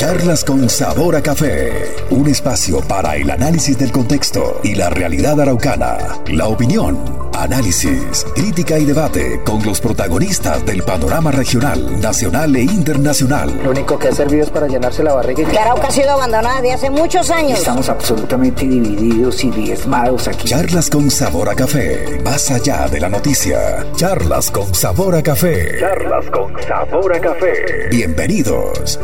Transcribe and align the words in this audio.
Charlas 0.00 0.44
con 0.44 0.66
sabor 0.70 1.14
a 1.14 1.22
café. 1.22 1.94
Un 2.08 2.26
espacio 2.26 2.80
para 2.80 3.16
el 3.16 3.30
análisis 3.30 3.76
del 3.76 3.92
contexto 3.92 4.58
y 4.64 4.74
la 4.74 4.88
realidad 4.88 5.38
araucana. 5.38 5.98
La 6.28 6.48
opinión, 6.48 7.28
análisis, 7.36 8.24
crítica 8.34 8.78
y 8.78 8.86
debate 8.86 9.42
con 9.44 9.62
los 9.62 9.78
protagonistas 9.78 10.64
del 10.64 10.84
panorama 10.84 11.32
regional, 11.32 12.00
nacional 12.00 12.56
e 12.56 12.62
internacional. 12.62 13.60
Lo 13.62 13.72
único 13.72 13.98
que 13.98 14.08
ha 14.08 14.12
servido 14.12 14.44
es 14.44 14.48
para 14.48 14.68
llenarse 14.68 15.02
la 15.02 15.12
barriga. 15.12 15.46
Que 15.46 15.58
Arauca 15.58 15.88
ha 15.88 15.90
sido 15.90 16.12
abandonada 16.12 16.62
desde 16.62 16.72
hace 16.72 16.88
muchos 16.88 17.30
años. 17.30 17.58
Estamos 17.58 17.90
absolutamente 17.90 18.64
divididos 18.64 19.44
y 19.44 19.50
diezmados 19.50 20.28
aquí. 20.28 20.48
Charlas 20.48 20.88
con 20.88 21.10
sabor 21.10 21.50
a 21.50 21.54
café. 21.54 22.22
Más 22.24 22.50
allá 22.50 22.88
de 22.88 23.00
la 23.00 23.10
noticia. 23.10 23.84
Charlas 23.96 24.50
con 24.50 24.74
sabor 24.74 25.14
a 25.16 25.22
café. 25.22 25.78
Charlas 25.78 26.24
con 26.30 26.54
sabor 26.62 27.14
a 27.14 27.20
café. 27.20 27.88
Bienvenidos. 27.90 28.98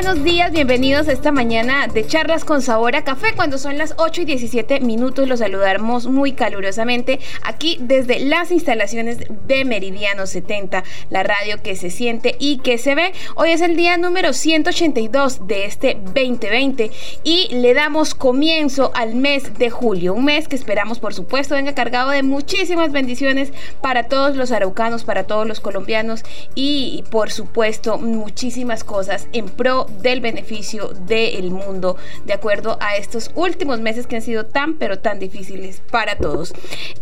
Buenos 0.00 0.22
días, 0.22 0.52
bienvenidos 0.52 1.08
a 1.08 1.12
esta 1.12 1.32
mañana 1.32 1.88
de 1.88 2.06
charlas 2.06 2.44
con 2.44 2.62
sabor 2.62 2.94
a 2.94 3.02
café. 3.02 3.34
Cuando 3.34 3.58
son 3.58 3.78
las 3.78 3.94
8 3.96 4.20
y 4.20 4.24
17 4.26 4.78
minutos, 4.78 5.26
los 5.26 5.40
saludamos 5.40 6.06
muy 6.06 6.34
calurosamente 6.34 7.18
aquí 7.42 7.78
desde 7.80 8.20
las 8.20 8.52
instalaciones 8.52 9.18
de 9.48 9.64
Meridiano 9.64 10.28
70, 10.28 10.84
la 11.10 11.24
radio 11.24 11.60
que 11.64 11.74
se 11.74 11.90
siente 11.90 12.36
y 12.38 12.58
que 12.58 12.78
se 12.78 12.94
ve. 12.94 13.12
Hoy 13.34 13.50
es 13.50 13.60
el 13.60 13.74
día 13.74 13.96
número 13.96 14.32
182 14.32 15.48
de 15.48 15.64
este 15.64 15.98
2020 16.14 16.92
y 17.24 17.48
le 17.50 17.74
damos 17.74 18.14
comienzo 18.14 18.92
al 18.94 19.16
mes 19.16 19.58
de 19.58 19.68
julio, 19.68 20.14
un 20.14 20.26
mes 20.26 20.46
que 20.46 20.54
esperamos, 20.54 21.00
por 21.00 21.12
supuesto, 21.12 21.56
venga 21.56 21.74
cargado 21.74 22.10
de 22.10 22.22
muchísimas 22.22 22.92
bendiciones 22.92 23.52
para 23.80 24.04
todos 24.04 24.36
los 24.36 24.52
araucanos, 24.52 25.02
para 25.02 25.24
todos 25.24 25.48
los 25.48 25.58
colombianos 25.58 26.22
y, 26.54 27.02
por 27.10 27.32
supuesto, 27.32 27.98
muchísimas 27.98 28.84
cosas 28.84 29.26
en 29.32 29.46
pro 29.46 29.87
del 30.00 30.20
beneficio 30.20 30.88
del 30.88 31.50
mundo, 31.50 31.96
de 32.24 32.32
acuerdo 32.32 32.78
a 32.80 32.96
estos 32.96 33.30
últimos 33.34 33.80
meses 33.80 34.06
que 34.06 34.16
han 34.16 34.22
sido 34.22 34.46
tan, 34.46 34.78
pero 34.78 34.98
tan 34.98 35.18
difíciles 35.18 35.82
para 35.90 36.16
todos. 36.16 36.52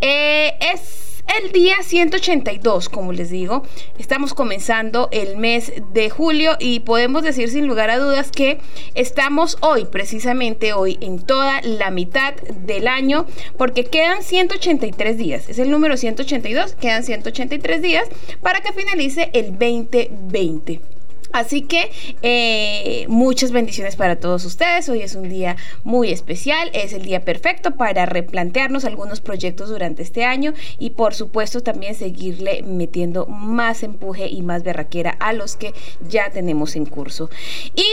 Eh, 0.01 0.55
es 0.61 1.07
el 1.43 1.53
día 1.53 1.77
182, 1.83 2.89
como 2.89 3.13
les 3.13 3.31
digo. 3.31 3.63
Estamos 3.99 4.33
comenzando 4.33 5.09
el 5.11 5.37
mes 5.37 5.73
de 5.93 6.09
julio 6.09 6.57
y 6.59 6.81
podemos 6.81 7.23
decir 7.23 7.51
sin 7.51 7.67
lugar 7.67 7.91
a 7.91 7.99
dudas 7.99 8.31
que 8.31 8.59
estamos 8.95 9.59
hoy, 9.61 9.87
precisamente 9.87 10.73
hoy, 10.73 10.99
en 11.01 11.19
toda 11.19 11.61
la 11.63 11.91
mitad 11.91 12.35
del 12.35 12.87
año, 12.87 13.27
porque 13.59 13.85
quedan 13.85 14.23
183 14.23 15.17
días. 15.19 15.49
Es 15.49 15.59
el 15.59 15.71
número 15.71 15.97
182, 15.97 16.75
quedan 16.75 17.03
183 17.03 17.83
días 17.83 18.09
para 18.41 18.61
que 18.61 18.73
finalice 18.73 19.31
el 19.33 19.51
2020. 19.59 20.96
Así 21.33 21.63
que 21.63 21.91
eh, 22.23 23.07
muchas 23.09 23.53
bendiciones 23.53 23.97
para 23.97 24.17
todos 24.17 24.45
ustedes. 24.45 24.89
Hoy 24.89 25.03
es 25.03 25.15
un 25.15 25.29
día 25.29 25.57
muy 25.85 26.11
especial, 26.11 26.71
es 26.73 26.93
el 26.93 27.03
día 27.03 27.21
perfecto 27.21 27.73
para 27.73 28.07
replantearnos 28.07 28.85
algunos 28.85 29.21
proyectos 29.21 29.69
durante 29.69 30.03
este 30.03 30.25
año 30.25 30.55
y 30.79 30.91
por 30.91 31.15
supuesto 31.15 31.63
también 31.63 31.95
seguirle 31.95 32.63
metiendo 32.63 33.27
más 33.27 33.83
empuje 33.83 34.29
y 34.29 34.43
más 34.43 34.63
berraquera 34.63 35.11
a 35.21 35.33
los 35.33 35.57
que 35.57 35.75
ya 36.09 36.31
tenemos 36.31 36.77
en 36.77 36.87
curso. 36.87 37.31
Y 37.75 37.85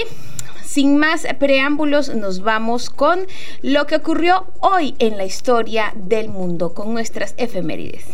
sin 0.64 0.98
más 0.98 1.28
preámbulos, 1.40 2.16
nos 2.16 2.42
vamos 2.42 2.90
con 2.90 3.28
lo 3.62 3.86
que 3.86 3.98
ocurrió 3.98 4.48
hoy 4.60 4.96
en 5.00 5.18
la 5.18 5.26
historia 5.26 5.94
del 5.96 6.30
mundo, 6.30 6.74
con 6.74 6.94
nuestras 6.94 7.36
efemérides. 7.38 8.06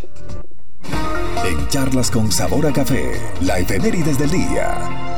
En 1.46 1.68
charlas 1.70 2.12
con 2.12 2.32
sabor 2.32 2.68
a 2.68 2.74
café, 2.74 3.14
la 3.42 3.60
efemérides 3.60 4.20
del 4.20 4.32
día. 4.32 5.09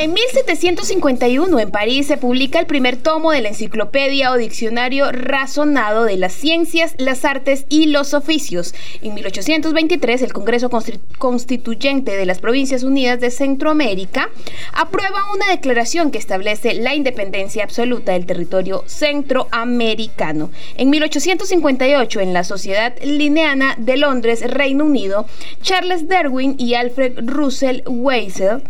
En 0.00 0.14
1751 0.14 1.60
en 1.60 1.70
París 1.70 2.06
se 2.06 2.16
publica 2.16 2.58
el 2.58 2.64
primer 2.64 2.96
tomo 2.96 3.32
de 3.32 3.42
la 3.42 3.48
enciclopedia 3.48 4.32
o 4.32 4.38
diccionario 4.38 5.12
razonado 5.12 6.04
de 6.04 6.16
las 6.16 6.32
ciencias, 6.32 6.94
las 6.96 7.26
artes 7.26 7.66
y 7.68 7.84
los 7.84 8.14
oficios. 8.14 8.74
En 9.02 9.12
1823 9.12 10.22
el 10.22 10.32
Congreso 10.32 10.70
Constituyente 11.18 12.16
de 12.16 12.24
las 12.24 12.38
Provincias 12.38 12.82
Unidas 12.82 13.20
de 13.20 13.30
Centroamérica 13.30 14.30
aprueba 14.72 15.30
una 15.34 15.50
declaración 15.50 16.10
que 16.10 16.16
establece 16.16 16.72
la 16.72 16.94
independencia 16.94 17.62
absoluta 17.62 18.12
del 18.12 18.24
territorio 18.24 18.84
centroamericano. 18.86 20.50
En 20.78 20.88
1858 20.88 22.20
en 22.20 22.32
la 22.32 22.44
Sociedad 22.44 22.94
Lineana 23.04 23.74
de 23.76 23.98
Londres, 23.98 24.50
Reino 24.50 24.86
Unido, 24.86 25.26
Charles 25.60 26.08
Darwin 26.08 26.54
y 26.56 26.72
Alfred 26.72 27.18
Russell 27.26 27.82
Weisel 27.86 28.62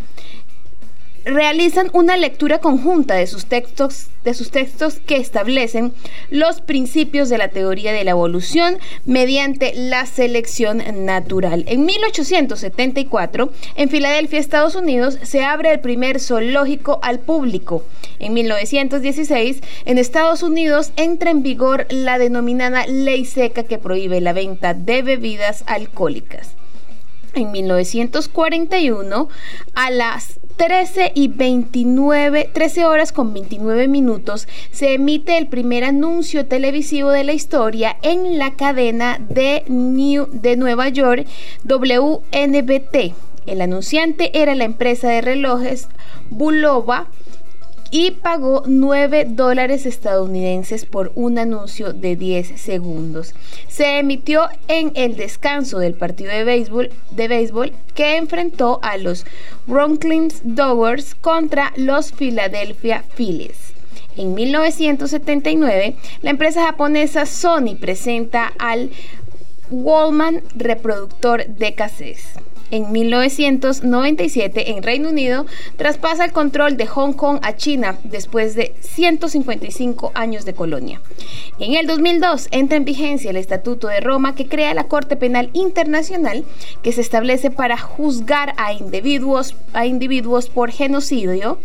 realizan 1.25 1.91
una 1.93 2.17
lectura 2.17 2.59
conjunta 2.59 3.15
de 3.15 3.27
sus 3.27 3.47
textos 3.47 4.11
de 4.25 4.35
sus 4.35 4.51
textos 4.51 5.01
que 5.01 5.17
establecen 5.17 5.93
los 6.31 6.61
principios 6.61 7.29
de 7.29 7.39
la 7.39 7.49
teoría 7.49 7.93
de 7.93 8.05
la 8.05 8.11
evolución 8.11 8.79
mediante 9.07 9.73
la 9.75 10.05
selección 10.07 10.83
natural. 11.07 11.65
En 11.67 11.87
1874, 11.87 13.53
en 13.77 13.89
Filadelfia, 13.89 14.39
Estados 14.39 14.75
Unidos, 14.75 15.19
se 15.23 15.43
abre 15.43 15.73
el 15.73 15.81
primer 15.81 16.21
zoológico 16.21 17.01
al 17.03 17.21
público. 17.21 17.85
En 18.19 18.35
1916, 18.35 19.63
en 19.87 19.99
Estados 19.99 20.43
Unidos 20.43 20.93
entra 20.97 21.31
en 21.31 21.43
vigor 21.43 21.87
la 21.89 22.19
denominada 22.19 22.87
ley 22.87 23.25
seca 23.25 23.63
que 23.63 23.79
prohíbe 23.79 24.21
la 24.21 24.35
venta 24.35 24.75
de 24.75 25.03
bebidas 25.03 25.65
alcohólicas. 25.67 26.60
En 27.35 27.53
1941, 27.53 29.29
a 29.75 29.91
las 29.91 30.41
13 30.57 31.13
y 31.15 31.29
29, 31.29 32.51
13 32.53 32.85
horas 32.85 33.13
con 33.13 33.33
29 33.33 33.89
minutos, 33.89 34.49
se 34.73 34.95
emite 34.95 35.39
el 35.39 35.47
primer 35.47 35.85
anuncio 35.85 36.47
televisivo 36.47 37.11
de 37.11 37.25
la 37.25 37.33
historia 37.33 37.97
en 38.03 38.37
la 38.39 38.57
cadena 38.57 39.19
de, 39.29 39.65
New, 39.69 40.29
de 40.33 40.57
Nueva 40.57 40.89
York, 40.89 41.27
WNBT. 41.65 43.15
El 43.47 43.61
anunciante 43.63 44.39
era 44.41 44.55
la 44.55 44.65
empresa 44.65 45.09
de 45.09 45.23
relojes 45.23 45.89
Bulova 46.31 47.09
y 47.91 48.13
pagó 48.13 48.63
9 48.67 49.27
dólares 49.31 49.85
estadounidenses 49.85 50.85
por 50.85 51.13
un 51.15 51.39
anuncio 51.39 51.93
de 51.93 52.17
10 52.17 52.61
segundos. 52.61 53.35
Se 53.69 53.99
emitió 53.99 54.49
en 54.69 54.93
el 54.95 55.17
descanso 55.17 55.79
del 55.79 55.95
partido 55.95 56.31
de 56.31 56.45
béisbol, 56.45 56.91
de 57.11 57.29
béisbol 57.29 57.73
que 57.95 58.17
enfrentó 58.17 58.79
a 58.83 58.97
los 58.97 59.27
Brooklyn 59.67 60.29
Dodgers 60.45 61.15
contra 61.15 61.73
los 61.77 62.13
Philadelphia 62.13 63.05
Phillies. 63.17 63.75
En 64.17 64.35
1979, 64.35 65.97
la 66.23 66.31
empresa 66.31 66.67
japonesa 66.67 67.27
Sony 67.27 67.77
presenta 67.81 68.53
al 68.59 68.91
Wallman 69.71 70.43
reproductor 70.57 71.47
de 71.47 71.75
cassettes 71.75 72.35
en 72.71 72.93
1997 72.93 74.71
en 74.71 74.83
Reino 74.83 75.11
Unido 75.11 75.47
traspasa 75.77 76.25
el 76.25 76.33
control 76.33 76.77
de 76.77 76.87
Hong 76.87 77.13
Kong 77.13 77.39
a 77.43 77.57
China 77.57 77.99
después 78.05 78.55
de 78.55 78.75
155 78.81 80.13
años 80.15 80.45
de 80.45 80.55
colonia. 80.55 81.01
En 81.59 81.75
el 81.75 81.87
2002 81.87 82.49
entra 82.51 82.77
en 82.77 82.85
vigencia 82.85 83.31
el 83.31 83.37
Estatuto 83.37 83.89
de 83.89 84.01
Roma 84.01 84.35
que 84.35 84.47
crea 84.49 84.75
la 84.75 84.85
Corte 84.85 85.17
Penal 85.17 85.51
Internacional 85.53 86.45
que 86.83 86.93
se 86.93 87.01
establece 87.01 87.51
para 87.51 87.77
juzgar 87.77 88.55
a 88.57 88.73
individuos, 88.73 89.57
a 89.73 89.87
individuos 89.87 90.49
por 90.49 90.71
genocidio, 90.71 91.59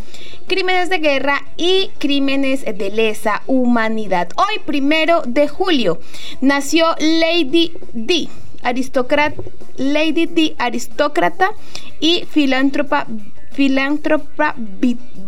crímenes 0.47 0.89
de 0.89 0.99
guerra 0.99 1.41
y 1.57 1.91
crímenes 1.99 2.65
de 2.65 2.89
lesa 2.89 3.41
humanidad. 3.47 4.29
Hoy, 4.37 4.59
primero 4.65 5.21
de 5.25 5.47
julio, 5.47 5.99
nació 6.41 6.87
Lady 6.99 7.73
D 7.93 8.29
aristócrata, 8.65 9.41
Lady 9.77 10.25
D, 10.25 10.55
aristócrata 10.57 11.51
y 11.99 12.25
filántropa, 12.29 13.07
filántropa 13.51 14.55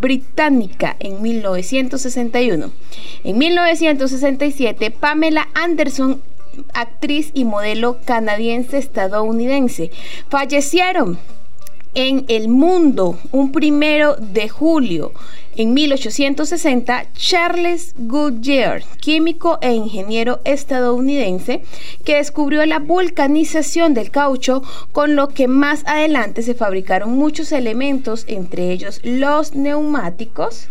británica 0.00 0.96
en 1.00 1.22
1961. 1.22 2.70
En 3.24 3.38
1967, 3.38 4.90
Pamela 4.90 5.48
Anderson 5.54 6.20
actriz 6.74 7.30
y 7.34 7.44
modelo 7.44 7.98
canadiense 8.04 8.78
estadounidense. 8.78 9.90
Fallecieron 10.28 11.18
en 11.94 12.24
el 12.28 12.48
mundo 12.48 13.18
un 13.32 13.52
primero 13.52 14.16
de 14.16 14.48
julio 14.48 15.12
En 15.58 15.74
1860, 15.74 17.06
Charles 17.14 17.92
Goodyear, 17.98 18.84
químico 19.00 19.58
e 19.60 19.72
ingeniero 19.72 20.38
estadounidense, 20.44 21.64
que 22.04 22.14
descubrió 22.14 22.64
la 22.64 22.78
vulcanización 22.78 23.92
del 23.92 24.12
caucho, 24.12 24.62
con 24.92 25.16
lo 25.16 25.26
que 25.26 25.48
más 25.48 25.82
adelante 25.86 26.42
se 26.42 26.54
fabricaron 26.54 27.10
muchos 27.10 27.50
elementos, 27.50 28.24
entre 28.28 28.70
ellos 28.70 29.00
los 29.02 29.56
neumáticos, 29.56 30.68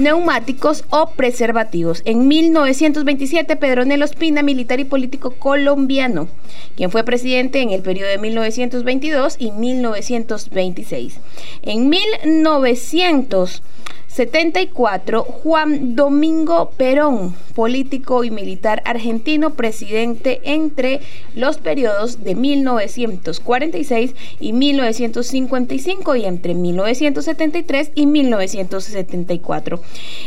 neumáticos 0.00 0.84
o 0.90 1.10
preservativos. 1.10 2.02
En 2.04 2.28
1927, 2.28 3.56
Pedro 3.56 3.84
Nelo 3.84 4.04
Espina, 4.04 4.42
militar 4.42 4.80
y 4.80 4.84
político 4.84 5.32
colombiano, 5.32 6.28
quien 6.76 6.90
fue 6.90 7.04
presidente 7.04 7.60
en 7.60 7.70
el 7.70 7.82
periodo 7.82 8.10
de 8.10 8.18
1922 8.18 9.36
y 9.38 9.50
1926. 9.52 11.18
En 11.62 11.88
1900 11.88 13.62
74, 14.08 15.22
Juan 15.22 15.94
Domingo 15.94 16.70
Perón, 16.76 17.34
político 17.54 18.24
y 18.24 18.30
militar 18.30 18.82
argentino, 18.84 19.50
presidente 19.50 20.40
entre 20.44 21.00
los 21.34 21.58
periodos 21.58 22.24
de 22.24 22.34
1946 22.34 24.14
y 24.40 24.52
1955 24.52 26.16
y 26.16 26.24
entre 26.24 26.54
1973 26.54 27.92
y 27.94 28.06
1974. 28.06 29.80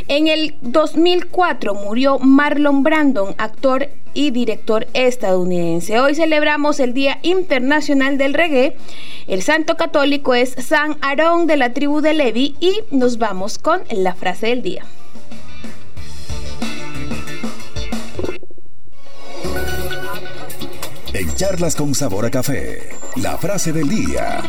En 0.08 0.28
el 0.28 0.54
2004 0.62 1.74
murió 1.74 2.18
Marlon 2.18 2.82
Brandon, 2.82 3.34
actor 3.36 3.88
y 4.14 4.30
director 4.30 4.86
estadounidense. 4.94 6.00
Hoy 6.00 6.14
celebramos 6.14 6.80
el 6.80 6.94
Día 6.94 7.18
Internacional 7.22 8.18
del 8.18 8.34
Reggae. 8.34 8.76
El 9.26 9.42
santo 9.42 9.76
católico 9.76 10.34
es 10.34 10.54
San 10.58 10.96
Aarón 11.00 11.46
de 11.46 11.56
la 11.56 11.72
tribu 11.72 12.00
de 12.00 12.14
Levi 12.14 12.56
y 12.60 12.80
nos 12.90 13.18
vamos 13.18 13.58
con 13.58 13.82
la 13.90 14.14
frase 14.14 14.48
del 14.48 14.62
día. 14.62 14.84
En 21.14 21.34
charlas 21.36 21.76
con 21.76 21.94
sabor 21.94 22.24
a 22.26 22.30
café, 22.30 22.88
la 23.16 23.36
frase 23.36 23.72
del 23.72 23.88
día. 23.88 24.42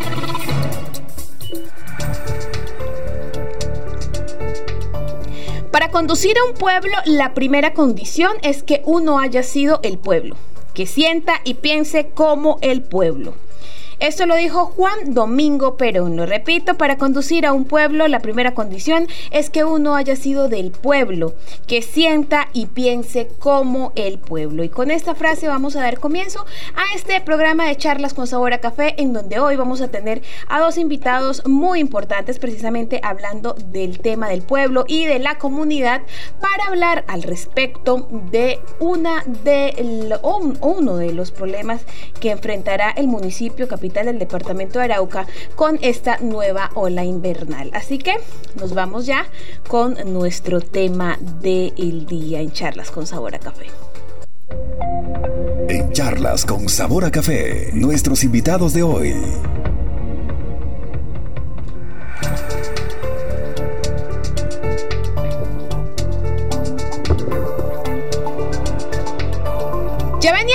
Para 5.73 5.89
conducir 5.89 6.37
a 6.37 6.43
un 6.47 6.53
pueblo, 6.53 6.93
la 7.05 7.33
primera 7.33 7.73
condición 7.73 8.33
es 8.43 8.61
que 8.61 8.83
uno 8.85 9.17
haya 9.17 9.41
sido 9.41 9.79
el 9.81 9.97
pueblo, 9.97 10.35
que 10.75 10.85
sienta 10.85 11.41
y 11.45 11.55
piense 11.55 12.09
como 12.09 12.59
el 12.61 12.83
pueblo. 12.83 13.33
Esto 14.03 14.25
lo 14.25 14.35
dijo 14.35 14.65
Juan 14.65 15.13
Domingo 15.13 15.77
Perón. 15.77 16.17
Lo 16.17 16.25
repito, 16.25 16.73
para 16.73 16.97
conducir 16.97 17.45
a 17.45 17.53
un 17.53 17.63
pueblo 17.63 18.05
la 18.09 18.19
primera 18.19 18.53
condición 18.53 19.07
es 19.31 19.49
que 19.49 19.63
uno 19.63 19.95
haya 19.95 20.17
sido 20.17 20.49
del 20.49 20.71
pueblo, 20.71 21.35
que 21.67 21.81
sienta 21.81 22.49
y 22.51 22.65
piense 22.65 23.29
como 23.39 23.93
el 23.95 24.19
pueblo. 24.19 24.65
Y 24.65 24.67
con 24.67 24.91
esta 24.91 25.15
frase 25.15 25.47
vamos 25.47 25.77
a 25.77 25.83
dar 25.83 26.01
comienzo 26.01 26.45
a 26.75 26.95
este 26.97 27.21
programa 27.21 27.65
de 27.65 27.77
charlas 27.77 28.13
con 28.13 28.27
sabor 28.27 28.51
a 28.51 28.57
café 28.57 28.93
en 29.01 29.13
donde 29.13 29.39
hoy 29.39 29.55
vamos 29.55 29.79
a 29.79 29.87
tener 29.87 30.21
a 30.49 30.59
dos 30.59 30.77
invitados 30.77 31.41
muy 31.47 31.79
importantes 31.79 32.39
precisamente 32.39 32.99
hablando 33.03 33.53
del 33.53 33.99
tema 33.99 34.27
del 34.27 34.41
pueblo 34.41 34.83
y 34.85 35.05
de 35.05 35.19
la 35.19 35.37
comunidad 35.37 36.01
para 36.41 36.65
hablar 36.67 37.05
al 37.07 37.23
respecto 37.23 38.05
de 38.31 38.59
una 38.81 39.23
de 39.45 40.19
uno 40.59 40.97
de 40.97 41.13
los 41.13 41.31
problemas 41.31 41.83
que 42.19 42.31
enfrentará 42.31 42.89
el 42.89 43.07
municipio 43.07 43.69
capital 43.69 43.92
del 44.01 44.17
departamento 44.19 44.79
de 44.79 44.85
Arauca 44.85 45.27
con 45.55 45.77
esta 45.81 46.17
nueva 46.17 46.71
ola 46.73 47.03
invernal. 47.03 47.69
Así 47.73 47.99
que 47.99 48.15
nos 48.55 48.73
vamos 48.73 49.05
ya 49.05 49.27
con 49.67 49.97
nuestro 50.11 50.61
tema 50.61 51.17
del 51.41 52.05
día 52.05 52.41
en 52.41 52.51
charlas 52.51 52.89
con 52.89 53.05
sabor 53.05 53.35
a 53.35 53.39
café. 53.39 53.67
En 55.69 55.91
charlas 55.91 56.45
con 56.45 56.67
sabor 56.69 57.05
a 57.05 57.11
café, 57.11 57.69
nuestros 57.73 58.23
invitados 58.23 58.73
de 58.73 58.83
hoy. 58.83 59.13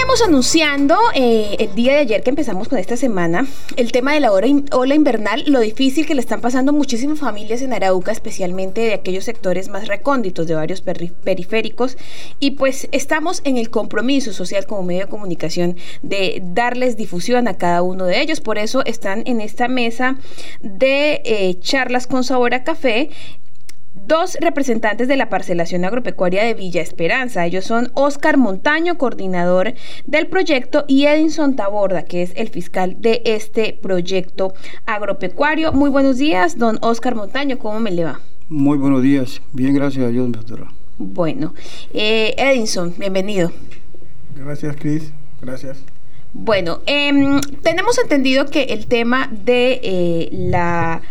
Veníamos 0.09 0.27
anunciando 0.27 0.97
eh, 1.15 1.57
el 1.59 1.75
día 1.75 1.93
de 1.93 1.99
ayer 1.99 2.23
que 2.23 2.31
empezamos 2.31 2.69
con 2.69 2.79
esta 2.79 2.97
semana 2.97 3.47
el 3.77 3.93
tema 3.93 4.15
de 4.15 4.21
la 4.21 4.33
ola 4.33 4.95
invernal, 4.95 5.45
lo 5.49 5.61
difícil 5.61 6.07
que 6.07 6.15
le 6.15 6.23
están 6.23 6.41
pasando 6.41 6.73
muchísimas 6.73 7.19
familias 7.19 7.61
en 7.61 7.75
Arauca, 7.75 8.11
especialmente 8.11 8.81
de 8.81 8.95
aquellos 8.95 9.25
sectores 9.25 9.69
más 9.69 9.87
recónditos, 9.87 10.47
de 10.47 10.55
varios 10.55 10.81
periféricos, 10.81 11.99
y 12.41 12.53
pues 12.53 12.89
estamos 12.91 13.43
en 13.45 13.59
el 13.59 13.69
compromiso 13.69 14.33
social 14.33 14.65
como 14.65 14.83
medio 14.83 15.03
de 15.03 15.11
comunicación 15.11 15.77
de 16.01 16.41
darles 16.43 16.97
difusión 16.97 17.47
a 17.47 17.59
cada 17.59 17.83
uno 17.83 18.07
de 18.07 18.23
ellos. 18.23 18.41
Por 18.41 18.57
eso 18.57 18.83
están 18.87 19.25
en 19.27 19.43
esta 19.43 19.69
mesa 19.69 20.17
de 20.63 21.21
eh, 21.27 21.59
charlas 21.61 22.07
con 22.07 22.25
sabor 22.25 22.55
a 22.55 22.65
café 22.65 23.11
dos 24.09 24.39
representantes 24.41 25.07
de 25.07 25.17
la 25.17 25.29
parcelación 25.29 25.85
agropecuaria 25.85 26.43
de 26.43 26.55
Villa 26.55 26.81
Esperanza. 26.81 27.45
Ellos 27.45 27.67
son 27.67 27.91
Oscar 27.93 28.39
Montaño, 28.39 28.97
coordinador 28.97 29.75
del 30.07 30.27
proyecto, 30.27 30.87
y 30.89 31.05
Edinson 31.05 31.57
Taborda, 31.57 32.07
que 32.07 32.23
es 32.23 32.33
el 32.35 32.49
fiscal 32.49 32.97
de 33.01 33.21
este 33.27 33.79
proyecto 33.81 34.55
agropecuario. 34.87 35.73
Muy 35.73 35.91
buenos 35.91 36.17
días, 36.17 36.59
don 36.59 36.79
Oscar 36.81 37.15
Montaño, 37.15 37.59
¿cómo 37.59 37.81
me 37.81 37.91
le 37.91 38.05
va? 38.05 38.21
Muy 38.49 38.79
buenos 38.79 39.03
días, 39.03 39.43
bien, 39.53 39.75
gracias 39.75 40.07
a 40.07 40.09
Dios, 40.09 40.33
doctora. 40.33 40.73
Bueno, 40.97 41.55
eh, 41.93 42.35
Edinson, 42.39 42.95
bienvenido. 42.97 43.53
Gracias, 44.35 44.75
Cris, 44.77 45.13
gracias. 45.43 45.79
Bueno, 46.33 46.81
em, 46.87 47.41
tenemos 47.63 47.99
entendido 47.99 48.47
que 48.47 48.65
el 48.65 48.87
tema 48.87 49.29
de 49.31 49.81
eh, 49.83 50.29
la 50.33 51.03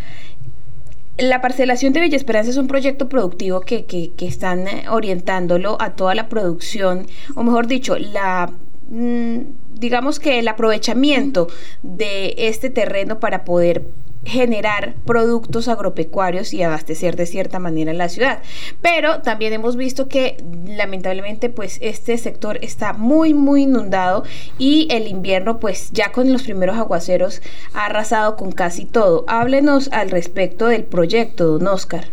la 1.18 1.40
parcelación 1.40 1.92
de 1.92 2.00
Villa 2.00 2.16
Esperanza 2.16 2.50
es 2.50 2.56
un 2.56 2.68
proyecto 2.68 3.08
productivo 3.08 3.60
que, 3.60 3.84
que, 3.84 4.12
que 4.16 4.26
están 4.26 4.68
eh, 4.68 4.84
orientándolo 4.88 5.76
a 5.80 5.94
toda 5.96 6.14
la 6.14 6.28
producción, 6.28 7.06
o 7.34 7.42
mejor 7.42 7.66
dicho, 7.66 7.96
la 7.98 8.52
mm, 8.88 9.38
digamos 9.74 10.20
que 10.20 10.38
el 10.38 10.48
aprovechamiento 10.48 11.48
de 11.82 12.34
este 12.38 12.70
terreno 12.70 13.20
para 13.20 13.44
poder 13.44 13.84
generar 14.24 14.94
productos 15.04 15.68
agropecuarios 15.68 16.52
y 16.52 16.62
abastecer 16.62 17.16
de 17.16 17.26
cierta 17.26 17.58
manera 17.58 17.92
la 17.92 18.08
ciudad. 18.08 18.40
Pero 18.82 19.22
también 19.22 19.52
hemos 19.52 19.76
visto 19.76 20.08
que 20.08 20.36
lamentablemente 20.66 21.48
pues 21.48 21.78
este 21.80 22.18
sector 22.18 22.58
está 22.62 22.92
muy 22.92 23.34
muy 23.34 23.62
inundado 23.62 24.24
y 24.58 24.88
el 24.90 25.06
invierno 25.06 25.60
pues 25.60 25.90
ya 25.92 26.12
con 26.12 26.32
los 26.32 26.42
primeros 26.42 26.76
aguaceros 26.76 27.40
ha 27.74 27.86
arrasado 27.86 28.36
con 28.36 28.52
casi 28.52 28.84
todo. 28.84 29.24
Háblenos 29.28 29.88
al 29.92 30.10
respecto 30.10 30.66
del 30.66 30.84
proyecto, 30.84 31.46
don 31.46 31.66
Oscar. 31.66 32.08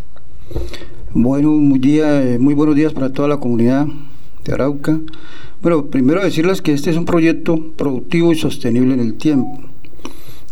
Bueno, 1.13 1.51
muy, 1.51 1.79
día, 1.79 2.21
eh, 2.21 2.39
muy 2.39 2.53
buenos 2.53 2.75
días 2.75 2.93
para 2.93 3.11
toda 3.11 3.27
la 3.27 3.37
comunidad 3.37 3.87
de 4.43 4.53
Arauca. 4.53 4.99
Bueno, 5.61 5.85
primero 5.85 6.21
decirles 6.21 6.61
que 6.61 6.73
este 6.73 6.91
es 6.91 6.97
un 6.97 7.05
proyecto 7.05 7.57
productivo 7.75 8.31
y 8.31 8.35
sostenible 8.35 8.93
en 8.93 8.99
el 8.99 9.15
tiempo 9.15 9.74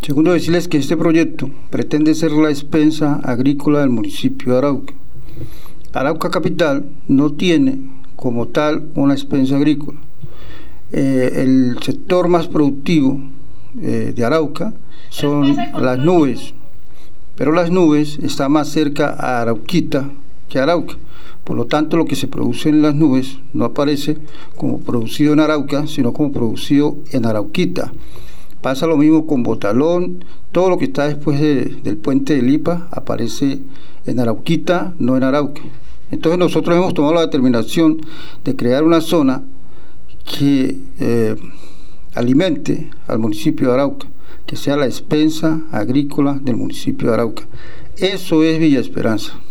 Segundo, 0.04 0.34
decirles 0.34 0.68
que 0.68 0.76
este 0.76 0.98
proyecto 0.98 1.48
pretende 1.70 2.14
ser 2.14 2.30
la 2.32 2.50
expensa 2.50 3.20
agrícola 3.24 3.80
del 3.80 3.88
municipio 3.88 4.52
de 4.52 4.58
Arauca. 4.58 4.92
Arauca 5.94 6.28
Capital 6.28 6.84
no 7.08 7.32
tiene 7.32 7.78
como 8.14 8.48
tal 8.48 8.90
una 8.96 9.14
expensa 9.14 9.56
agrícola. 9.56 9.98
Eh, 10.92 11.30
el 11.36 11.78
sector 11.82 12.28
más 12.28 12.48
productivo 12.48 13.18
eh, 13.80 14.12
de 14.14 14.24
Arauca 14.26 14.74
son 15.08 15.56
las 15.56 15.98
nubes, 15.98 16.52
pero 17.34 17.52
las 17.52 17.70
nubes 17.70 18.18
están 18.18 18.52
más 18.52 18.68
cerca 18.68 19.08
a 19.18 19.40
Arauquita 19.40 20.10
que 20.50 20.58
a 20.58 20.64
Arauca. 20.64 20.96
Por 21.44 21.56
lo 21.56 21.64
tanto, 21.64 21.96
lo 21.96 22.04
que 22.04 22.16
se 22.16 22.28
produce 22.28 22.68
en 22.68 22.82
las 22.82 22.94
nubes 22.94 23.38
no 23.54 23.64
aparece 23.64 24.18
como 24.54 24.80
producido 24.80 25.32
en 25.32 25.40
Arauca, 25.40 25.86
sino 25.86 26.12
como 26.12 26.30
producido 26.30 26.98
en 27.10 27.24
Arauquita. 27.24 27.90
Pasa 28.64 28.86
lo 28.86 28.96
mismo 28.96 29.26
con 29.26 29.42
Botalón, 29.42 30.24
todo 30.50 30.70
lo 30.70 30.78
que 30.78 30.86
está 30.86 31.06
después 31.06 31.38
del 31.38 31.98
puente 31.98 32.34
de 32.34 32.40
Lipa 32.40 32.88
aparece 32.92 33.58
en 34.06 34.20
Arauquita, 34.20 34.94
no 34.98 35.18
en 35.18 35.22
Arauca. 35.22 35.60
Entonces 36.10 36.38
nosotros 36.38 36.74
hemos 36.74 36.94
tomado 36.94 37.12
la 37.12 37.20
determinación 37.20 38.00
de 38.42 38.56
crear 38.56 38.82
una 38.82 39.02
zona 39.02 39.42
que 40.24 40.78
eh, 40.98 41.36
alimente 42.14 42.88
al 43.06 43.18
municipio 43.18 43.68
de 43.68 43.74
Arauca, 43.74 44.06
que 44.46 44.56
sea 44.56 44.78
la 44.78 44.86
expensa 44.86 45.60
agrícola 45.70 46.40
del 46.40 46.56
municipio 46.56 47.08
de 47.08 47.14
Arauca. 47.16 47.42
Eso 47.98 48.42
es 48.44 48.58
Villa 48.58 48.80
Esperanza. 48.80 49.43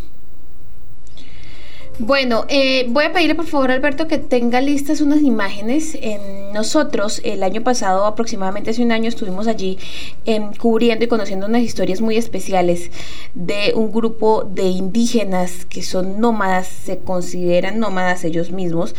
Bueno, 2.00 2.45
eh, 2.50 2.88
voy 2.89 3.05
a 3.05 3.13
pedirle 3.13 3.35
por 3.35 3.45
favor 3.45 3.69
Alberto 3.69 4.07
que 4.07 4.17
tenga 4.17 4.62
listas 4.62 5.00
unas 5.00 5.21
imágenes. 5.21 5.95
En 6.01 6.51
nosotros 6.51 7.21
el 7.23 7.43
año 7.43 7.62
pasado, 7.62 8.05
aproximadamente 8.05 8.71
hace 8.71 8.81
un 8.81 8.91
año, 8.91 9.07
estuvimos 9.07 9.45
allí 9.47 9.77
em, 10.25 10.53
cubriendo 10.55 11.05
y 11.05 11.07
conociendo 11.07 11.45
unas 11.45 11.62
historias 11.62 12.01
muy 12.01 12.17
especiales 12.17 12.89
de 13.35 13.73
un 13.75 13.91
grupo 13.91 14.43
de 14.43 14.63
indígenas 14.63 15.65
que 15.65 15.83
son 15.83 16.19
nómadas, 16.19 16.67
se 16.67 16.97
consideran 16.97 17.77
nómadas 17.77 18.23
ellos 18.23 18.50
mismos. 18.50 18.95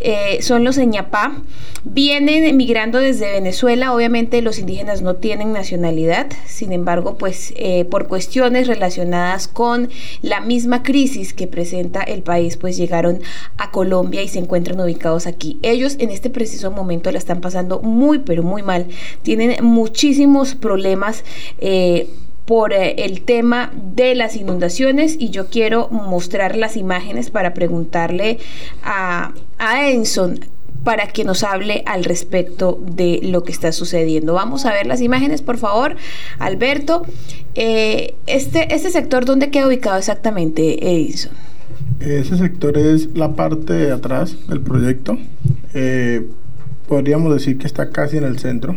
Eh, 0.00 0.38
son 0.40 0.64
los 0.64 0.78
Eñapá. 0.78 1.42
Vienen 1.84 2.44
emigrando 2.44 2.98
desde 2.98 3.30
Venezuela. 3.30 3.94
Obviamente 3.94 4.40
los 4.40 4.58
indígenas 4.58 5.02
no 5.02 5.16
tienen 5.16 5.52
nacionalidad. 5.52 6.28
Sin 6.46 6.72
embargo, 6.72 7.18
pues 7.18 7.52
eh, 7.56 7.84
por 7.84 8.08
cuestiones 8.08 8.68
relacionadas 8.68 9.48
con 9.48 9.90
la 10.22 10.40
misma 10.40 10.82
crisis 10.82 11.34
que 11.34 11.46
presenta 11.46 12.02
el 12.02 12.22
país 12.22 12.37
pues 12.60 12.76
llegaron 12.76 13.20
a 13.56 13.70
Colombia 13.70 14.22
y 14.22 14.28
se 14.28 14.38
encuentran 14.38 14.80
ubicados 14.80 15.26
aquí. 15.26 15.58
Ellos 15.62 15.96
en 15.98 16.10
este 16.10 16.30
preciso 16.30 16.70
momento 16.70 17.10
la 17.10 17.18
están 17.18 17.40
pasando 17.40 17.80
muy, 17.80 18.20
pero 18.20 18.42
muy 18.42 18.62
mal. 18.62 18.86
Tienen 19.22 19.64
muchísimos 19.64 20.54
problemas. 20.54 21.24
Eh, 21.58 22.08
por 22.44 22.72
eh, 22.72 23.04
el 23.04 23.20
tema 23.26 23.70
de 23.74 24.14
las 24.14 24.34
inundaciones 24.34 25.16
y 25.18 25.28
yo 25.28 25.48
quiero 25.48 25.90
mostrar 25.90 26.56
las 26.56 26.78
imágenes 26.78 27.28
para 27.28 27.52
preguntarle 27.52 28.38
a, 28.82 29.34
a 29.58 29.90
Enson 29.90 30.40
para 30.84 31.08
que 31.08 31.24
nos 31.24 31.42
hable 31.42 31.82
al 31.84 32.04
respecto 32.04 32.78
de 32.80 33.20
lo 33.22 33.44
que 33.44 33.52
está 33.52 33.72
sucediendo. 33.72 34.32
Vamos 34.32 34.64
a 34.64 34.72
ver 34.72 34.86
las 34.86 35.02
imágenes, 35.02 35.42
por 35.42 35.58
favor. 35.58 35.96
Alberto, 36.38 37.02
eh, 37.54 38.14
este, 38.26 38.74
este 38.74 38.90
sector, 38.90 39.26
¿dónde 39.26 39.50
queda 39.50 39.66
ubicado 39.66 39.98
exactamente, 39.98 40.90
Edison? 40.90 41.32
Ese 42.00 42.38
sector 42.38 42.78
es 42.78 43.16
la 43.16 43.34
parte 43.34 43.72
de 43.72 43.90
atrás 43.90 44.36
del 44.48 44.60
proyecto. 44.60 45.18
Eh, 45.74 46.28
podríamos 46.86 47.34
decir 47.34 47.58
que 47.58 47.66
está 47.66 47.90
casi 47.90 48.18
en 48.18 48.24
el 48.24 48.38
centro. 48.38 48.76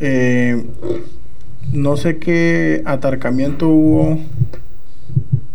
Eh, 0.00 0.64
no 1.72 1.96
sé 1.96 2.18
qué 2.18 2.82
atarcamiento 2.84 3.68
hubo 3.68 4.20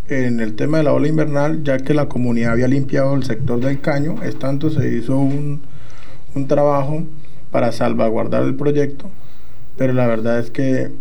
en 0.09 0.41
el 0.41 0.55
tema 0.55 0.79
de 0.79 0.83
la 0.83 0.93
ola 0.93 1.07
invernal, 1.07 1.63
ya 1.63 1.77
que 1.77 1.93
la 1.93 2.09
comunidad 2.09 2.51
había 2.51 2.67
limpiado 2.67 3.15
el 3.15 3.23
sector 3.23 3.61
del 3.61 3.79
caño. 3.79 4.21
Es 4.21 4.37
tanto, 4.37 4.69
se 4.69 4.93
hizo 4.93 5.17
un, 5.17 5.61
trabajo 6.47 7.03
para 7.51 7.71
salvaguardar 7.71 8.43
el 8.43 8.55
proyecto, 8.55 9.09
pero 9.77 9.93
la 9.93 10.07
verdad 10.07 10.39
es 10.39 10.49
que 10.49 10.91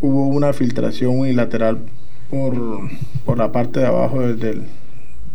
hubo 0.00 0.26
una 0.26 0.52
filtración 0.52 1.18
unilateral 1.18 1.78
por, 2.28 2.54
por 3.24 3.38
la 3.38 3.52
parte 3.52 3.80
de 3.80 3.86
abajo 3.86 4.20
del 4.20 4.64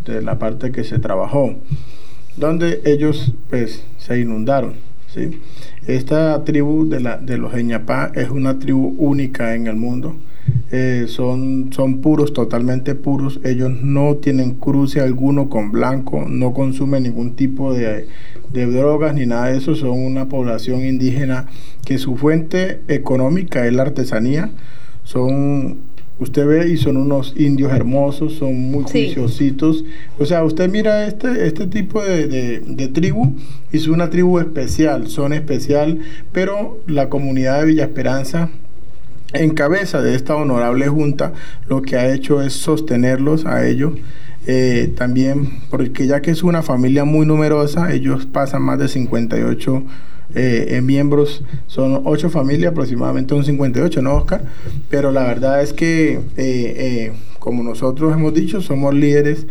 de 0.05 0.21
la 0.21 0.39
parte 0.39 0.71
que 0.71 0.83
se 0.83 0.99
trabajó, 0.99 1.55
donde 2.37 2.81
ellos 2.85 3.33
pues 3.49 3.83
se 3.97 4.19
inundaron. 4.19 4.75
¿sí? 5.13 5.39
Esta 5.87 6.43
tribu 6.43 6.87
de, 6.87 6.99
la, 6.99 7.17
de 7.17 7.37
los 7.37 7.53
Eñapá 7.53 8.11
es 8.15 8.29
una 8.29 8.59
tribu 8.59 8.95
única 8.97 9.55
en 9.55 9.67
el 9.67 9.75
mundo. 9.75 10.15
Eh, 10.71 11.05
son, 11.07 11.71
son 11.73 12.01
puros, 12.01 12.33
totalmente 12.33 12.95
puros. 12.95 13.39
Ellos 13.43 13.71
no 13.81 14.15
tienen 14.15 14.55
cruce 14.55 15.01
alguno 15.01 15.49
con 15.49 15.71
blanco, 15.71 16.25
no 16.27 16.53
consumen 16.53 17.03
ningún 17.03 17.35
tipo 17.35 17.73
de, 17.73 18.07
de 18.51 18.65
drogas 18.67 19.15
ni 19.15 19.25
nada 19.25 19.47
de 19.47 19.57
eso. 19.57 19.75
Son 19.75 19.97
una 19.99 20.29
población 20.29 20.83
indígena 20.85 21.47
que 21.85 21.97
su 21.97 22.17
fuente 22.17 22.81
económica 22.87 23.65
es 23.65 23.73
la 23.73 23.83
artesanía. 23.83 24.51
Son 25.03 25.77
Usted 26.19 26.45
ve 26.45 26.69
y 26.69 26.77
son 26.77 26.97
unos 26.97 27.33
indios 27.37 27.71
hermosos, 27.71 28.33
son 28.33 28.55
muy 28.55 28.83
juiciositos. 28.83 29.85
O 30.17 30.25
sea, 30.25 30.43
usted 30.43 30.69
mira 30.69 31.07
este, 31.07 31.47
este 31.47 31.65
tipo 31.67 32.03
de, 32.03 32.59
de, 32.59 32.87
tribu 32.89 33.35
y 33.71 33.77
es 33.77 33.87
una 33.87 34.09
tribu 34.09 34.39
especial, 34.39 35.07
son 35.07 35.31
especial, 35.31 35.99
pero 36.33 36.79
la 36.87 37.07
comunidad 37.09 37.61
de 37.61 37.67
Villa 37.67 37.83
Esperanza 37.83 38.49
en 39.33 39.51
cabeza 39.51 40.01
de 40.01 40.15
esta 40.15 40.35
honorable 40.35 40.87
junta 40.87 41.33
lo 41.67 41.81
que 41.81 41.95
ha 41.95 42.11
hecho 42.11 42.41
es 42.41 42.53
sostenerlos 42.53 43.45
a 43.45 43.65
ellos. 43.67 43.93
Eh, 44.47 44.93
también 44.97 45.59
porque 45.69 46.07
ya 46.07 46.21
que 46.21 46.31
es 46.31 46.43
una 46.43 46.63
familia 46.63 47.05
muy 47.05 47.25
numerosa, 47.25 47.93
ellos 47.93 48.25
pasan 48.25 48.63
más 48.63 48.79
de 48.79 48.87
58 48.87 49.83
eh, 50.35 50.81
miembros, 50.83 51.43
son 51.67 52.01
ocho 52.05 52.29
familias, 52.29 52.71
aproximadamente 52.71 53.33
un 53.33 53.43
58, 53.43 54.01
¿no, 54.01 54.15
Oscar? 54.15 54.43
Pero 54.89 55.11
la 55.11 55.23
verdad 55.23 55.61
es 55.61 55.73
que, 55.73 56.13
eh, 56.13 56.21
eh, 56.37 57.11
como 57.39 57.63
nosotros 57.63 58.13
hemos 58.13 58.33
dicho, 58.33 58.61
somos 58.61 58.93
líderes 58.93 59.47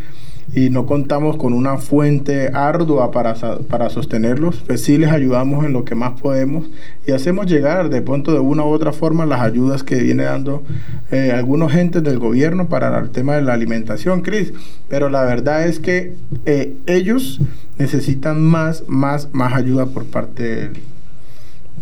y 0.55 0.71
no 0.71 0.87
contamos 0.87 1.37
con 1.37 1.53
una 1.53 1.77
fuente 1.79 2.51
ardua 2.53 3.11
para, 3.11 3.35
para 3.69 3.91
sostenerlos, 3.91 4.63
pues 4.67 4.83
sí 4.83 4.97
les 4.97 5.11
ayudamos 5.11 5.65
en 5.65 5.73
lo 5.73 5.85
que 5.85 5.95
más 5.95 6.21
podemos 6.21 6.67
y 7.07 7.13
hacemos 7.13 7.47
llegar 7.47 7.91
de 7.91 8.03
pronto 8.03 8.33
de 8.33 8.41
una 8.41 8.65
u 8.65 8.69
otra 8.69 8.93
forma 8.93 9.27
las 9.27 9.41
ayudas 9.41 9.83
que 9.83 9.97
viene 9.97 10.25
dando 10.25 10.63
eh, 11.11 11.33
algunos 11.33 11.73
gentes 11.73 12.03
del 12.03 12.19
gobierno 12.19 12.69
para 12.69 12.99
el 12.99 13.11
tema 13.11 13.35
de 13.37 13.43
la 13.43 13.53
alimentación, 13.53 14.23
Cris. 14.23 14.53
Pero 14.89 15.11
la 15.11 15.25
verdad 15.25 15.67
es 15.67 15.81
que 15.81 16.15
eh, 16.47 16.75
ellos 16.87 17.41
necesitan 17.79 18.41
más, 18.41 18.85
más, 18.89 19.29
más 19.33 19.55
ayuda 19.55 19.87
por 19.87 20.05
parte 20.07 20.71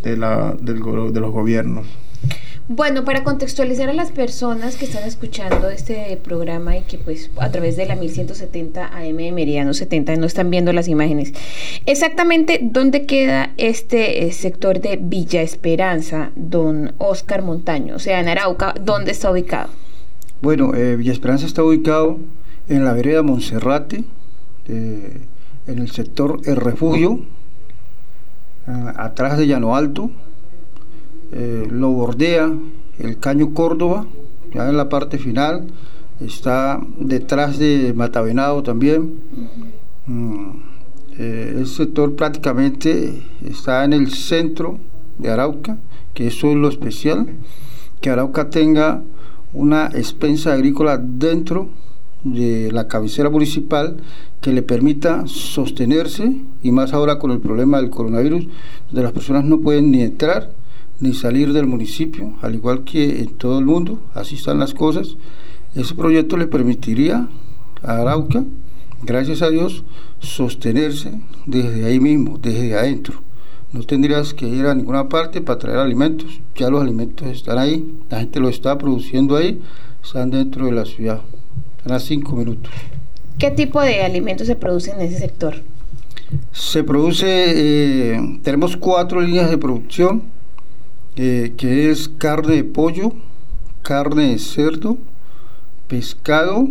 de, 0.03 0.17
la, 0.17 0.57
del, 0.61 0.81
de 1.13 1.21
los 1.21 1.33
gobiernos. 1.33 1.87
Bueno, 2.69 3.05
para 3.05 3.23
contextualizar 3.23 3.91
a 3.91 3.93
las 3.93 4.11
personas 4.11 4.75
que 4.75 4.87
están 4.87 5.05
escuchando 5.05 5.71
este 5.71 6.19
programa 6.21 6.77
y 6.77 6.83
que 6.83 6.99
pues 6.99 7.31
a 7.39 7.53
través 7.53 7.77
de 7.77 7.87
la 7.87 7.95
1170 7.95 8.89
AM 8.89 9.17
de 9.19 9.31
Meridiano 9.31 9.73
70 9.73 10.17
no 10.17 10.27
están 10.27 10.51
viendo 10.51 10.73
las 10.73 10.89
imágenes, 10.89 11.33
exactamente 11.87 12.59
dónde 12.61 13.07
queda 13.07 13.53
este 13.57 14.27
eh, 14.27 14.33
sector 14.33 14.81
de 14.81 14.99
Villa 15.01 15.43
Esperanza, 15.43 16.33
don 16.35 16.93
Oscar 16.99 17.43
Montaño, 17.43 17.95
o 17.95 17.99
sea, 18.01 18.19
en 18.19 18.27
Arauca, 18.27 18.75
¿dónde 18.81 19.13
está 19.13 19.31
ubicado? 19.31 19.71
Bueno, 20.43 20.75
eh, 20.75 20.97
Villa 20.97 21.13
Esperanza 21.13 21.47
está 21.47 21.63
ubicado 21.63 22.19
en 22.69 22.85
la 22.85 22.95
vereda 22.95 23.23
Monserrate, 23.23 24.03
eh, 24.67 25.21
en 25.69 25.79
el 25.79 25.93
sector 25.93 26.41
El 26.45 26.57
Refugio, 26.57 27.21
atrás 28.97 29.39
de 29.39 29.47
Llano 29.47 29.77
Alto, 29.77 30.11
eh, 31.33 31.69
lo 31.71 31.91
bordea 31.91 32.53
el 32.99 33.19
caño 33.19 33.53
Córdoba, 33.53 34.07
ya 34.55 34.69
en 34.69 34.77
la 34.77 34.89
parte 34.89 35.19
final, 35.19 35.67
está 36.21 36.81
detrás 36.99 37.59
de 37.59 37.93
Matavenado 37.95 38.63
también. 38.63 39.15
Mm, 40.07 40.51
eh, 41.19 41.55
el 41.57 41.67
sector 41.67 42.15
prácticamente 42.15 43.23
está 43.45 43.85
en 43.85 43.93
el 43.93 44.13
centro 44.13 44.79
de 45.19 45.31
Arauca, 45.31 45.79
que 46.15 46.27
eso 46.29 46.49
es 46.49 46.57
lo 46.57 46.69
especial, 46.69 47.27
que 48.01 48.11
Arauca 48.11 48.51
tenga 48.51 49.03
una 49.53 49.87
expensa 49.87 50.53
agrícola 50.53 50.99
dentro 50.99 51.69
de 52.25 52.71
la 52.73 52.89
cabecera 52.89 53.31
municipal 53.31 53.97
que 54.41 54.53
le 54.53 54.63
permita 54.63 55.27
sostenerse 55.27 56.41
y 56.63 56.73
más 56.73 56.93
ahora 56.93 57.19
con 57.19 57.31
el 57.31 57.41
problema 57.41 57.81
del 57.81 57.91
coronavirus, 57.91 58.47
donde 58.89 59.03
las 59.03 59.13
personas 59.13 59.45
no 59.45 59.61
pueden 59.61 59.91
ni 59.91 60.03
entrar 60.03 60.51
ni 61.01 61.13
salir 61.13 61.53
del 61.53 61.67
municipio, 61.67 62.35
al 62.43 62.55
igual 62.55 62.85
que 62.85 63.21
en 63.21 63.35
todo 63.35 63.59
el 63.59 63.67
mundo, 63.67 64.01
así 64.15 64.37
están 64.37 64.59
las 64.59 64.75
cosas. 64.75 65.17
Ese 65.75 65.95
proyecto 65.95 66.37
le 66.37 66.47
permitiría 66.47 67.29
a 67.83 67.97
Arauca, 67.99 68.45
gracias 69.03 69.43
a 69.43 69.51
Dios, 69.51 69.85
sostenerse 70.21 71.21
desde 71.45 71.85
ahí 71.85 72.01
mismo, 72.01 72.39
desde 72.39 72.75
adentro. 72.75 73.21
No 73.73 73.83
tendrías 73.83 74.33
que 74.33 74.49
ir 74.49 74.67
a 74.67 74.75
ninguna 74.75 75.09
parte 75.09 75.41
para 75.43 75.59
traer 75.59 75.79
alimentos, 75.79 76.41
ya 76.55 76.71
los 76.71 76.81
alimentos 76.81 77.29
están 77.29 77.59
ahí, 77.59 77.85
la 78.09 78.21
gente 78.21 78.41
lo 78.41 78.49
está 78.49 78.79
produciendo 78.79 79.37
ahí, 79.37 79.61
están 80.03 80.31
dentro 80.31 80.67
de 80.67 80.73
la 80.73 80.87
ciudad, 80.87 81.21
están 81.77 81.93
a 81.93 82.01
cinco 82.01 82.37
minutos. 82.37 82.73
¿Qué 83.39 83.51
tipo 83.51 83.83
de 83.83 84.03
alimentos 84.03 84.47
se 84.47 84.57
producen 84.57 84.99
en 84.99 85.09
ese 85.09 85.19
sector? 85.19 85.57
Se 86.53 86.83
produce, 86.83 87.27
eh, 87.29 88.39
tenemos 88.43 88.77
cuatro 88.77 89.21
líneas 89.21 89.51
de 89.51 89.59
producción, 89.59 90.23
eh, 91.17 91.55
que 91.57 91.91
es 91.91 92.09
carne 92.09 92.57
de 92.57 92.65
pollo, 92.65 93.13
carne 93.83 94.31
de 94.33 94.39
cerdo, 94.39 94.99
pescado, 95.89 96.69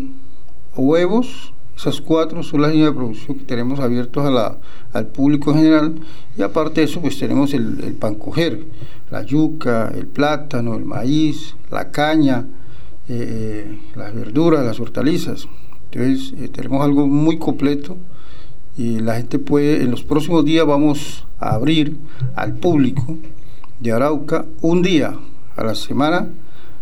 huevos. 0.75 1.51
Esas 1.75 1.99
cuatro 1.99 2.41
son 2.41 2.61
las 2.61 2.71
líneas 2.71 2.91
de 2.91 2.95
producción 2.95 3.37
que 3.37 3.43
tenemos 3.43 3.81
abiertos 3.81 4.25
al 4.93 5.07
público 5.07 5.51
en 5.51 5.57
general. 5.57 5.95
Y 6.37 6.41
aparte 6.41 6.81
de 6.81 6.87
eso, 6.87 7.01
pues 7.01 7.19
tenemos 7.19 7.53
el, 7.53 7.83
el 7.83 7.93
pan 7.95 8.15
coger, 8.15 8.65
la 9.11 9.23
yuca, 9.23 9.91
el 9.93 10.07
plátano, 10.07 10.75
el 10.75 10.85
maíz, 10.85 11.55
la 11.71 11.91
caña, 11.91 12.45
eh, 13.09 13.77
las 13.95 14.13
verduras, 14.15 14.65
las 14.65 14.79
hortalizas. 14.79 15.47
Entonces, 15.91 16.33
eh, 16.39 16.47
tenemos 16.49 16.83
algo 16.83 17.07
muy 17.07 17.37
completo 17.37 17.97
y 18.77 18.99
la 18.99 19.15
gente 19.15 19.39
puede, 19.39 19.81
en 19.83 19.91
los 19.91 20.03
próximos 20.03 20.43
días 20.43 20.65
vamos 20.65 21.25
a 21.39 21.55
abrir 21.55 21.97
al 22.35 22.55
público 22.55 23.17
de 23.79 23.91
Arauca 23.91 24.45
un 24.61 24.81
día 24.81 25.15
a 25.55 25.63
la 25.63 25.75
semana 25.75 26.29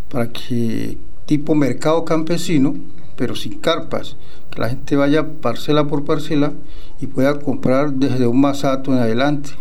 para 0.10 0.32
que 0.32 0.98
tipo 1.26 1.56
mercado 1.56 2.06
campesino 2.06 2.76
pero 3.16 3.36
sin 3.36 3.60
carpas, 3.60 4.18
que 4.52 4.60
la 4.60 4.70
gente 4.70 4.96
vaya 4.96 5.28
parcela 5.42 5.86
por 5.86 6.06
parcela 6.06 6.54
y 7.00 7.08
pueda 7.08 7.40
comprar 7.40 7.94
desde 7.94 8.28
un 8.28 8.42
masato 8.42 8.92
en 8.92 9.00
adelante. 9.00 9.52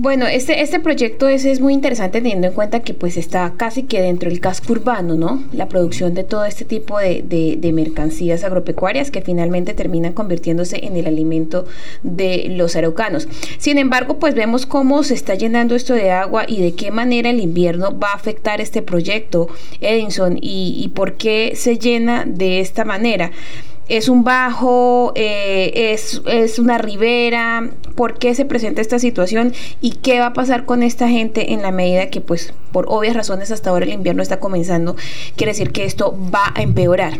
Bueno, 0.00 0.28
este, 0.28 0.62
este 0.62 0.78
proyecto 0.78 1.26
es, 1.26 1.44
es 1.44 1.60
muy 1.60 1.74
interesante 1.74 2.20
teniendo 2.20 2.46
en 2.46 2.52
cuenta 2.52 2.82
que 2.82 2.94
pues 2.94 3.16
está 3.16 3.54
casi 3.56 3.82
que 3.82 4.00
dentro 4.00 4.30
del 4.30 4.38
casco 4.38 4.72
urbano, 4.72 5.16
¿no? 5.16 5.42
La 5.52 5.66
producción 5.66 6.14
de 6.14 6.22
todo 6.22 6.44
este 6.44 6.64
tipo 6.64 7.00
de, 7.00 7.24
de, 7.24 7.72
mercancías 7.72 8.44
agropecuarias 8.44 9.10
que 9.10 9.22
finalmente 9.22 9.74
terminan 9.74 10.12
convirtiéndose 10.12 10.86
en 10.86 10.96
el 10.96 11.08
alimento 11.08 11.66
de 12.04 12.46
los 12.50 12.76
araucanos. 12.76 13.26
Sin 13.58 13.76
embargo, 13.76 14.20
pues 14.20 14.36
vemos 14.36 14.66
cómo 14.66 15.02
se 15.02 15.14
está 15.14 15.34
llenando 15.34 15.74
esto 15.74 15.94
de 15.94 16.12
agua 16.12 16.44
y 16.46 16.62
de 16.62 16.74
qué 16.76 16.92
manera 16.92 17.30
el 17.30 17.40
invierno 17.40 17.98
va 17.98 18.12
a 18.12 18.16
afectar 18.16 18.60
este 18.60 18.82
proyecto, 18.82 19.48
Edinson, 19.80 20.38
y, 20.40 20.80
y 20.80 20.88
por 20.90 21.14
qué 21.14 21.54
se 21.56 21.76
llena 21.76 22.24
de 22.24 22.60
esta 22.60 22.84
manera 22.84 23.32
es 23.88 24.08
un 24.08 24.24
bajo, 24.24 25.12
eh, 25.14 25.92
es, 25.92 26.22
es, 26.26 26.58
una 26.58 26.78
ribera, 26.78 27.70
por 27.94 28.18
qué 28.18 28.34
se 28.34 28.44
presenta 28.44 28.80
esta 28.80 28.98
situación 28.98 29.52
y 29.80 29.92
qué 29.92 30.20
va 30.20 30.26
a 30.26 30.32
pasar 30.32 30.64
con 30.64 30.82
esta 30.82 31.08
gente 31.08 31.52
en 31.52 31.62
la 31.62 31.72
medida 31.72 32.10
que, 32.10 32.20
pues, 32.20 32.52
por 32.72 32.86
obvias 32.88 33.16
razones 33.16 33.50
hasta 33.50 33.70
ahora 33.70 33.86
el 33.86 33.92
invierno 33.92 34.22
está 34.22 34.38
comenzando, 34.40 34.96
quiere 35.36 35.52
decir 35.52 35.72
que 35.72 35.84
esto 35.84 36.16
va 36.32 36.52
a 36.54 36.62
empeorar. 36.62 37.14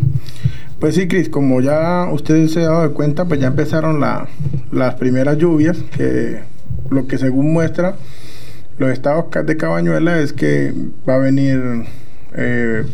Pues 0.78 0.94
sí, 0.94 1.08
Cris, 1.08 1.28
como 1.28 1.60
ya 1.60 2.08
ustedes 2.12 2.52
se 2.52 2.60
han 2.60 2.66
dado 2.66 2.94
cuenta, 2.94 3.24
pues 3.24 3.40
ya 3.40 3.48
empezaron 3.48 4.00
las 4.00 4.94
primeras 4.94 5.36
lluvias, 5.36 5.78
que 5.96 6.40
lo 6.90 7.06
que 7.06 7.18
según 7.18 7.52
muestra 7.52 7.96
los 8.78 8.90
estados 8.90 9.26
de 9.44 9.56
Cabañuela 9.56 10.20
es 10.20 10.32
que 10.32 10.72
va 11.08 11.16
a 11.16 11.18
venir 11.18 11.84
eh, 12.34 12.84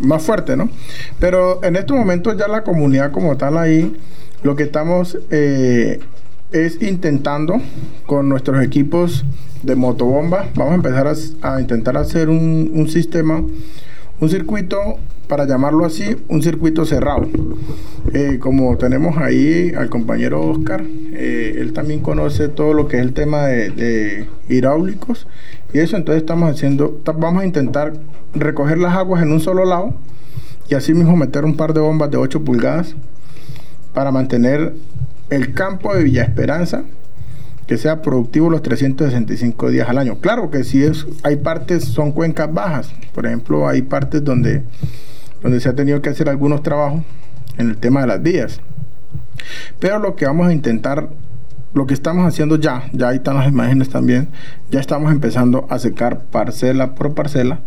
más 0.00 0.22
fuerte, 0.22 0.56
¿no? 0.56 0.70
Pero 1.18 1.62
en 1.64 1.76
estos 1.76 1.96
momentos 1.96 2.36
ya 2.36 2.48
la 2.48 2.62
comunidad 2.62 3.12
como 3.12 3.36
tal 3.36 3.58
ahí, 3.58 3.94
lo 4.42 4.56
que 4.56 4.64
estamos 4.64 5.18
eh, 5.30 6.00
es 6.50 6.82
intentando 6.82 7.60
con 8.06 8.28
nuestros 8.28 8.62
equipos 8.64 9.24
de 9.62 9.76
motobomba, 9.76 10.46
vamos 10.56 10.72
a 10.72 10.76
empezar 10.76 11.14
a, 11.42 11.60
intentar 11.60 11.96
hacer 11.96 12.28
un, 12.28 12.88
sistema, 12.88 13.44
un 14.20 14.28
circuito, 14.28 14.98
para 15.28 15.46
llamarlo 15.46 15.84
así, 15.86 16.16
un 16.28 16.42
circuito 16.42 16.84
cerrado. 16.84 17.28
Eh, 18.12 18.38
como 18.40 18.76
tenemos 18.76 19.16
ahí 19.18 19.72
al 19.76 19.88
compañero 19.88 20.42
Oscar, 20.42 20.82
él 20.82 21.72
también 21.72 22.00
conoce 22.00 22.48
todo 22.48 22.74
lo 22.74 22.88
que 22.88 22.96
es 22.96 23.02
el 23.02 23.14
tema 23.14 23.46
de 23.46 24.26
hidráulicos 24.48 25.26
y 25.72 25.78
eso, 25.78 25.96
entonces 25.96 26.22
estamos 26.22 26.50
haciendo, 26.50 27.00
vamos 27.16 27.42
a 27.42 27.46
intentar 27.46 27.94
recoger 28.34 28.78
las 28.78 28.94
aguas 28.94 29.22
en 29.22 29.32
un 29.32 29.40
solo 29.40 29.64
lado 29.64 29.94
y 30.68 30.74
así 30.74 30.94
mismo 30.94 31.16
meter 31.16 31.44
un 31.44 31.56
par 31.56 31.74
de 31.74 31.80
bombas 31.80 32.10
de 32.10 32.16
8 32.16 32.44
pulgadas 32.44 32.94
para 33.92 34.10
mantener 34.10 34.74
el 35.30 35.54
campo 35.54 35.94
de 35.94 36.04
Villa 36.04 36.22
Esperanza 36.22 36.84
que 37.66 37.76
sea 37.78 38.02
productivo 38.02 38.50
los 38.50 38.62
365 38.62 39.70
días 39.70 39.88
al 39.88 39.98
año. 39.98 40.16
Claro 40.18 40.50
que 40.50 40.64
si 40.64 40.82
es, 40.82 41.06
hay 41.22 41.36
partes, 41.36 41.84
son 41.84 42.12
cuencas 42.12 42.52
bajas. 42.52 42.92
Por 43.14 43.26
ejemplo, 43.26 43.68
hay 43.68 43.82
partes 43.82 44.24
donde, 44.24 44.64
donde 45.42 45.60
se 45.60 45.68
ha 45.68 45.74
tenido 45.74 46.02
que 46.02 46.10
hacer 46.10 46.28
algunos 46.28 46.62
trabajos 46.62 47.02
en 47.58 47.70
el 47.70 47.76
tema 47.76 48.00
de 48.00 48.08
las 48.08 48.22
vías. 48.22 48.60
Pero 49.78 49.98
lo 49.98 50.16
que 50.16 50.26
vamos 50.26 50.48
a 50.48 50.52
intentar 50.52 51.08
lo 51.74 51.86
que 51.86 51.94
estamos 51.94 52.26
haciendo 52.26 52.56
ya, 52.56 52.84
ya 52.92 53.08
ahí 53.08 53.16
están 53.16 53.36
las 53.36 53.48
imágenes 53.48 53.88
también, 53.88 54.28
ya 54.70 54.80
estamos 54.80 55.10
empezando 55.10 55.66
a 55.70 55.78
secar 55.78 56.20
parcela 56.24 56.94
por 56.94 57.14
parcela 57.14 57.60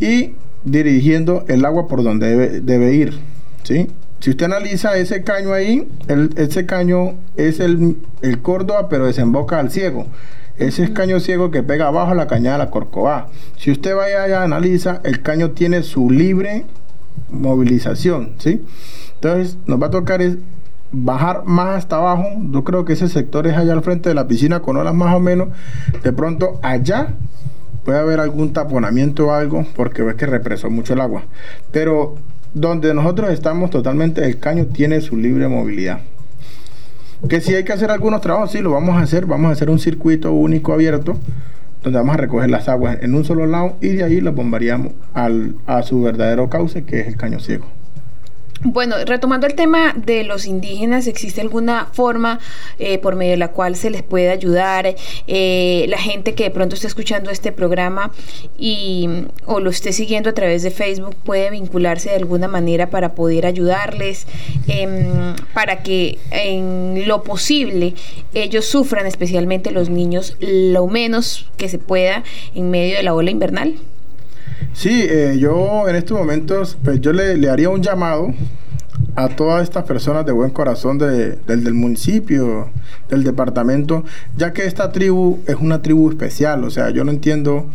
y 0.00 0.34
dirigiendo 0.64 1.44
el 1.48 1.64
agua 1.64 1.86
por 1.88 2.02
donde 2.02 2.60
debe, 2.60 2.94
ir. 2.94 3.18
¿sí? 3.62 3.88
Si 4.20 4.30
usted 4.30 4.46
analiza 4.46 4.96
ese 4.96 5.22
caño 5.22 5.52
ahí, 5.52 5.88
el, 6.08 6.30
ese 6.36 6.66
caño 6.66 7.14
es 7.36 7.60
el, 7.60 7.96
el 8.22 8.40
Córdoba, 8.40 8.88
pero 8.88 9.06
desemboca 9.06 9.58
al 9.58 9.70
ciego. 9.70 10.06
Ese 10.56 10.84
es 10.84 10.90
caño 10.90 11.20
ciego 11.20 11.50
que 11.50 11.62
pega 11.62 11.86
abajo 11.86 12.12
a 12.12 12.14
la 12.14 12.26
cañada 12.26 12.58
de 12.58 12.64
la 12.64 12.70
Corcová. 12.70 13.28
Si 13.56 13.70
usted 13.70 13.94
vaya 13.94 14.24
allá 14.24 14.42
analiza, 14.42 15.00
el 15.04 15.22
caño 15.22 15.52
tiene 15.52 15.82
su 15.82 16.10
libre 16.10 16.66
movilización, 17.30 18.32
¿sí? 18.38 18.62
Entonces, 19.14 19.56
nos 19.66 19.80
va 19.80 19.86
a 19.86 19.90
tocar 19.90 20.20
es 20.20 20.36
bajar 20.92 21.44
más 21.44 21.78
hasta 21.78 21.96
abajo. 21.96 22.24
Yo 22.50 22.64
creo 22.64 22.84
que 22.84 22.94
ese 22.94 23.08
sector 23.08 23.46
es 23.46 23.56
allá 23.56 23.72
al 23.72 23.82
frente 23.82 24.08
de 24.08 24.14
la 24.14 24.26
piscina 24.26 24.60
con 24.60 24.76
olas 24.76 24.94
más 24.94 25.14
o 25.14 25.20
menos. 25.20 25.48
De 26.02 26.12
pronto 26.12 26.58
allá 26.62 27.14
puede 27.84 27.98
haber 27.98 28.20
algún 28.20 28.52
taponamiento 28.52 29.28
o 29.28 29.32
algo 29.32 29.66
porque 29.76 30.02
ves 30.02 30.16
que 30.16 30.26
represó 30.26 30.70
mucho 30.70 30.94
el 30.94 31.00
agua. 31.00 31.24
Pero 31.72 32.16
donde 32.54 32.94
nosotros 32.94 33.30
estamos 33.30 33.70
totalmente, 33.70 34.24
el 34.24 34.38
caño 34.38 34.66
tiene 34.66 35.00
su 35.00 35.16
libre 35.16 35.48
movilidad. 35.48 36.00
Que 37.28 37.40
si 37.40 37.54
hay 37.54 37.64
que 37.64 37.72
hacer 37.72 37.90
algunos 37.90 38.22
trabajos, 38.22 38.52
sí, 38.52 38.60
lo 38.60 38.70
vamos 38.70 38.96
a 38.96 39.00
hacer. 39.00 39.26
Vamos 39.26 39.50
a 39.50 39.52
hacer 39.52 39.70
un 39.70 39.78
circuito 39.78 40.32
único 40.32 40.72
abierto 40.72 41.18
donde 41.82 41.98
vamos 41.98 42.14
a 42.14 42.18
recoger 42.18 42.50
las 42.50 42.68
aguas 42.68 42.98
en 43.00 43.14
un 43.14 43.24
solo 43.24 43.46
lado 43.46 43.76
y 43.80 43.88
de 43.88 44.04
ahí 44.04 44.20
las 44.20 44.34
bombaríamos 44.34 44.92
al, 45.14 45.54
a 45.66 45.82
su 45.82 46.02
verdadero 46.02 46.48
cauce, 46.50 46.84
que 46.84 47.00
es 47.00 47.08
el 47.08 47.16
caño 47.16 47.40
ciego. 47.40 47.66
Bueno, 48.62 48.96
retomando 49.06 49.46
el 49.46 49.54
tema 49.54 49.94
de 49.96 50.22
los 50.22 50.44
indígenas, 50.44 51.06
¿existe 51.06 51.40
alguna 51.40 51.86
forma 51.94 52.40
eh, 52.78 52.98
por 52.98 53.16
medio 53.16 53.30
de 53.30 53.36
la 53.38 53.52
cual 53.52 53.74
se 53.74 53.88
les 53.88 54.02
puede 54.02 54.28
ayudar? 54.28 54.96
Eh, 55.26 55.86
la 55.88 55.96
gente 55.96 56.34
que 56.34 56.44
de 56.44 56.50
pronto 56.50 56.74
está 56.74 56.86
escuchando 56.86 57.30
este 57.30 57.52
programa 57.52 58.12
y, 58.58 59.08
o 59.46 59.60
lo 59.60 59.70
esté 59.70 59.94
siguiendo 59.94 60.28
a 60.28 60.34
través 60.34 60.62
de 60.62 60.70
Facebook 60.70 61.16
puede 61.24 61.48
vincularse 61.48 62.10
de 62.10 62.16
alguna 62.16 62.48
manera 62.48 62.90
para 62.90 63.14
poder 63.14 63.46
ayudarles, 63.46 64.26
em, 64.68 65.36
para 65.54 65.82
que 65.82 66.18
en 66.30 67.08
lo 67.08 67.22
posible 67.22 67.94
ellos 68.34 68.66
sufran, 68.66 69.06
especialmente 69.06 69.70
los 69.70 69.88
niños, 69.88 70.36
lo 70.38 70.86
menos 70.86 71.50
que 71.56 71.70
se 71.70 71.78
pueda 71.78 72.24
en 72.54 72.70
medio 72.70 72.98
de 72.98 73.04
la 73.04 73.14
ola 73.14 73.30
invernal. 73.30 73.76
Sí, 74.72 75.04
eh, 75.08 75.36
yo 75.38 75.88
en 75.88 75.96
estos 75.96 76.18
momentos, 76.18 76.78
pues 76.82 77.00
yo 77.00 77.12
le, 77.12 77.48
haría 77.48 77.68
un 77.70 77.82
llamado 77.82 78.32
a 79.16 79.28
todas 79.28 79.62
estas 79.62 79.84
personas 79.84 80.24
de 80.24 80.32
buen 80.32 80.50
corazón 80.50 80.98
del, 80.98 81.38
del, 81.46 81.74
municipio, 81.74 82.70
del 83.08 83.24
departamento, 83.24 84.04
ya 84.36 84.52
que 84.52 84.66
esta 84.66 84.92
tribu 84.92 85.40
es 85.46 85.56
una 85.56 85.82
tribu 85.82 86.10
especial, 86.10 86.64
o 86.64 86.70
sea, 86.70 86.90
yo 86.90 87.04
no 87.04 87.10
entiendo, 87.10 87.66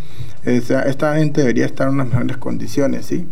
esta 0.46 1.16
gente 1.18 1.42
debería 1.42 1.66
estar 1.66 1.88
en 1.88 1.96
unas 1.96 2.08
mejores 2.08 2.38
condiciones, 2.38 3.06
¿sí? 3.06 3.28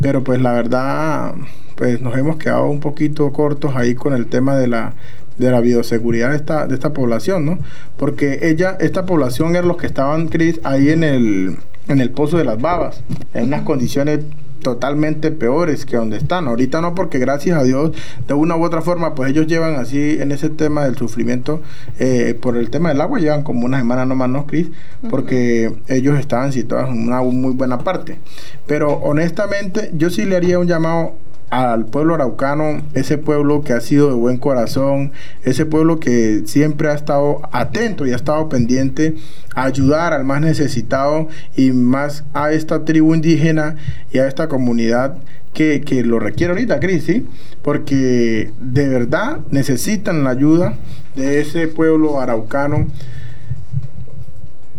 Pero 0.00 0.22
pues 0.22 0.40
la 0.40 0.52
verdad, 0.52 1.34
pues 1.74 2.00
nos 2.00 2.16
hemos 2.16 2.36
quedado 2.36 2.66
un 2.66 2.80
poquito 2.80 3.32
cortos 3.32 3.74
ahí 3.74 3.94
con 3.94 4.12
el 4.14 4.26
tema 4.26 4.56
de 4.56 4.68
la, 4.68 4.94
de 5.38 5.50
la 5.50 5.60
bioseguridad 5.60 6.30
de 6.30 6.36
esta, 6.36 6.66
de 6.66 6.74
esta 6.74 6.92
población, 6.92 7.46
¿no? 7.46 7.58
Porque 7.96 8.40
ella, 8.42 8.76
esta 8.80 9.06
población 9.06 9.56
era 9.56 9.66
los 9.66 9.76
que 9.76 9.86
estaban, 9.86 10.28
Cris, 10.28 10.60
ahí 10.64 10.90
en 10.90 11.04
el 11.04 11.58
en 11.88 12.00
el 12.00 12.10
Pozo 12.10 12.36
de 12.36 12.44
las 12.44 12.60
Babas, 12.60 13.02
en 13.34 13.44
unas 13.44 13.62
condiciones 13.62 14.20
totalmente 14.62 15.30
peores 15.30 15.86
que 15.86 15.96
donde 15.96 16.16
están. 16.16 16.48
Ahorita 16.48 16.80
no, 16.80 16.94
porque 16.94 17.18
gracias 17.18 17.58
a 17.58 17.62
Dios, 17.62 17.92
de 18.26 18.34
una 18.34 18.56
u 18.56 18.64
otra 18.64 18.82
forma, 18.82 19.14
pues 19.14 19.30
ellos 19.30 19.46
llevan 19.46 19.76
así 19.76 20.18
en 20.20 20.32
ese 20.32 20.50
tema 20.50 20.84
del 20.84 20.96
sufrimiento, 20.96 21.62
eh, 21.98 22.36
por 22.40 22.56
el 22.56 22.70
tema 22.70 22.90
del 22.90 23.00
agua, 23.00 23.18
llevan 23.18 23.42
como 23.42 23.64
una 23.64 23.78
semana 23.78 24.04
nomás, 24.04 24.28
¿no, 24.28 24.46
Cris? 24.46 24.68
Porque 25.10 25.72
ellos 25.88 26.18
estaban 26.18 26.52
situados 26.52 26.90
en 26.90 27.02
una 27.02 27.22
muy 27.22 27.54
buena 27.54 27.78
parte. 27.78 28.18
Pero 28.66 28.92
honestamente, 28.94 29.90
yo 29.94 30.10
sí 30.10 30.24
le 30.24 30.36
haría 30.36 30.58
un 30.58 30.66
llamado 30.66 31.14
al 31.50 31.86
pueblo 31.86 32.14
araucano, 32.14 32.82
ese 32.94 33.18
pueblo 33.18 33.62
que 33.62 33.72
ha 33.72 33.80
sido 33.80 34.08
de 34.08 34.14
buen 34.14 34.36
corazón, 34.36 35.12
ese 35.44 35.64
pueblo 35.66 35.98
que 35.98 36.42
siempre 36.44 36.88
ha 36.88 36.94
estado 36.94 37.40
atento 37.52 38.06
y 38.06 38.12
ha 38.12 38.16
estado 38.16 38.48
pendiente 38.48 39.14
a 39.54 39.64
ayudar 39.64 40.12
al 40.12 40.24
más 40.24 40.40
necesitado 40.40 41.28
y 41.56 41.72
más 41.72 42.24
a 42.34 42.52
esta 42.52 42.84
tribu 42.84 43.14
indígena 43.14 43.76
y 44.12 44.18
a 44.18 44.28
esta 44.28 44.48
comunidad 44.48 45.16
que, 45.54 46.04
lo 46.04 46.20
requiere 46.20 46.52
ahorita, 46.52 46.78
Cris, 46.78 47.04
¿sí? 47.04 47.26
porque 47.62 48.52
de 48.60 48.88
verdad 48.88 49.40
necesitan 49.50 50.22
la 50.22 50.30
ayuda 50.30 50.74
de 51.16 51.40
ese 51.40 51.66
pueblo 51.66 52.20
araucano 52.20 52.86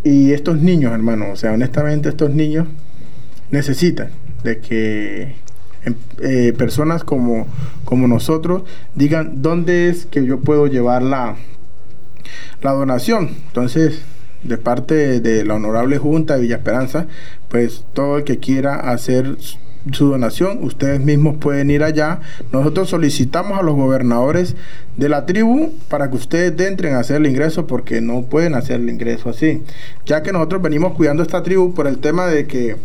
y 0.03 0.31
estos 0.31 0.61
niños, 0.61 0.93
hermano, 0.93 1.31
o 1.33 1.35
sea, 1.35 1.51
honestamente 1.51 2.07
estos 2.07 2.33
niños 2.33 2.67
necesitan 3.51 4.09
de 4.43 4.59
que 4.59 5.35
eh, 6.21 6.53
personas 6.57 7.03
como, 7.03 7.47
como 7.85 8.07
nosotros 8.07 8.63
digan 8.95 9.41
dónde 9.41 9.89
es 9.89 10.05
que 10.05 10.25
yo 10.25 10.39
puedo 10.39 10.67
llevar 10.67 11.01
la, 11.01 11.35
la 12.61 12.71
donación. 12.71 13.29
Entonces, 13.47 14.01
de 14.43 14.57
parte 14.57 15.19
de 15.19 15.45
la 15.45 15.55
Honorable 15.55 15.97
Junta 15.97 16.35
de 16.35 16.41
Villa 16.41 16.57
Esperanza, 16.57 17.07
pues 17.49 17.85
todo 17.93 18.17
el 18.17 18.23
que 18.23 18.39
quiera 18.39 18.75
hacer 18.75 19.37
su 19.91 20.09
donación, 20.09 20.59
ustedes 20.63 20.99
mismos 20.99 21.37
pueden 21.37 21.71
ir 21.71 21.83
allá. 21.83 22.19
Nosotros 22.51 22.89
solicitamos 22.89 23.57
a 23.57 23.63
los 23.63 23.75
gobernadores 23.75 24.55
de 24.97 25.09
la 25.09 25.25
tribu 25.25 25.73
para 25.87 26.09
que 26.09 26.17
ustedes 26.17 26.59
entren 26.59 26.95
a 26.95 26.99
hacer 26.99 27.17
el 27.17 27.27
ingreso 27.27 27.65
porque 27.65 28.01
no 28.01 28.23
pueden 28.23 28.55
hacer 28.55 28.81
el 28.81 28.89
ingreso 28.89 29.29
así, 29.29 29.63
ya 30.05 30.21
que 30.21 30.31
nosotros 30.31 30.61
venimos 30.61 30.93
cuidando 30.93 31.23
esta 31.23 31.43
tribu 31.43 31.73
por 31.73 31.87
el 31.87 31.99
tema 31.99 32.27
de 32.27 32.45
que 32.45 32.75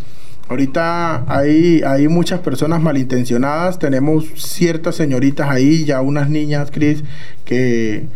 Ahorita 0.49 1.25
hay, 1.27 1.83
hay 1.87 2.07
muchas 2.09 2.41
personas 2.41 2.83
malintencionadas, 2.83 3.79
tenemos 3.79 4.27
ciertas 4.37 4.95
señoritas 4.95 5.49
ahí, 5.49 5.87
ya 5.87 6.03
unas 6.03 6.29
niñas, 6.29 6.71
Cris, 6.71 7.03
que 7.47 8.09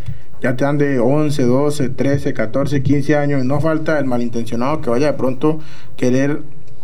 ya 0.43 0.55
te 0.55 0.65
dan 0.65 0.77
de 0.77 0.99
11, 0.99 1.43
12, 1.43 1.89
13, 1.89 2.35
14, 2.35 2.83
15 2.83 3.17
años, 3.17 3.45
no 3.47 3.61
falta 3.61 3.99
el 3.99 4.05
malintencionado 4.05 4.83
que 4.83 4.91
vaya 4.91 5.07
de 5.07 5.13
pronto 5.15 5.59
querer, 5.97 6.43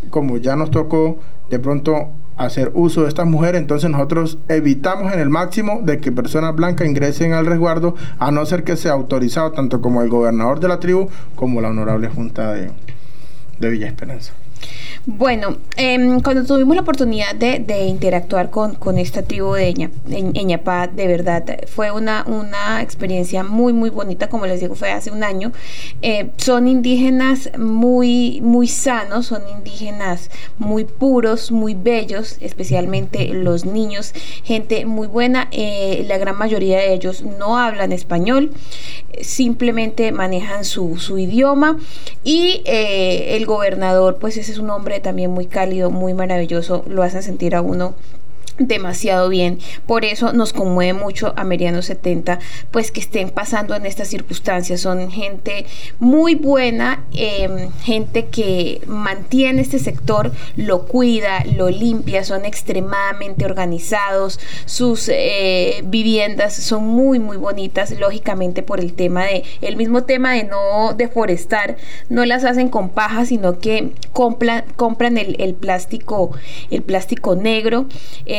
como 0.09 0.39
ya 0.39 0.57
nos 0.57 0.71
tocó, 0.71 1.19
de 1.51 1.59
pronto 1.59 2.09
hacer 2.39 2.73
uso 2.75 3.03
de 3.03 3.09
estas 3.09 3.27
mujeres, 3.27 3.61
entonces 3.61 3.91
nosotros 3.91 4.39
evitamos 4.49 5.13
en 5.13 5.21
el 5.21 5.29
máximo 5.29 5.81
de 5.83 5.99
que 5.99 6.11
personas 6.11 6.57
blancas 6.57 6.89
ingresen 6.89 7.35
al 7.35 7.45
resguardo, 7.45 7.95
a 8.19 8.31
no 8.31 8.47
ser 8.47 8.65
que 8.65 8.77
sea 8.79 8.93
autorizado 8.93 9.53
tanto 9.53 9.83
como 9.83 10.03
el 10.03 10.09
gobernador 10.09 10.59
de 10.59 10.69
la 10.69 10.81
tribu 10.81 11.09
como 11.37 11.61
la 11.61 11.69
honorable 11.69 12.09
junta 12.09 12.53
de, 12.55 12.71
de 13.61 13.71
Villa 13.71 13.87
Esperanza. 13.87 14.33
Bueno, 15.07 15.59
em, 15.77 16.21
cuando 16.21 16.45
tuvimos 16.45 16.77
la 16.77 16.81
oportunidad 16.81 17.35
de, 17.35 17.85
interactuar 17.85 18.49
con, 18.49 18.97
esta 18.97 19.21
tribu 19.21 19.53
de 19.53 19.91
Eñapá, 20.09 20.87
de 20.87 21.07
verdad, 21.07 21.45
fue 21.67 21.91
una, 21.91 22.25
una 22.27 22.81
experiencia 22.81 23.45
muy, 23.45 23.75
muy 23.75 23.91
bonita, 23.91 24.31
como 24.31 24.47
les 24.47 24.61
digo, 24.61 24.75
fue 24.75 24.91
hace 24.93 25.11
un 25.11 25.23
año. 25.23 25.53
Eh, 26.01 26.31
son 26.39 26.69
indígenas 26.69 27.51
muy, 27.59 28.41
muy 28.41 28.67
sanos, 28.67 29.27
son 29.27 29.43
indígenas 29.47 30.31
muy 30.57 30.87
puros, 30.87 31.53
muy 31.53 31.75
bellos, 31.75 32.39
especialmente 32.41 33.29
los 33.29 33.67
niños, 33.67 34.15
gente 34.43 34.87
muy 34.87 35.07
buena. 35.07 35.49
Eh, 35.51 36.07
la 36.09 36.17
gran 36.17 36.39
mayoría 36.39 36.79
de 36.79 36.95
ellos 36.95 37.23
no 37.39 37.59
hablan 37.59 37.93
español, 37.93 38.53
simplemente 39.21 40.13
manejan 40.13 40.65
su, 40.65 40.97
su 40.97 41.19
idioma 41.19 41.77
y 42.25 42.63
eh, 42.65 43.37
el 43.37 43.45
gobernador, 43.45 44.17
pues 44.19 44.39
ese 44.39 44.53
es 44.53 44.59
un 44.59 44.71
hombre 44.71 44.94
también 45.01 45.31
muy 45.31 45.47
cálido, 45.47 45.91
muy 45.91 46.15
maravilloso, 46.15 46.85
lo 46.89 47.03
hacen 47.03 47.23
sentir 47.23 47.55
a 47.55 47.63
uno 47.63 47.95
demasiado 48.59 49.29
bien. 49.29 49.59
Por 49.87 50.05
eso 50.05 50.33
nos 50.33 50.53
conmueve 50.53 50.93
mucho 50.93 51.33
a 51.37 51.45
Meriano 51.45 51.83
70, 51.83 52.39
pues 52.71 52.91
que 52.91 53.01
estén 53.01 53.31
pasando 53.31 53.75
en 53.75 53.87
estas 53.87 54.09
circunstancias. 54.09 54.81
Son 54.81 55.11
gente 55.11 55.67
muy 55.99 56.35
buena, 56.35 57.05
em, 57.13 57.71
gente 57.83 58.27
que 58.27 58.81
mantiene 58.87 59.63
este 59.63 59.79
sector, 59.79 60.33
lo 60.57 60.87
cuida, 60.87 61.45
lo 61.57 61.71
limpia, 61.71 62.25
son 62.25 62.45
extremadamente 62.45 63.45
organizados, 63.45 64.41
sus 64.67 65.09
eh, 65.09 65.83
viviendas 65.85 66.55
son 66.55 66.87
muy, 66.87 67.19
muy 67.19 67.37
bonitas, 67.37 67.91
lógicamente 67.93 68.63
por 68.63 68.81
el 68.81 68.95
tema 68.95 69.25
de, 69.25 69.45
el 69.61 69.77
mismo 69.77 70.05
tema 70.05 70.33
de 70.33 70.45
no 70.45 70.95
deforestar, 70.95 71.77
no 72.09 72.25
las 72.25 72.45
hacen 72.45 72.69
con 72.69 72.91
paja, 72.91 73.27
sino 73.27 73.59
que 73.59 73.93
compran, 74.13 74.65
compran 74.77 75.19
el, 75.19 75.55
plástico, 75.55 76.31
el 76.71 76.83
plástico 76.83 77.35
negro. 77.35 77.87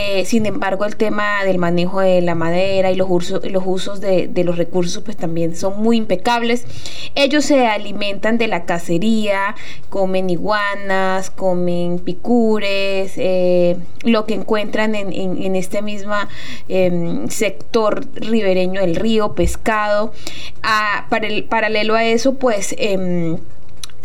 Eh, 0.08 0.26
sin 0.26 0.46
embargo, 0.46 0.86
el 0.86 0.96
tema 0.96 1.44
del 1.44 1.58
manejo 1.58 2.00
de 2.00 2.22
la 2.22 2.36
madera 2.36 2.92
y 2.92 2.96
los 2.96 3.08
usos, 3.10 3.44
los 3.50 3.64
usos 3.66 4.02
de, 4.02 4.30
los 4.44 4.58
recursos 4.58 5.02
pues 5.04 5.18
también 5.18 5.56
son 5.56 5.82
muy 5.82 5.98
impecables. 5.98 6.66
Ellos 7.16 7.46
se 7.46 7.66
alimentan 7.66 8.38
de 8.38 8.48
la 8.48 8.66
cacería, 8.66 9.56
comen 9.90 10.30
iguanas, 10.30 11.32
comen 11.32 12.00
picures, 12.00 13.14
eh, 13.18 13.78
lo 14.04 14.26
que 14.26 14.36
encuentran 14.36 14.94
en, 14.94 15.56
este 15.56 15.82
mismo 15.82 16.14
em, 16.68 17.28
sector 17.30 18.06
ribereño 18.16 18.82
del 18.82 18.96
río, 18.96 19.34
pescado. 19.34 20.14
Ah, 20.62 21.08
para 21.10 21.28
el, 21.28 21.46
paralelo 21.46 21.96
a 21.96 22.06
eso, 22.06 22.36
pues... 22.36 22.76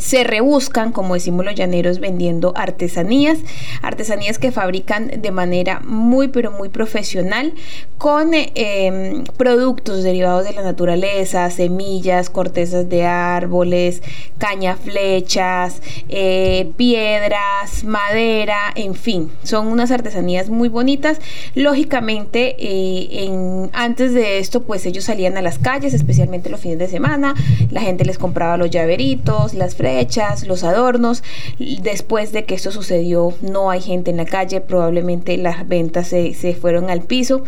Se 0.01 0.25
rebuscan, 0.25 0.93
como 0.93 1.15
decimos 1.15 1.45
los 1.45 1.55
llaneros, 1.55 2.01
vendiendo 2.01 2.53
artesanías, 2.57 3.39
artesanías 3.83 4.39
que 4.39 4.51
fabrican 4.51 5.21
de 5.21 5.31
manera 5.31 5.81
muy 5.85 6.29
pero 6.29 6.51
muy 6.51 6.71
profesional 6.71 7.53
con 7.99 8.31
em, 8.33 9.25
productos 9.37 10.03
derivados 10.03 10.45
de 10.45 10.55
la 10.55 10.63
naturaleza, 10.63 11.51
semillas, 11.51 12.31
cortezas 12.31 12.89
de 12.89 13.05
árboles, 13.05 14.03
caña 14.39 14.77
flechas, 14.77 15.83
eh, 16.09 16.71
piedras, 16.79 17.85
madera, 17.85 18.73
en 18.75 18.95
fin, 18.95 19.31
son 19.43 19.67
unas 19.67 19.91
artesanías 19.91 20.49
muy 20.49 20.71
bonitas. 20.71 21.19
Lógicamente, 21.55 22.57
eh, 22.59 23.69
antes 23.75 24.15
de 24.15 24.39
esto, 24.39 24.63
pues 24.63 24.87
ellos 24.87 25.05
salían 25.05 25.37
a 25.37 25.43
las 25.43 25.59
calles, 25.59 25.93
especialmente 25.93 26.49
los 26.49 26.61
fines 26.61 26.79
de 26.79 26.89
semana, 26.89 27.35
la 27.71 27.83
gente 27.83 28.07
les 28.07 28.17
compraba 28.17 28.57
los 28.57 28.71
llaveritos, 28.71 29.53
las 29.53 29.75
fresas, 29.75 29.90
los 30.47 30.65
adornos. 30.65 31.23
Después 31.59 32.33
de 32.33 32.45
que 32.45 32.55
esto 32.55 32.73
sucedió, 32.73 33.35
no 33.41 33.71
hay 33.71 33.81
gente 33.81 34.11
en 34.11 34.17
la 34.17 34.25
calle, 34.25 34.61
probablemente 34.61 35.37
las 35.37 35.67
ventas 35.69 36.09
se, 36.09 36.35
se 36.35 36.55
fueron 36.55 36.91
al 36.91 37.03
piso. 37.03 37.45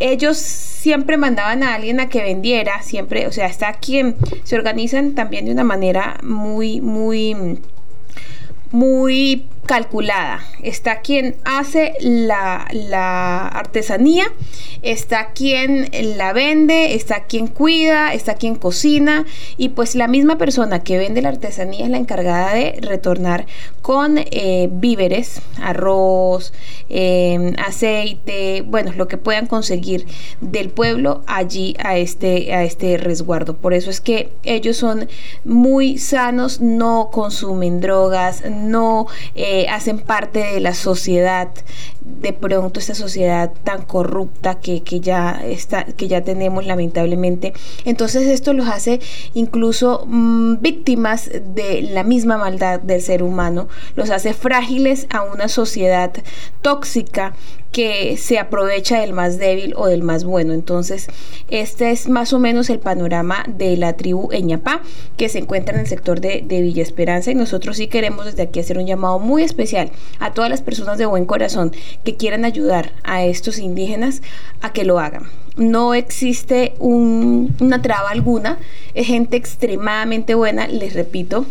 Ellos 0.00 0.38
siempre 0.38 1.16
mandaban 1.16 1.62
a 1.62 1.74
alguien 1.74 1.98
a 2.00 2.08
que 2.08 2.22
vendiera, 2.22 2.82
siempre, 2.82 3.26
o 3.26 3.32
sea, 3.32 3.46
está 3.46 3.74
quien 3.74 4.16
se 4.44 4.56
organizan 4.56 5.14
también 5.14 5.46
de 5.46 5.52
una 5.52 5.64
manera 5.64 6.20
muy, 6.22 6.80
muy 6.80 7.58
muy 8.70 9.46
calculada. 9.68 10.40
Está 10.62 11.02
quien 11.02 11.36
hace 11.44 11.92
la, 12.00 13.46
artesanía, 13.48 14.24
está 14.82 15.32
quien 15.32 15.90
la 16.16 16.32
vende, 16.32 16.94
está 16.94 17.24
quien 17.24 17.48
cuida, 17.48 18.14
está 18.14 18.34
quien 18.34 18.56
cocina 18.56 19.26
y 19.58 19.68
pues 19.68 19.94
la 19.94 20.08
misma 20.08 20.38
persona 20.38 20.82
que 20.82 20.96
vende 20.96 21.20
la 21.20 21.28
artesanía 21.28 21.84
es 21.84 21.90
la 21.90 21.98
encargada 21.98 22.54
de 22.54 22.78
retornar 22.80 23.46
con 23.82 24.16
eh, 24.16 24.68
víveres, 24.72 25.42
arroz, 25.60 26.54
em, 26.88 27.54
aceite, 27.58 28.62
bueno, 28.62 28.92
lo 28.96 29.06
que 29.06 29.18
puedan 29.18 29.46
conseguir 29.46 30.06
del 30.40 30.70
pueblo 30.70 31.22
allí 31.26 31.76
a 31.84 31.98
este, 31.98 32.54
a 32.54 32.64
este 32.64 32.96
resguardo. 32.96 33.54
Por 33.54 33.74
eso 33.74 33.90
es 33.90 34.00
que 34.00 34.30
ellos 34.44 34.78
son 34.78 35.08
muy 35.44 35.98
sanos, 35.98 36.62
no 36.62 37.10
consumen 37.12 37.80
drogas, 37.82 38.44
no... 38.48 39.06
Eh, 39.34 39.57
hacen 39.66 39.98
parte 39.98 40.40
de 40.40 40.60
la 40.60 40.74
sociedad, 40.74 41.48
de 42.20 42.32
pronto 42.32 42.80
esta 42.80 42.94
sociedad 42.94 43.52
tan 43.64 43.82
corrupta 43.82 44.56
que, 44.56 44.80
ya 45.00 45.40
está, 45.44 45.84
que 45.84 46.08
ya 46.08 46.22
tenemos 46.22 46.66
lamentablemente. 46.66 47.52
Entonces 47.84 48.26
esto 48.26 48.52
los 48.52 48.68
hace 48.68 49.00
incluso 49.34 50.04
mm, 50.06 50.60
víctimas 50.60 51.30
de 51.54 51.82
la 51.82 52.04
misma 52.04 52.36
maldad 52.38 52.80
del 52.80 53.02
ser 53.02 53.22
humano, 53.22 53.68
los 53.94 54.10
hace 54.10 54.34
frágiles 54.34 55.06
a 55.10 55.22
una 55.22 55.48
sociedad 55.48 56.12
tóxica 56.62 57.34
que 57.72 58.16
se 58.16 58.38
aprovecha 58.38 59.00
del 59.00 59.12
más 59.12 59.38
débil 59.38 59.74
o 59.76 59.86
del 59.86 60.02
más 60.02 60.24
bueno. 60.24 60.52
Entonces, 60.52 61.06
este 61.48 61.90
es 61.90 62.08
más 62.08 62.32
o 62.32 62.38
menos 62.38 62.70
el 62.70 62.78
panorama 62.78 63.44
de 63.46 63.76
la 63.76 63.92
tribu 63.94 64.30
Eñapá 64.32 64.80
que 65.16 65.28
se 65.28 65.38
encuentra 65.38 65.74
en 65.74 65.80
el 65.80 65.86
sector 65.86 66.20
de, 66.20 66.42
de, 66.44 66.62
Villa 66.62 66.82
Esperanza 66.82 67.30
y 67.30 67.34
nosotros 67.34 67.76
sí 67.76 67.86
queremos 67.86 68.24
desde 68.24 68.42
aquí 68.42 68.60
hacer 68.60 68.78
un 68.78 68.86
llamado 68.86 69.18
muy 69.18 69.42
especial 69.42 69.90
a 70.18 70.32
todas 70.32 70.50
las 70.50 70.62
personas 70.62 70.98
de 70.98 71.06
buen 71.06 71.26
corazón 71.26 71.72
que 72.04 72.16
quieran 72.16 72.44
ayudar 72.44 72.92
a 73.02 73.24
estos 73.24 73.58
indígenas 73.58 74.22
a 74.60 74.72
que 74.72 74.84
lo 74.84 74.98
hagan. 74.98 75.28
No 75.56 75.94
existe 75.94 76.74
una 76.78 77.82
traba 77.82 78.10
alguna, 78.10 78.58
es 78.94 79.06
gente 79.06 79.36
extremadamente 79.36 80.34
buena, 80.34 80.68
les 80.68 80.94
repito, 80.94 81.46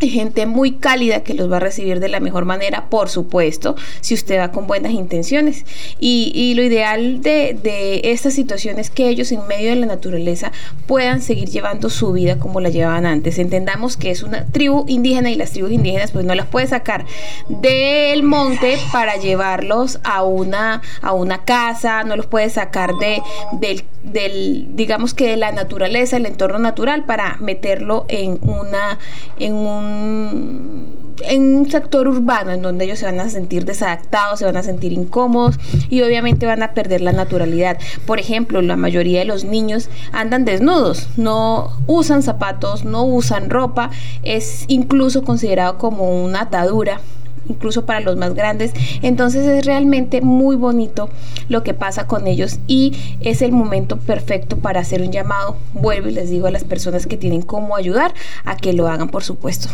gente 0.00 0.46
muy 0.46 0.72
cálida 0.72 1.22
que 1.22 1.34
los 1.34 1.50
va 1.50 1.56
a 1.56 1.60
recibir 1.60 2.00
de 2.00 2.08
la 2.08 2.20
mejor 2.20 2.44
manera, 2.44 2.88
por 2.88 3.08
supuesto, 3.08 3.76
si 4.00 4.14
usted 4.14 4.38
va 4.38 4.52
con 4.52 4.66
buenas 4.66 4.92
intenciones. 4.92 5.64
Y, 5.98 6.54
lo 6.56 6.62
ideal 6.62 7.20
de, 7.20 7.58
de 7.62 8.00
esta 8.04 8.30
situación 8.30 8.78
es 8.78 8.88
que 8.88 9.08
ellos 9.08 9.30
en 9.32 9.46
medio 9.46 9.70
de 9.70 9.76
la 9.76 9.86
naturaleza 9.86 10.52
puedan 10.86 11.20
seguir 11.20 11.50
llevando 11.50 11.90
su 11.90 12.12
vida 12.12 12.38
como 12.38 12.60
la 12.60 12.70
llevaban 12.70 13.04
antes. 13.04 13.38
Entendamos 13.38 13.96
que 13.96 14.10
es 14.10 14.22
una 14.22 14.46
tribu 14.46 14.84
indígena 14.88 15.30
y 15.30 15.34
las 15.34 15.52
tribus 15.52 15.72
indígenas 15.72 16.12
pues 16.12 16.24
no 16.24 16.34
las 16.34 16.46
puede 16.46 16.66
sacar 16.66 17.04
del 17.48 18.22
monte 18.22 18.78
para 18.92 19.16
llevarlos 19.16 20.00
a 20.04 20.22
una, 20.22 20.82
a 21.02 21.12
una 21.12 21.44
casa, 21.44 22.04
no 22.04 22.16
los 22.16 22.26
puede 22.26 22.48
sacar 22.50 22.94
de, 22.96 23.22
del, 23.52 23.84
del, 24.12 24.68
digamos 24.74 25.14
que 25.14 25.30
de 25.30 25.36
la 25.36 25.52
naturaleza, 25.52 26.16
el 26.16 26.26
entorno 26.26 26.58
natural, 26.58 27.04
para 27.04 27.36
meterlo 27.40 28.06
en 28.08 28.38
una, 28.42 28.98
en 29.38 29.54
un 29.54 31.06
en 31.24 31.56
un 31.56 31.70
sector 31.70 32.08
urbano 32.08 32.52
en 32.52 32.62
donde 32.62 32.84
ellos 32.84 32.98
se 32.98 33.06
van 33.06 33.20
a 33.20 33.30
sentir 33.30 33.64
desadaptados, 33.64 34.38
se 34.38 34.44
van 34.44 34.56
a 34.56 34.62
sentir 34.62 34.92
incómodos 34.92 35.58
y 35.88 36.02
obviamente 36.02 36.46
van 36.46 36.62
a 36.62 36.74
perder 36.74 37.00
la 37.00 37.12
naturalidad. 37.12 37.78
Por 38.06 38.20
ejemplo, 38.20 38.62
la 38.62 38.76
mayoría 38.76 39.20
de 39.20 39.24
los 39.24 39.44
niños 39.44 39.88
andan 40.12 40.44
desnudos, 40.44 41.08
no 41.16 41.70
usan 41.86 42.22
zapatos, 42.22 42.84
no 42.84 43.04
usan 43.04 43.50
ropa, 43.50 43.90
es 44.22 44.64
incluso 44.68 45.24
considerado 45.24 45.78
como 45.78 46.24
una 46.24 46.42
atadura 46.42 47.00
incluso 47.48 47.86
para 47.86 48.00
los 48.00 48.16
más 48.16 48.34
grandes. 48.34 48.72
Entonces 49.02 49.46
es 49.46 49.64
realmente 49.64 50.20
muy 50.20 50.56
bonito 50.56 51.08
lo 51.48 51.62
que 51.62 51.74
pasa 51.74 52.06
con 52.06 52.26
ellos 52.26 52.58
y 52.66 52.92
es 53.20 53.42
el 53.42 53.52
momento 53.52 53.98
perfecto 53.98 54.58
para 54.58 54.80
hacer 54.80 55.02
un 55.02 55.12
llamado. 55.12 55.56
Vuelvo 55.74 56.08
y 56.08 56.12
les 56.12 56.30
digo 56.30 56.46
a 56.46 56.50
las 56.50 56.64
personas 56.64 57.06
que 57.06 57.16
tienen 57.16 57.42
cómo 57.42 57.76
ayudar 57.76 58.14
a 58.44 58.56
que 58.56 58.72
lo 58.72 58.88
hagan, 58.88 59.08
por 59.08 59.24
supuesto. 59.24 59.68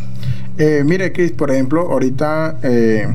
Eh, 0.59 0.83
mire, 0.85 1.13
Cris, 1.13 1.33
por 1.33 1.51
ejemplo, 1.51 1.91
ahorita 1.91 2.59
eh, 2.63 3.09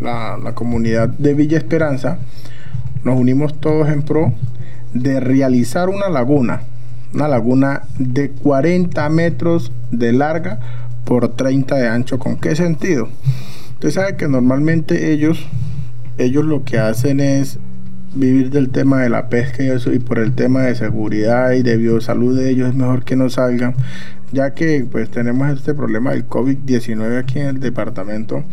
la, 0.00 0.38
la 0.42 0.54
comunidad 0.54 1.08
de 1.08 1.34
Villa 1.34 1.58
Esperanza 1.58 2.18
nos 3.04 3.18
unimos 3.18 3.58
todos 3.60 3.88
en 3.88 4.02
pro 4.02 4.32
de 4.94 5.20
realizar 5.20 5.88
una 5.88 6.08
laguna, 6.08 6.62
una 7.14 7.28
laguna 7.28 7.82
de 7.98 8.30
40 8.30 9.08
metros 9.08 9.72
de 9.90 10.12
larga 10.12 10.60
por 11.04 11.28
30 11.28 11.76
de 11.76 11.88
ancho. 11.88 12.18
¿Con 12.18 12.36
qué 12.36 12.56
sentido? 12.56 13.08
Usted 13.74 13.90
sabe 13.90 14.16
que 14.16 14.28
normalmente 14.28 15.12
ellos, 15.12 15.44
ellos 16.18 16.44
lo 16.44 16.64
que 16.64 16.78
hacen 16.78 17.20
es 17.20 17.58
vivir 18.14 18.50
del 18.50 18.70
tema 18.70 19.00
de 19.02 19.08
la 19.08 19.28
pesca 19.28 19.62
y 19.64 19.68
eso, 19.68 19.92
y 19.92 19.98
por 19.98 20.18
el 20.18 20.34
tema 20.34 20.62
de 20.62 20.74
seguridad 20.74 21.52
y 21.52 21.62
de 21.62 21.76
biosalud 21.76 22.38
de 22.38 22.50
ellos 22.50 22.68
es 22.68 22.74
mejor 22.74 23.04
que 23.04 23.16
no 23.16 23.30
salgan, 23.30 23.74
ya 24.32 24.54
que 24.54 24.86
pues 24.90 25.10
tenemos 25.10 25.50
este 25.50 25.74
problema 25.74 26.12
del 26.12 26.28
COVID-19 26.28 27.18
aquí 27.18 27.40
en 27.40 27.46
el 27.46 27.60
departamento. 27.60 28.44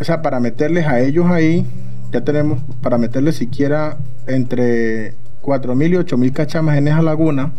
O 0.00 0.04
sea, 0.04 0.22
para 0.22 0.40
meterles 0.40 0.86
a 0.86 1.00
ellos 1.00 1.26
ahí, 1.26 1.66
ya 2.12 2.22
tenemos 2.22 2.62
para 2.82 2.98
meterles 2.98 3.36
siquiera 3.36 3.96
entre 4.26 5.14
4.000 5.42 5.88
y 5.88 5.94
8.000 5.94 6.32
cachamas 6.32 6.76
en 6.76 6.88
esa 6.88 7.02
laguna 7.02 7.52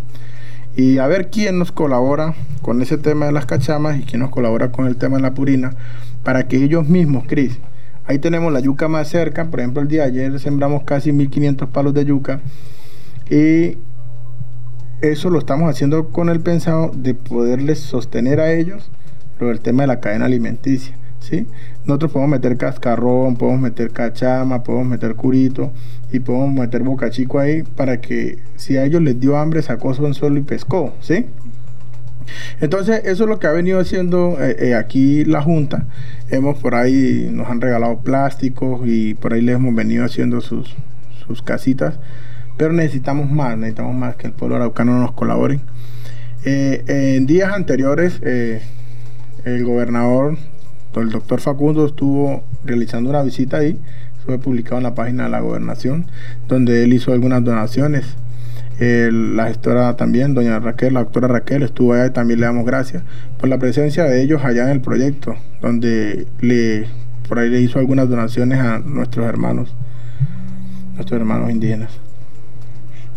y 0.75 0.97
a 0.97 1.07
ver 1.07 1.29
quién 1.29 1.59
nos 1.59 1.71
colabora 1.71 2.33
con 2.61 2.81
ese 2.81 2.97
tema 2.97 3.27
de 3.27 3.31
las 3.31 3.45
cachamas 3.45 3.99
y 3.99 4.03
quién 4.03 4.21
nos 4.21 4.31
colabora 4.31 4.71
con 4.71 4.87
el 4.87 4.95
tema 4.95 5.17
de 5.17 5.23
la 5.23 5.33
purina 5.33 5.75
para 6.23 6.47
que 6.47 6.63
ellos 6.63 6.87
mismos, 6.87 7.25
Cris, 7.27 7.59
ahí 8.05 8.19
tenemos 8.19 8.51
la 8.51 8.59
yuca 8.59 8.87
más 8.87 9.07
cerca, 9.07 9.45
por 9.45 9.59
ejemplo 9.59 9.81
el 9.81 9.87
día 9.87 10.03
de 10.03 10.07
ayer 10.07 10.39
sembramos 10.39 10.83
casi 10.83 11.11
1.500 11.11 11.67
palos 11.67 11.93
de 11.93 12.05
yuca 12.05 12.39
y 13.29 13.77
eso 15.01 15.29
lo 15.29 15.39
estamos 15.39 15.69
haciendo 15.69 16.09
con 16.09 16.29
el 16.29 16.39
pensado 16.39 16.91
de 16.95 17.13
poderles 17.13 17.79
sostener 17.79 18.39
a 18.39 18.53
ellos 18.53 18.89
lo 19.39 19.47
del 19.47 19.59
tema 19.59 19.83
de 19.83 19.87
la 19.87 19.99
cadena 19.99 20.25
alimenticia. 20.25 20.95
Nosotros 21.85 22.11
podemos 22.11 22.31
meter 22.31 22.57
cascarrón, 22.57 23.35
podemos 23.35 23.61
meter 23.61 23.91
cachama, 23.91 24.63
podemos 24.63 24.87
meter 24.87 25.15
curito 25.15 25.71
y 26.11 26.19
podemos 26.19 26.53
meter 26.53 26.83
bocachico 26.83 27.39
ahí 27.39 27.63
para 27.63 28.01
que 28.01 28.39
si 28.55 28.77
a 28.77 28.83
ellos 28.83 29.01
les 29.01 29.19
dio 29.19 29.37
hambre 29.37 29.61
sacó 29.61 29.93
su 29.93 30.05
anzuelo 30.05 30.37
y 30.37 30.43
pescó, 30.43 30.93
¿sí? 30.99 31.25
Entonces, 32.61 33.01
eso 33.05 33.23
es 33.23 33.29
lo 33.29 33.39
que 33.39 33.47
ha 33.47 33.51
venido 33.51 33.79
haciendo 33.79 34.37
eh, 34.39 34.55
eh, 34.59 34.75
aquí 34.75 35.25
la 35.25 35.41
Junta. 35.41 35.85
Hemos 36.29 36.57
por 36.57 36.75
ahí, 36.75 37.29
nos 37.31 37.49
han 37.49 37.61
regalado 37.61 37.99
plásticos 37.99 38.81
y 38.85 39.13
por 39.13 39.33
ahí 39.33 39.41
les 39.41 39.55
hemos 39.55 39.75
venido 39.75 40.05
haciendo 40.05 40.39
sus, 40.41 40.75
sus 41.27 41.41
casitas. 41.41 41.99
Pero 42.57 42.71
necesitamos 42.71 43.29
más, 43.29 43.57
necesitamos 43.57 43.95
más 43.95 44.15
que 44.15 44.27
el 44.27 44.33
pueblo 44.33 44.55
araucano 44.55 44.99
nos 44.99 45.11
colabore. 45.11 45.59
Eh, 46.45 46.83
en 47.17 47.25
días 47.25 47.51
anteriores, 47.53 48.21
el 48.21 49.65
gobernador 49.65 50.37
el 51.01 51.09
doctor 51.09 51.39
Facundo 51.41 51.85
estuvo 51.85 52.43
realizando 52.63 53.09
una 53.09 53.23
visita 53.23 53.57
ahí, 53.57 53.79
fue 54.25 54.37
publicado 54.37 54.77
en 54.77 54.83
la 54.83 54.95
página 54.95 55.23
de 55.23 55.29
la 55.29 55.41
gobernación, 55.41 56.05
donde 56.47 56.83
él 56.83 56.93
hizo 56.93 57.11
algunas 57.11 57.43
donaciones. 57.43 58.15
la 58.79 59.47
gestora 59.47 59.95
también, 59.95 60.33
doña 60.33 60.59
Raquel, 60.59 60.93
la 60.93 61.01
doctora 61.01 61.27
Raquel, 61.27 61.63
estuvo 61.63 61.93
allá 61.93 62.07
y 62.07 62.09
también 62.11 62.39
le 62.39 62.45
damos 62.45 62.65
gracias 62.65 63.03
por 63.39 63.49
la 63.49 63.57
presencia 63.57 64.03
de 64.05 64.21
ellos 64.21 64.43
allá 64.43 64.63
en 64.63 64.69
el 64.69 64.81
proyecto, 64.81 65.35
donde 65.61 66.27
le, 66.41 66.87
por 67.27 67.39
ahí 67.39 67.49
le 67.49 67.61
hizo 67.61 67.79
algunas 67.79 68.09
donaciones 68.09 68.59
a 68.59 68.79
nuestros 68.79 69.25
hermanos, 69.25 69.73
nuestros 70.95 71.19
hermanos 71.19 71.49
indígenas. 71.51 72.02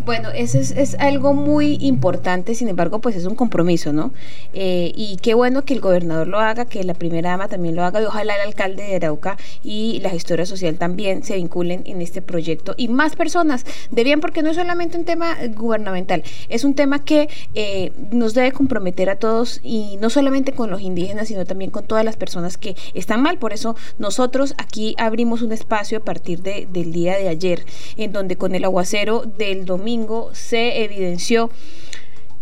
Bueno, 0.06 0.28
eso 0.32 0.58
es, 0.60 0.94
algo 1.00 1.34
muy 1.34 1.78
importante, 1.80 2.54
sin 2.54 2.68
embargo, 2.68 3.00
pues 3.00 3.16
es 3.16 3.24
un 3.24 3.34
compromiso, 3.34 3.92
¿no? 3.92 4.12
Eh, 4.54 4.92
y 4.94 5.16
qué 5.16 5.34
bueno 5.34 5.64
que 5.64 5.74
el 5.74 5.80
gobernador 5.80 6.28
lo 6.28 6.38
haga, 6.38 6.66
que 6.66 6.84
la 6.84 6.94
primera 6.94 7.30
dama 7.30 7.48
también 7.48 7.74
lo 7.74 7.82
haga, 7.82 8.00
y 8.00 8.04
ojalá 8.04 8.36
el 8.36 8.42
alcalde 8.42 8.84
de 8.84 8.94
Arauca 8.94 9.36
y 9.64 9.98
la 9.98 10.10
gestora 10.10 10.46
social 10.46 10.76
también 10.76 11.24
se 11.24 11.34
vinculen 11.34 11.82
en 11.86 12.00
este 12.02 12.22
proyecto 12.22 12.74
y 12.76 12.86
más 12.86 13.16
personas 13.16 13.66
de 13.90 14.04
bien, 14.04 14.20
porque 14.20 14.44
no 14.44 14.50
es 14.50 14.56
solamente 14.56 14.96
un 14.96 15.04
tema 15.04 15.38
gubernamental, 15.56 16.22
es 16.48 16.62
un 16.62 16.74
tema 16.74 17.04
que 17.04 17.28
eh, 17.56 17.90
nos 18.12 18.32
debe 18.32 18.52
comprometer 18.52 19.10
a 19.10 19.16
todos 19.16 19.58
y 19.64 19.96
no 20.00 20.08
solamente 20.08 20.52
con 20.52 20.70
los 20.70 20.82
indígenas, 20.82 21.26
sino 21.26 21.44
también 21.46 21.72
con 21.72 21.84
todas 21.84 22.04
las 22.04 22.16
personas 22.16 22.58
que 22.58 22.76
están 22.94 23.22
mal. 23.22 23.38
Por 23.38 23.52
eso 23.52 23.74
nosotros 23.98 24.54
aquí 24.56 24.94
abrimos 24.98 25.42
un 25.42 25.50
espacio 25.50 25.98
a 25.98 26.04
partir 26.04 26.42
de, 26.42 26.68
del 26.72 26.92
día 26.92 27.16
de 27.16 27.28
ayer, 27.28 27.66
en 27.96 28.12
donde 28.12 28.36
con 28.36 28.54
el 28.54 28.64
aguacero 28.64 29.24
del 29.36 29.64
domingo, 29.64 29.95
se 30.32 30.84
evidenció 30.84 31.50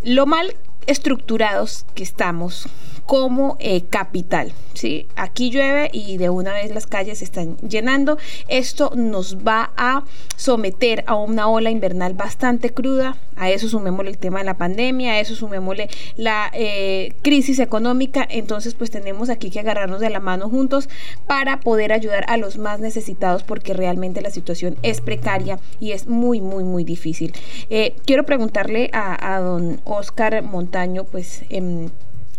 lo 0.03 0.27
mal 0.27 0.57
estructurados 0.87 1.87
que 1.95 2.03
estamos 2.03 2.69
como 3.07 3.57
eh, 3.61 3.83
capital. 3.83 4.53
¿sí? 4.75 5.07
Aquí 5.17 5.51
llueve 5.51 5.91
y 5.93 6.17
de 6.17 6.31
una 6.31 6.53
vez 6.53 6.75
las 6.75 6.87
calles 6.87 7.23
están 7.23 7.57
llenando. 7.59 8.19
Esto 8.49 8.93
nos 8.95 9.39
va 9.39 9.73
a 9.77 10.05
someter 10.37 11.05
a 11.07 11.15
una 11.15 11.49
ola 11.49 11.71
invernal 11.71 12.15
bastante 12.15 12.71
cruda. 12.71 13.17
A 13.37 13.51
eso 13.51 13.69
sumémosle 13.69 14.11
el 14.11 14.19
tema 14.19 14.39
de 14.39 14.45
la 14.45 14.57
pandemia, 14.57 15.13
a 15.13 15.21
eso 15.21 15.35
sumémosle 15.35 15.89
la 16.17 16.51
eh, 16.55 17.15
crisis 17.23 17.59
económica. 17.59 18.27
Entonces, 18.29 18.75
pues 18.75 18.91
tenemos 18.91 19.29
aquí 19.29 19.51
que 19.51 19.61
agarrarnos 19.61 20.01
de 20.01 20.11
la 20.11 20.21
mano 20.21 20.49
juntos 20.49 20.89
para 21.27 21.61
poder 21.61 21.93
ayudar 21.93 22.25
a 22.29 22.37
los 22.37 22.59
más 22.59 22.81
necesitados 22.81 23.43
porque 23.43 23.75
realmente 23.75 24.21
la 24.21 24.31
situación 24.31 24.77
es 24.83 25.01
precaria 25.01 25.59
y 25.81 25.93
es 25.93 26.07
muy, 26.07 26.41
muy, 26.41 26.65
muy 26.65 26.85
difícil. 26.85 27.33
Eh, 27.71 27.97
quiero 28.07 28.25
preguntarle 28.25 28.91
a, 28.93 29.41
don 29.41 29.81
Oscar 29.85 30.43
Montaño, 30.43 31.05
pues... 31.05 31.43
en 31.49 31.93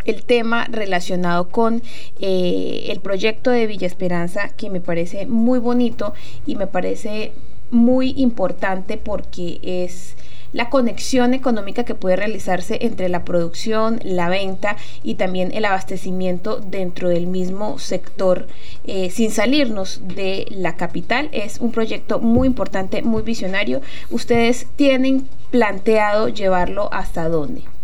el 0.06 0.24
tema 0.24 0.66
relacionado 0.70 1.50
con 1.50 1.82
eh, 2.20 2.88
el 2.90 3.00
proyecto 3.00 3.52
de 3.52 3.68
Villa 3.68 3.88
Esperanza, 3.88 4.50
que 4.50 4.70
me 4.70 4.82
parece 4.82 5.26
muy 5.26 5.60
bonito 5.60 6.14
y 6.46 6.56
me 6.56 6.68
parece 6.68 7.34
muy 7.72 8.14
importante 8.18 8.98
porque 8.98 9.60
es 9.64 10.16
la 10.56 10.70
conexión 10.70 11.34
económica 11.34 11.84
que 11.84 11.96
puede 11.96 12.16
realizarse 12.16 12.78
entre 12.82 13.10
la 13.10 13.26
producción, 13.26 14.00
la 14.04 14.30
venta 14.30 14.78
y 15.04 15.16
también 15.16 15.52
el 15.54 15.66
abastecimiento 15.66 16.62
dentro 16.62 17.10
del 17.10 17.28
mismo 17.28 17.78
sector 17.78 18.48
eh, 18.86 19.10
sin 19.10 19.32
salirnos 19.32 20.00
de 20.08 20.48
la 20.52 20.78
capital. 20.78 21.28
Es 21.34 21.60
un 21.60 21.74
proyecto 21.74 22.20
muy 22.20 22.48
importante, 22.48 23.02
muy 23.02 23.22
visionario. 23.22 23.82
¿Ustedes 24.10 24.68
tienen 24.78 25.28
planteado 25.52 26.30
llevarlo 26.30 26.88
hasta 26.94 27.28
dónde? 27.28 27.75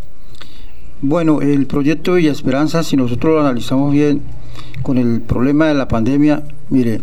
Bueno, 1.04 1.42
el 1.42 1.66
proyecto 1.66 2.14
Villa 2.14 2.32
Esperanza, 2.32 2.84
si 2.84 2.96
nosotros 2.96 3.34
lo 3.34 3.42
analizamos 3.42 3.92
bien 3.92 4.22
con 4.84 5.00
el 5.00 5.20
problema 5.20 5.66
de 5.66 5.74
la 5.74 5.88
pandemia, 5.88 6.44
mire, 6.70 7.02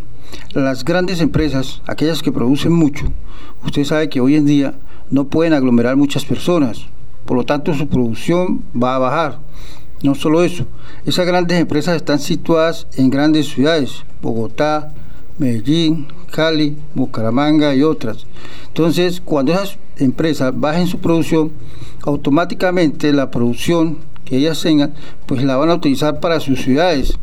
las 0.52 0.84
grandes 0.84 1.20
empresas, 1.20 1.82
aquellas 1.84 2.22
que 2.22 2.30
producen 2.30 2.70
mucho, 2.70 3.06
usted 3.64 3.82
sabe 3.82 4.08
que 4.08 4.20
hoy 4.20 4.37
en 4.37 4.46
día 4.46 4.74
no 5.11 5.24
pueden 5.24 5.52
aglomerar 5.52 5.96
muchas 5.96 6.24
personas, 6.24 6.87
por 7.24 7.37
lo 7.37 7.42
tanto 7.42 7.74
su 7.74 7.88
producción 7.88 8.62
va 8.80 8.94
a 8.94 8.98
bajar. 8.98 9.40
No 10.04 10.14
solo 10.14 10.44
eso, 10.44 10.64
esas 11.04 11.26
grandes 11.26 11.58
empresas 11.58 11.96
están 11.96 12.20
situadas 12.20 12.87
en 12.94 13.11
grandes 13.11 13.48
ciudades, 13.48 14.04
Bogotá, 14.22 14.92
Medellín, 15.38 16.06
Cali, 16.30 16.76
Bucaramanga 16.94 17.74
y 17.74 17.82
otras. 17.82 18.26
Entonces, 18.68 19.20
cuando 19.24 19.52
esas 19.52 19.78
empresas 19.96 20.52
bajen 20.59 20.87
su 20.87 20.98
producción, 20.98 21.52
automáticamente 22.02 23.12
la 23.12 23.31
producción 23.31 23.98
que 24.24 24.37
ellas 24.37 24.61
tengan, 24.62 24.94
pues 25.26 25.42
la 25.42 25.57
van 25.57 25.70
a 25.70 25.74
utilizar 25.74 26.20
para 26.20 26.40
sus 26.40 26.61
ciudades. 26.61 27.18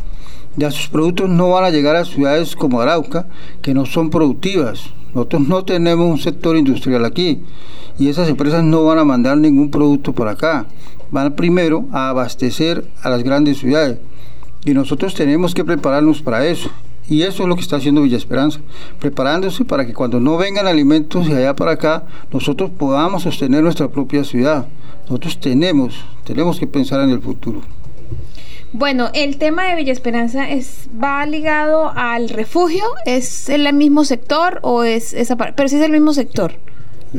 Ya 0.57 0.71
sus 0.71 0.87
productos 0.87 1.29
no 1.29 1.51
van 1.51 1.65
a 1.65 1.69
llegar 1.69 1.95
a 1.95 2.05
ciudades 2.05 2.55
como 2.55 2.81
Arauca, 2.81 3.27
que 3.61 3.73
no 3.73 3.85
son 3.85 4.09
productivas. 4.09 4.89
Nosotros 5.13 5.47
no 5.47 5.63
tenemos 5.63 6.09
un 6.09 6.17
sector 6.17 6.57
industrial 6.57 7.05
aquí 7.05 7.41
y 7.97 8.09
esas 8.09 8.27
empresas 8.27 8.63
no 8.63 8.83
van 8.83 8.99
a 8.99 9.05
mandar 9.05 9.37
ningún 9.37 9.71
producto 9.71 10.13
por 10.13 10.27
acá. 10.27 10.65
Van 11.11 11.35
primero 11.35 11.85
a 11.91 12.09
abastecer 12.09 12.85
a 13.01 13.09
las 13.09 13.23
grandes 13.23 13.59
ciudades 13.59 13.99
y 14.65 14.73
nosotros 14.73 15.13
tenemos 15.13 15.53
que 15.53 15.63
prepararnos 15.63 16.21
para 16.21 16.45
eso. 16.45 16.69
Y 17.07 17.21
eso 17.21 17.43
es 17.43 17.49
lo 17.49 17.55
que 17.55 17.61
está 17.61 17.75
haciendo 17.75 18.01
Villa 18.01 18.17
Esperanza, 18.17 18.59
preparándose 18.99 19.63
para 19.63 19.85
que 19.85 19.93
cuando 19.93 20.19
no 20.19 20.37
vengan 20.37 20.65
alimentos 20.65 21.27
de 21.27 21.37
allá 21.37 21.55
para 21.55 21.71
acá, 21.71 22.03
nosotros 22.31 22.71
podamos 22.71 23.23
sostener 23.23 23.61
nuestra 23.63 23.87
propia 23.89 24.23
ciudad. 24.23 24.67
Nosotros 25.03 25.39
tenemos, 25.39 26.03
tenemos 26.23 26.59
que 26.59 26.65
pensar 26.65 27.01
en 27.01 27.11
el 27.11 27.21
futuro. 27.21 27.61
Bueno, 28.73 29.09
el 29.13 29.37
tema 29.37 29.65
de 29.65 29.75
Villa 29.75 29.93
Esperanza 29.93 30.49
es 30.49 30.89
va 31.01 31.25
ligado 31.25 31.91
al 31.95 32.27
refugio, 32.29 32.83
es 33.05 33.47
el 33.49 33.71
mismo 33.73 34.03
sector 34.03 34.59
o 34.63 34.83
es 34.83 35.13
esa 35.13 35.37
pero 35.37 35.69
sí 35.69 35.77
es 35.77 35.81
el 35.81 35.91
mismo 35.91 36.11
sector. 36.11 36.55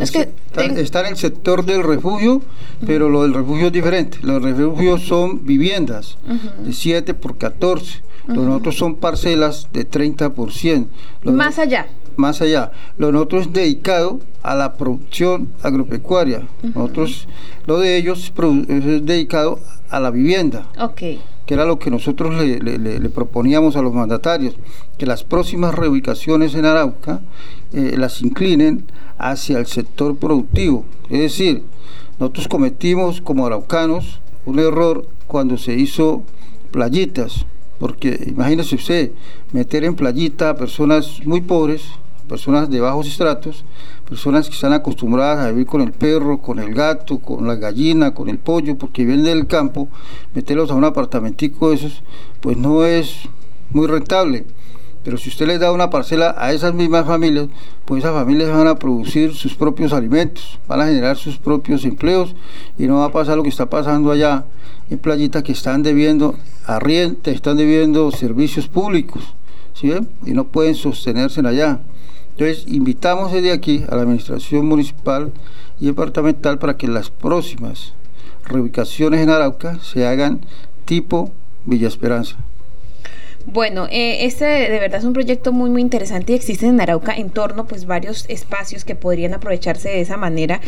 Es 0.02 0.10
que 0.10 0.20
está, 0.20 0.62
ten- 0.62 0.78
está 0.78 1.00
en 1.00 1.06
el 1.06 1.16
sector 1.16 1.64
del 1.64 1.82
refugio, 1.82 2.42
pero 2.86 3.08
lo 3.08 3.22
del 3.22 3.34
refugio 3.34 3.66
es 3.68 3.72
diferente. 3.72 4.18
Los 4.22 4.42
refugios 4.42 5.02
son 5.02 5.44
viviendas 5.46 6.18
de 6.64 6.72
7 6.72 7.14
por 7.14 7.36
14. 7.38 8.02
Los 8.28 8.48
otros 8.48 8.76
son 8.76 8.96
parcelas 8.96 9.68
de 9.72 9.88
30%. 9.88 10.86
Los 11.22 11.34
más 11.34 11.58
allá. 11.58 11.86
Más 12.16 12.40
allá. 12.40 12.72
Lo 12.98 13.08
otro 13.20 13.40
es 13.40 13.52
dedicado 13.52 14.20
a 14.42 14.54
la 14.54 14.74
producción 14.74 15.48
agropecuaria. 15.62 16.46
Nosotros, 16.62 17.28
lo 17.66 17.78
de 17.78 17.96
ellos 17.96 18.32
es 18.68 19.06
dedicado 19.06 19.60
a 19.90 20.00
la 20.00 20.10
vivienda, 20.10 20.66
que 21.46 21.54
era 21.54 21.64
lo 21.64 21.78
que 21.78 21.90
nosotros 21.90 22.34
le, 22.34 22.58
le- 22.60 22.78
le- 22.78 22.98
le 22.98 23.08
proponíamos 23.10 23.76
a 23.76 23.82
los 23.82 23.92
mandatarios, 23.94 24.56
que 24.98 25.06
las 25.06 25.22
próximas 25.24 25.74
reubicaciones 25.74 26.54
en 26.54 26.64
Arauca 26.64 27.20
eh, 27.72 27.94
las 27.96 28.22
inclinen 28.22 28.84
hacia 29.18 29.58
el 29.58 29.66
sector 29.66 30.16
productivo. 30.16 30.84
Es 31.08 31.20
decir, 31.20 31.62
nosotros 32.18 32.48
cometimos 32.48 33.20
como 33.20 33.46
araucanos 33.46 34.20
un 34.44 34.58
error 34.58 35.06
cuando 35.26 35.56
se 35.58 35.74
hizo 35.74 36.22
playitas, 36.70 37.46
porque 37.78 38.18
imagínese 38.26 38.74
usted 38.76 39.10
meter 39.52 39.84
en 39.84 39.94
playita 39.96 40.50
a 40.50 40.56
personas 40.56 41.20
muy 41.24 41.40
pobres, 41.42 41.82
personas 42.28 42.70
de 42.70 42.80
bajos 42.80 43.06
estratos, 43.06 43.64
personas 44.08 44.48
que 44.48 44.54
están 44.54 44.72
acostumbradas 44.72 45.46
a 45.46 45.50
vivir 45.50 45.66
con 45.66 45.80
el 45.80 45.92
perro, 45.92 46.38
con 46.38 46.58
el 46.58 46.74
gato, 46.74 47.18
con 47.18 47.46
la 47.46 47.56
gallina, 47.56 48.14
con 48.14 48.28
el 48.28 48.38
pollo, 48.38 48.76
porque 48.76 49.04
vienen 49.04 49.24
del 49.24 49.46
campo, 49.46 49.88
meterlos 50.34 50.70
a 50.70 50.74
un 50.74 50.84
apartamentico 50.84 51.70
de 51.70 51.76
esos, 51.76 52.02
pues 52.40 52.56
no 52.56 52.84
es 52.84 53.28
muy 53.70 53.86
rentable. 53.86 54.44
Pero 55.06 55.18
si 55.18 55.28
usted 55.28 55.46
les 55.46 55.60
da 55.60 55.70
una 55.70 55.88
parcela 55.88 56.34
a 56.36 56.52
esas 56.52 56.74
mismas 56.74 57.06
familias, 57.06 57.46
pues 57.84 58.02
esas 58.02 58.12
familias 58.12 58.50
van 58.50 58.66
a 58.66 58.74
producir 58.74 59.34
sus 59.34 59.54
propios 59.54 59.92
alimentos, 59.92 60.58
van 60.66 60.80
a 60.80 60.86
generar 60.86 61.16
sus 61.16 61.38
propios 61.38 61.84
empleos 61.84 62.34
y 62.76 62.88
no 62.88 62.96
va 62.98 63.04
a 63.04 63.12
pasar 63.12 63.36
lo 63.36 63.44
que 63.44 63.48
está 63.48 63.70
pasando 63.70 64.10
allá 64.10 64.46
en 64.90 64.98
Playita 64.98 65.44
que 65.44 65.52
están 65.52 65.84
debiendo 65.84 66.34
arriente, 66.66 67.30
están 67.30 67.56
debiendo 67.56 68.10
servicios 68.10 68.66
públicos, 68.66 69.22
¿sí? 69.74 69.92
Y 70.24 70.32
no 70.32 70.48
pueden 70.48 70.74
sostenerse 70.74 71.38
en 71.38 71.46
allá. 71.46 71.80
Entonces, 72.38 72.64
invitamos 72.66 73.32
desde 73.32 73.50
aquí 73.50 73.84
a 73.88 73.94
la 73.94 74.02
administración 74.02 74.66
municipal 74.66 75.32
y 75.80 75.86
departamental 75.86 76.58
para 76.58 76.76
que 76.76 76.86
las 76.86 77.08
próximas 77.08 77.94
reubicaciones 78.44 79.22
en 79.22 79.30
Arauca 79.30 79.78
se 79.80 80.06
hagan 80.06 80.42
tipo 80.84 81.32
Villa 81.64 81.88
Esperanza. 81.88 82.36
Bueno, 83.46 83.86
eh, 83.90 84.26
este 84.26 84.44
de 84.44 84.78
verdad 84.80 84.98
es 84.98 85.04
un 85.04 85.14
proyecto 85.14 85.52
muy 85.52 85.70
muy 85.70 85.80
interesante 85.80 86.32
y 86.32 86.36
existen 86.36 86.70
en 86.70 86.80
Arauca 86.80 87.14
en 87.16 87.30
torno 87.30 87.66
pues 87.66 87.86
varios 87.86 88.26
espacios 88.28 88.84
que 88.84 88.96
podrían 88.96 89.32
aprovecharse 89.32 89.88
de 89.88 90.02
esa 90.02 90.18
manera. 90.18 90.60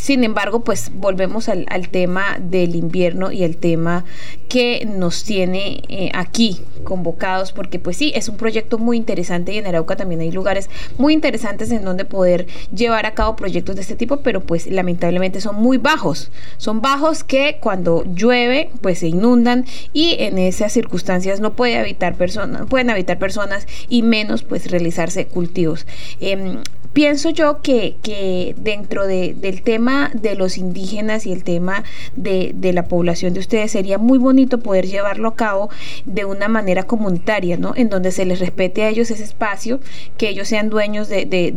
Sin 0.00 0.24
embargo, 0.24 0.60
pues 0.60 0.90
volvemos 0.94 1.48
al, 1.48 1.66
tema 1.90 2.38
del 2.40 2.76
invierno 2.76 3.32
y 3.32 3.42
el 3.42 3.56
tema 3.56 4.04
que 4.48 4.86
nos 4.86 5.24
tiene 5.24 5.82
eh, 5.88 6.10
aquí 6.14 6.60
convocados, 6.84 7.52
porque 7.52 7.78
pues 7.78 7.96
sí, 7.96 8.12
es 8.14 8.28
un 8.28 8.36
proyecto 8.36 8.78
muy 8.78 8.96
interesante 8.96 9.52
y 9.52 9.58
en 9.58 9.66
Arauca 9.66 9.96
también 9.96 10.20
hay 10.20 10.30
lugares 10.30 10.70
muy 10.96 11.12
interesantes 11.12 11.70
en 11.70 11.84
donde 11.84 12.04
poder 12.04 12.46
llevar 12.74 13.06
a 13.06 13.14
cabo 13.14 13.36
proyectos 13.36 13.76
de 13.76 13.82
este 13.82 13.96
tipo, 13.96 14.18
pero 14.18 14.40
pues 14.40 14.66
lamentablemente 14.66 15.40
son 15.40 15.56
muy 15.56 15.78
bajos. 15.78 16.30
Son 16.56 16.80
bajos 16.80 17.24
que 17.24 17.58
cuando 17.60 18.04
llueve 18.04 18.70
pues 18.80 19.00
se 19.00 19.08
inundan 19.08 19.66
y 19.92 20.16
en 20.20 20.38
esas 20.38 20.72
circunstancias 20.72 21.40
no 21.40 21.54
puede 21.54 21.76
habitar 21.76 22.14
personas, 22.14 22.66
pueden 22.68 22.90
habitar 22.90 23.18
personas 23.18 23.66
y 23.88 24.02
menos 24.02 24.42
pues 24.42 24.70
realizarse 24.70 25.26
cultivos. 25.26 25.86
Em, 26.20 26.60
pienso 26.92 27.30
yo 27.30 27.60
que, 27.62 27.96
que 28.02 28.54
dentro 28.58 29.06
de- 29.06 29.34
del 29.34 29.62
tema 29.62 30.10
de 30.14 30.34
los 30.34 30.58
indígenas 30.58 31.26
y 31.26 31.32
el 31.32 31.44
tema 31.44 31.84
de, 32.16 32.52
de 32.54 32.72
la 32.72 32.86
población 32.88 33.34
de 33.34 33.40
ustedes 33.40 33.72
sería 33.72 33.98
muy 33.98 34.18
bonito 34.18 34.58
poder 34.58 34.86
llevarlo 34.86 35.28
a 35.28 35.36
cabo 35.36 35.70
de 36.06 36.24
una 36.24 36.48
manera 36.48 36.82
comunitaria, 36.84 37.56
¿no? 37.56 37.72
En 37.76 37.88
donde 37.88 38.10
se 38.12 38.24
les 38.24 38.40
respete 38.40 38.82
a 38.82 38.88
ellos 38.88 39.10
ese 39.10 39.24
espacio, 39.24 39.80
que 40.16 40.28
ellos 40.28 40.48
sean 40.48 40.70
dueños 40.70 41.08
de, 41.08 41.26
de, 41.26 41.52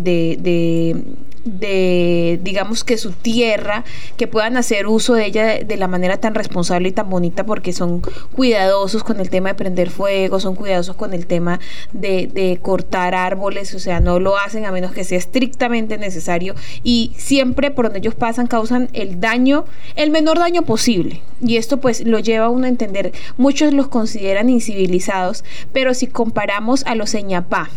de- 1.45 2.39
digamos 2.43 2.84
que 2.84 2.97
su 2.97 3.12
tierra, 3.12 3.84
que 4.17 4.27
puedan 4.27 4.58
hacer 4.58 4.88
uso 4.88 5.13
de 5.13 5.25
ella 5.25 5.45
de, 5.63 5.77
la 5.77 5.88
manera 5.88 6.17
tan 6.17 6.36
responsable 6.36 6.89
y 6.89 6.91
tan 6.91 7.10
bonita 7.10 7.45
porque 7.45 7.73
son 7.73 8.01
cuidadosos 8.36 9.04
con 9.04 9.19
el 9.19 9.30
tema 9.30 9.49
de 9.49 9.56
prender 9.56 9.89
fuego, 9.89 10.39
son 10.39 10.56
cuidadosos 10.56 10.95
con 10.95 11.13
el 11.13 11.25
tema 11.25 11.60
de, 11.93 12.27
de 12.27 12.60
cortar 12.62 13.15
árboles, 13.15 13.73
o 13.73 13.80
sea, 13.80 13.99
no 13.99 14.19
lo 14.19 14.38
hacen 14.38 14.65
a 14.65 14.71
menos 14.71 14.91
que 14.91 15.04
sea 15.04 15.17
estrictamente 15.17 15.97
necesario 15.97 16.56
y 16.84 17.13
siempre 17.17 17.71
por 17.71 17.86
donde 17.86 17.99
ellos 17.99 18.15
pasan 18.15 18.47
causan 18.47 18.89
el 18.93 19.19
daño, 19.19 19.65
el 19.95 20.12
menor 20.12 20.39
daño 20.39 20.63
posible. 20.63 21.21
Y 21.43 21.58
esto 21.58 21.80
pues 21.80 22.06
lo 22.06 22.19
lleva 22.19 22.45
a 22.45 22.49
uno 22.49 22.65
a 22.65 22.69
entender, 22.69 23.12
muchos 23.38 23.73
los 23.73 23.88
consideran 23.88 24.49
incivilizados, 24.49 25.43
pero 25.73 25.93
si 25.93 26.08
comparamos 26.08 26.84
a 26.86 26.95
los 26.95 27.10
Señapá, 27.10 27.69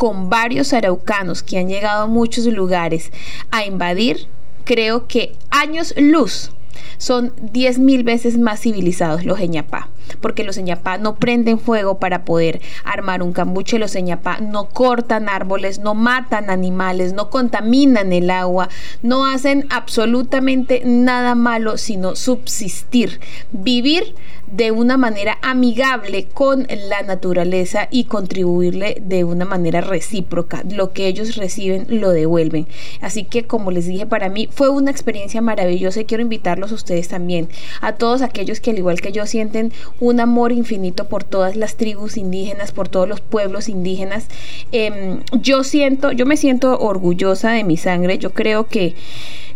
con 0.00 0.30
varios 0.30 0.72
araucanos 0.72 1.42
que 1.42 1.58
han 1.58 1.68
llegado 1.68 2.04
a 2.04 2.06
muchos 2.06 2.46
lugares 2.46 3.12
a 3.50 3.66
invadir, 3.66 4.28
creo 4.64 5.06
que 5.06 5.34
años 5.50 5.92
luz 5.98 6.52
son 6.96 7.34
10 7.52 7.80
mil 7.80 8.02
veces 8.02 8.38
más 8.38 8.60
civilizados 8.60 9.26
los 9.26 9.38
Eñapá, 9.38 9.90
porque 10.16 10.44
los 10.44 10.56
Eñapá 10.56 10.98
no 10.98 11.16
prenden 11.16 11.58
fuego 11.58 11.98
para 11.98 12.24
poder 12.24 12.60
armar 12.84 13.22
un 13.22 13.32
cambuche, 13.32 13.78
los 13.78 13.94
Eñapá 13.94 14.38
no 14.40 14.68
cortan 14.68 15.28
árboles, 15.28 15.78
no 15.78 15.94
matan 15.94 16.50
animales, 16.50 17.12
no 17.12 17.30
contaminan 17.30 18.12
el 18.12 18.30
agua, 18.30 18.68
no 19.02 19.26
hacen 19.26 19.66
absolutamente 19.70 20.82
nada 20.84 21.34
malo, 21.34 21.78
sino 21.78 22.16
subsistir, 22.16 23.20
vivir 23.52 24.14
de 24.50 24.72
una 24.72 24.96
manera 24.96 25.38
amigable 25.42 26.26
con 26.26 26.66
la 26.88 27.02
naturaleza 27.02 27.86
y 27.90 28.04
contribuirle 28.04 29.00
de 29.00 29.24
una 29.24 29.44
manera 29.44 29.80
recíproca. 29.80 30.62
Lo 30.68 30.92
que 30.92 31.06
ellos 31.06 31.36
reciben 31.36 31.86
lo 31.88 32.10
devuelven. 32.10 32.66
Así 33.00 33.24
que 33.24 33.44
como 33.44 33.70
les 33.70 33.86
dije, 33.86 34.06
para 34.06 34.28
mí 34.28 34.48
fue 34.50 34.68
una 34.68 34.90
experiencia 34.90 35.40
maravillosa 35.40 36.00
y 36.00 36.04
quiero 36.04 36.22
invitarlos 36.22 36.72
a 36.72 36.74
ustedes 36.74 37.08
también, 37.08 37.48
a 37.80 37.92
todos 37.92 38.22
aquellos 38.22 38.60
que 38.60 38.72
al 38.72 38.78
igual 38.78 39.00
que 39.00 39.12
yo 39.12 39.26
sienten 39.26 39.72
un 40.00 40.20
amor 40.20 40.52
infinito 40.52 41.08
por 41.08 41.24
todas 41.24 41.56
las 41.56 41.76
tribus 41.76 42.16
indígenas, 42.16 42.72
por 42.72 42.88
todos 42.88 43.08
los 43.08 43.20
pueblos 43.20 43.68
indígenas. 43.68 44.26
Em, 44.72 45.22
yo 45.40 45.62
siento, 45.62 46.12
yo 46.12 46.26
me 46.26 46.36
siento 46.36 46.78
orgullosa 46.78 47.52
de 47.52 47.64
mi 47.64 47.76
sangre, 47.76 48.18
yo 48.18 48.30
creo 48.30 48.66
que, 48.66 48.94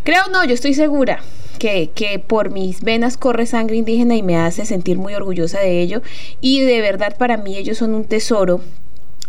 creo 0.05 0.23
no, 0.33 0.45
yo 0.45 0.55
estoy 0.55 0.75
segura 0.75 1.21
que, 1.59 1.91
que, 1.95 2.19
por 2.19 2.51
mis 2.51 2.83
venas 2.83 3.17
corre 3.17 3.47
sangre 3.47 3.77
indígena 3.77 4.17
y 4.17 4.23
me 4.23 4.37
hace 4.37 4.67
sentir 4.67 4.99
muy 4.99 5.15
orgullosa 5.15 5.61
de 5.61 5.81
ello. 5.81 6.03
Y 6.41 6.61
de 6.61 6.81
verdad 6.81 7.17
para 7.17 7.37
mí 7.37 7.57
ellos 7.57 7.79
son 7.79 7.95
un 7.95 8.05
tesoro 8.05 8.61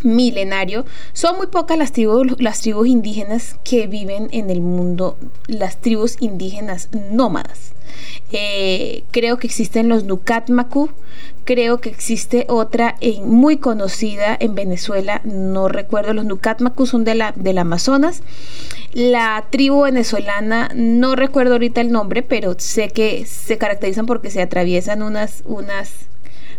milenario. 0.05 0.85
Son 1.13 1.37
muy 1.37 1.47
pocas 1.47 1.77
las 1.77 1.91
tribus, 1.91 2.39
las 2.39 2.61
tribus 2.61 2.87
indígenas 2.87 3.57
que 3.63 3.87
viven 3.87 4.29
en 4.31 4.49
el 4.49 4.61
mundo, 4.61 5.17
las 5.47 5.81
tribus 5.81 6.17
indígenas 6.19 6.89
nómadas. 7.11 7.73
Eh, 8.31 9.03
creo 9.11 9.37
que 9.37 9.47
existen 9.47 9.87
los 9.87 10.03
Nukatmaku, 10.03 10.89
creo 11.43 11.79
que 11.79 11.89
existe 11.89 12.45
otra 12.49 12.95
muy 13.23 13.57
conocida 13.57 14.35
en 14.39 14.55
Venezuela, 14.55 15.21
no 15.23 15.67
recuerdo, 15.67 16.13
los 16.13 16.25
Nukatmaku 16.25 16.85
son 16.85 17.03
de 17.03 17.15
la, 17.15 17.33
del 17.35 17.57
Amazonas. 17.57 18.21
La 18.93 19.45
tribu 19.49 19.83
venezolana, 19.83 20.69
no 20.73 21.15
recuerdo 21.15 21.53
ahorita 21.53 21.81
el 21.81 21.91
nombre, 21.91 22.23
pero 22.23 22.55
sé 22.57 22.89
que 22.89 23.25
se 23.25 23.57
caracterizan 23.57 24.05
porque 24.05 24.31
se 24.31 24.41
atraviesan 24.41 25.03
unas, 25.03 25.43
unas 25.45 26.07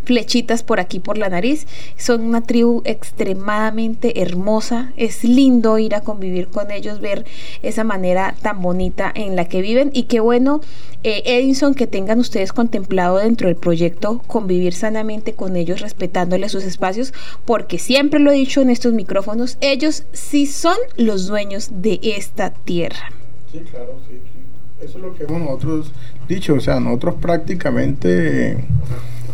flechitas 0.06 0.62
por 0.62 0.80
aquí 0.80 1.00
por 1.00 1.18
la 1.18 1.28
nariz. 1.28 1.66
Son 1.98 2.22
una 2.22 2.40
tribu 2.40 2.80
extremadamente 2.84 4.22
hermosa. 4.22 4.92
Es 4.96 5.24
lindo 5.24 5.78
ir 5.78 5.94
a 5.94 6.00
convivir 6.00 6.48
con 6.48 6.70
ellos, 6.70 7.00
ver 7.00 7.26
esa 7.62 7.84
manera 7.84 8.34
tan 8.40 8.62
bonita 8.62 9.12
en 9.14 9.36
la 9.36 9.46
que 9.46 9.60
viven. 9.60 9.90
Y 9.92 10.04
qué 10.04 10.20
bueno, 10.20 10.60
eh, 11.02 11.22
Edinson, 11.26 11.74
que 11.74 11.86
tengan 11.86 12.20
ustedes 12.20 12.52
contemplado 12.52 13.18
dentro 13.18 13.48
del 13.48 13.56
proyecto 13.56 14.22
convivir 14.26 14.72
sanamente 14.72 15.34
con 15.34 15.56
ellos, 15.56 15.80
respetándole 15.80 16.48
sus 16.48 16.64
espacios, 16.64 17.12
porque 17.44 17.78
siempre 17.78 18.20
lo 18.20 18.30
he 18.30 18.34
dicho 18.34 18.62
en 18.62 18.70
estos 18.70 18.92
micrófonos, 18.92 19.58
ellos 19.60 20.04
sí 20.12 20.46
son 20.46 20.76
los 20.96 21.26
dueños 21.26 21.68
de 21.72 21.98
esta 22.02 22.50
tierra. 22.50 23.10
Sí, 23.52 23.60
claro, 23.70 23.98
sí. 24.08 24.14
sí. 24.14 24.84
Eso 24.84 24.98
es 24.98 25.04
lo 25.04 25.14
que 25.14 25.24
hemos 25.24 25.40
nosotros 25.40 25.90
dicho, 26.28 26.54
o 26.54 26.60
sea, 26.60 26.80
nosotros 26.80 27.14
prácticamente, 27.20 28.64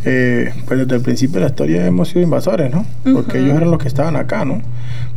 eh, 0.04 0.52
pues 0.66 0.80
desde 0.80 0.96
el 0.96 1.02
principio 1.02 1.34
de 1.36 1.40
la 1.42 1.46
historia 1.48 1.86
hemos 1.86 2.08
sido 2.08 2.22
invasores, 2.22 2.72
¿no? 2.72 2.84
Porque 3.14 3.38
ellos 3.38 3.56
eran 3.56 3.70
los 3.70 3.80
que 3.80 3.88
estaban 3.88 4.16
acá, 4.16 4.44
¿no? 4.44 4.60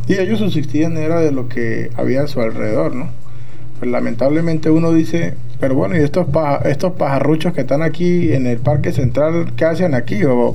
Y 0.06 0.14
ellos 0.14 0.38
subsistían 0.38 0.96
era 0.96 1.20
de 1.20 1.32
lo 1.32 1.48
que 1.48 1.90
había 1.96 2.22
a 2.22 2.28
su 2.28 2.40
alrededor, 2.40 2.94
¿no? 2.94 3.08
Pues 3.78 3.90
lamentablemente 3.90 4.70
uno 4.70 4.92
dice, 4.92 5.34
pero 5.60 5.74
bueno, 5.74 5.96
¿y 5.96 6.00
estos, 6.00 6.26
paja- 6.28 6.68
estos 6.68 6.92
pajarruchos 6.92 7.52
que 7.52 7.62
están 7.62 7.82
aquí 7.82 8.32
en 8.32 8.46
el 8.46 8.58
Parque 8.58 8.92
Central, 8.92 9.52
qué 9.56 9.64
hacen 9.64 9.94
aquí? 9.94 10.22
O, 10.24 10.54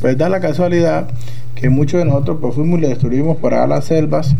pues 0.00 0.16
da 0.18 0.28
la 0.28 0.40
casualidad 0.40 1.08
que 1.54 1.68
muchos 1.70 1.98
de 2.00 2.04
nosotros 2.06 2.38
pues 2.40 2.54
fuimos 2.54 2.78
y 2.78 2.82
le 2.82 2.88
destruimos 2.88 3.36
por 3.36 3.52
allá 3.54 3.66
las 3.66 3.84
selvas 3.84 4.34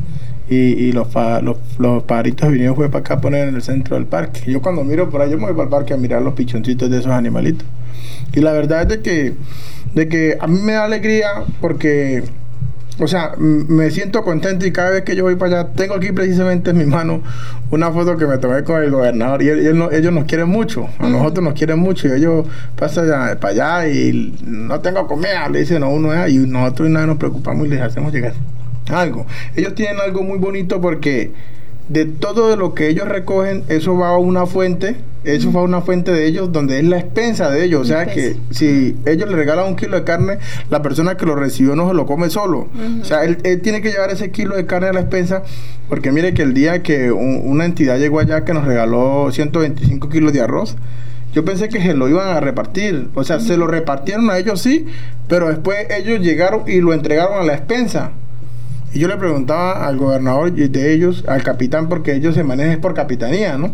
y, 0.48 0.56
y 0.56 0.92
los, 0.92 1.08
pa- 1.08 1.40
los, 1.40 1.56
los 1.78 2.02
pajaritos 2.04 2.50
vinieron 2.50 2.74
fue 2.76 2.88
para 2.88 3.00
acá 3.00 3.14
a 3.14 3.20
poner 3.20 3.48
en 3.48 3.54
el 3.56 3.62
centro 3.62 3.96
del 3.96 4.06
parque. 4.06 4.50
Yo 4.50 4.60
cuando 4.62 4.82
miro 4.84 5.10
por 5.10 5.20
ahí, 5.22 5.30
yo 5.30 5.36
me 5.38 5.44
voy 5.44 5.52
para 5.52 5.64
el 5.64 5.68
parque 5.70 5.94
a 5.94 5.96
mirar 5.96 6.22
los 6.22 6.34
pichoncitos 6.34 6.90
de 6.90 6.98
esos 6.98 7.12
animalitos. 7.12 7.66
Y 8.34 8.40
la 8.40 8.52
verdad 8.52 8.82
es 8.82 8.88
de 8.88 9.00
que, 9.00 9.34
de 9.94 10.08
que 10.08 10.36
a 10.40 10.46
mí 10.46 10.60
me 10.60 10.72
da 10.72 10.84
alegría 10.84 11.28
porque, 11.60 12.22
o 13.00 13.06
sea, 13.06 13.32
me 13.38 13.90
siento 13.90 14.22
contento 14.24 14.66
y 14.66 14.72
cada 14.72 14.90
vez 14.90 15.02
que 15.02 15.14
yo 15.16 15.24
voy 15.24 15.36
para 15.36 15.60
allá, 15.60 15.68
tengo 15.74 15.94
aquí 15.94 16.12
precisamente 16.12 16.70
en 16.70 16.78
mi 16.78 16.84
mano 16.86 17.22
una 17.70 17.90
foto 17.90 18.16
que 18.16 18.26
me 18.26 18.38
tomé 18.38 18.62
con 18.64 18.82
el 18.82 18.90
gobernador 18.90 19.42
y, 19.42 19.48
él- 19.48 19.62
y 19.62 19.66
él 19.66 19.78
no- 19.78 19.90
ellos 19.90 20.12
nos 20.12 20.24
quieren 20.24 20.48
mucho, 20.48 20.88
a 20.98 21.08
nosotros 21.08 21.44
nos 21.44 21.54
quieren 21.54 21.78
mucho 21.78 22.08
y 22.08 22.12
ellos 22.12 22.46
pasan 22.76 23.04
allá- 23.12 23.38
para 23.40 23.52
allá 23.82 23.88
y 23.88 24.34
no 24.46 24.80
tengo 24.80 25.06
comida, 25.06 25.48
le 25.48 25.60
dicen 25.60 25.82
a 25.82 25.88
uno 25.88 26.26
y 26.28 26.38
nosotros 26.38 26.88
nada 26.90 27.06
nos 27.06 27.18
preocupamos 27.18 27.66
y 27.66 27.70
les 27.70 27.80
hacemos 27.80 28.12
llegar 28.12 28.32
algo. 28.90 29.26
Ellos 29.56 29.74
tienen 29.74 29.96
algo 30.00 30.22
muy 30.22 30.38
bonito 30.38 30.80
porque 30.80 31.30
de 31.88 32.04
todo 32.04 32.50
de 32.50 32.56
lo 32.56 32.74
que 32.74 32.88
ellos 32.88 33.08
recogen, 33.08 33.64
eso 33.68 33.96
va 33.96 34.10
a 34.10 34.18
una 34.18 34.44
fuente, 34.44 34.96
eso 35.24 35.50
va 35.52 35.60
a 35.60 35.64
una 35.64 35.80
fuente 35.80 36.12
de 36.12 36.26
ellos 36.26 36.52
donde 36.52 36.78
es 36.78 36.84
la 36.84 36.98
expensa 36.98 37.48
de 37.50 37.64
ellos. 37.64 37.80
O 37.80 37.84
sea 37.86 38.04
que 38.06 38.36
si 38.50 38.94
ellos 39.06 39.30
le 39.30 39.36
regalan 39.36 39.66
un 39.68 39.74
kilo 39.76 39.96
de 39.96 40.04
carne, 40.04 40.38
la 40.68 40.82
persona 40.82 41.16
que 41.16 41.24
lo 41.24 41.34
recibió 41.34 41.74
no 41.76 41.88
se 41.88 41.94
lo 41.94 42.04
come 42.04 42.28
solo. 42.28 42.68
O 43.00 43.04
sea, 43.06 43.24
él, 43.24 43.38
él 43.42 43.62
tiene 43.62 43.80
que 43.80 43.90
llevar 43.90 44.10
ese 44.10 44.30
kilo 44.30 44.54
de 44.54 44.66
carne 44.66 44.88
a 44.88 44.92
la 44.92 45.00
expensa 45.00 45.42
porque 45.88 46.12
mire 46.12 46.34
que 46.34 46.42
el 46.42 46.52
día 46.52 46.82
que 46.82 47.10
un- 47.10 47.40
una 47.44 47.64
entidad 47.64 47.98
llegó 47.98 48.20
allá 48.20 48.44
que 48.44 48.52
nos 48.52 48.66
regaló 48.66 49.30
125 49.32 50.10
kilos 50.10 50.34
de 50.34 50.42
arroz, 50.42 50.76
yo 51.32 51.42
pensé 51.44 51.70
que 51.70 51.80
se 51.80 51.94
lo 51.94 52.06
iban 52.10 52.28
a 52.28 52.40
repartir. 52.40 53.08
O 53.14 53.24
sea, 53.24 53.40
se 53.40 53.56
lo 53.56 53.66
repartieron 53.66 54.28
a 54.28 54.36
ellos 54.36 54.60
sí, 54.60 54.84
pero 55.26 55.48
después 55.48 55.86
ellos 55.90 56.20
llegaron 56.20 56.64
y 56.66 56.80
lo 56.82 56.92
entregaron 56.92 57.38
a 57.38 57.42
la 57.44 57.54
expensa. 57.54 58.10
Y 58.92 59.00
yo 59.00 59.08
le 59.08 59.16
preguntaba 59.16 59.86
al 59.86 59.98
gobernador 59.98 60.52
de 60.52 60.92
ellos, 60.92 61.24
al 61.28 61.42
capitán, 61.42 61.88
porque 61.88 62.14
ellos 62.14 62.34
se 62.34 62.42
manejan 62.42 62.80
por 62.80 62.94
capitanía, 62.94 63.58
¿no? 63.58 63.72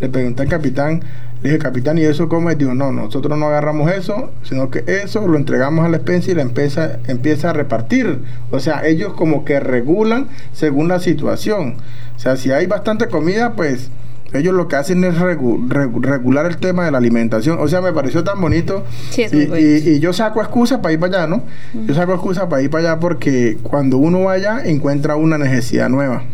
Le 0.00 0.08
pregunté 0.08 0.42
al 0.42 0.48
capitán, 0.48 1.02
le 1.42 1.50
dije, 1.50 1.58
capitán, 1.58 1.98
¿y 1.98 2.02
eso 2.02 2.30
cómo 2.30 2.48
es? 2.48 2.56
Digo, 2.56 2.72
no, 2.72 2.90
nosotros 2.90 3.38
no 3.38 3.46
agarramos 3.46 3.92
eso, 3.92 4.32
sino 4.42 4.70
que 4.70 4.82
eso 4.86 5.28
lo 5.28 5.36
entregamos 5.36 5.84
a 5.84 5.90
la 5.90 5.98
expensa 5.98 6.30
y 6.30 6.34
la 6.34 6.42
empresa 6.42 6.98
empieza 7.06 7.50
a 7.50 7.52
repartir. 7.52 8.20
O 8.50 8.60
sea, 8.60 8.86
ellos 8.86 9.12
como 9.12 9.44
que 9.44 9.60
regulan 9.60 10.28
según 10.54 10.88
la 10.88 11.00
situación. 11.00 11.76
O 12.16 12.18
sea, 12.18 12.36
si 12.36 12.50
hay 12.50 12.66
bastante 12.66 13.08
comida, 13.08 13.52
pues 13.56 13.90
ellos 14.34 14.52
lo 14.54 14.68
que 14.68 14.76
hacen 14.76 15.02
es 15.04 15.14
regu- 15.16 15.66
regu- 15.68 16.02
regular 16.02 16.46
el 16.46 16.56
tema 16.58 16.84
de 16.84 16.90
la 16.90 16.98
alimentación. 16.98 17.58
O 17.60 17.68
sea, 17.68 17.80
me 17.80 17.92
pareció 17.92 18.22
tan 18.24 18.40
bonito. 18.40 18.84
Sí, 19.10 19.22
es 19.22 19.32
y, 19.32 19.46
muy 19.46 19.58
y- 19.60 19.88
y 19.94 20.00
yo 20.00 20.12
saco 20.12 20.40
excusa 20.42 20.82
para 20.82 20.92
ir 20.92 21.00
para 21.00 21.18
allá, 21.18 21.26
¿no? 21.26 21.42
Yo 21.86 21.94
saco 21.94 22.12
excusa 22.14 22.48
para 22.48 22.60
ir 22.62 22.70
para 22.70 22.90
allá 22.92 23.00
porque 23.00 23.56
cuando 23.62 23.96
uno 23.98 24.24
vaya 24.24 24.62
encuentra 24.64 25.16
una 25.16 25.38
necesidad 25.38 25.88
nueva. 25.88 26.24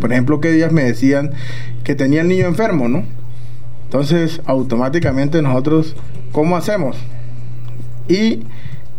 Por 0.00 0.12
ejemplo, 0.12 0.40
que 0.40 0.50
días 0.50 0.72
me 0.72 0.82
decían 0.82 1.30
que 1.84 1.94
tenía 1.94 2.22
el 2.22 2.28
niño 2.28 2.46
enfermo, 2.46 2.88
¿no? 2.88 3.04
Entonces, 3.84 4.40
automáticamente 4.46 5.42
nosotros, 5.42 5.94
¿cómo 6.32 6.56
hacemos? 6.56 6.96
Y 8.08 8.40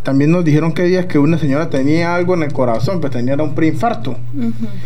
también 0.04 0.32
nos 0.32 0.44
dijeron 0.44 0.74
que 0.74 0.84
días 0.84 1.06
que 1.06 1.18
una 1.18 1.38
señora 1.38 1.70
tenía 1.70 2.14
algo 2.14 2.34
en 2.34 2.44
el 2.44 2.52
corazón, 2.52 3.00
pues 3.00 3.14
tenía 3.14 3.36
un 3.36 3.56
preinfarto. 3.56 4.18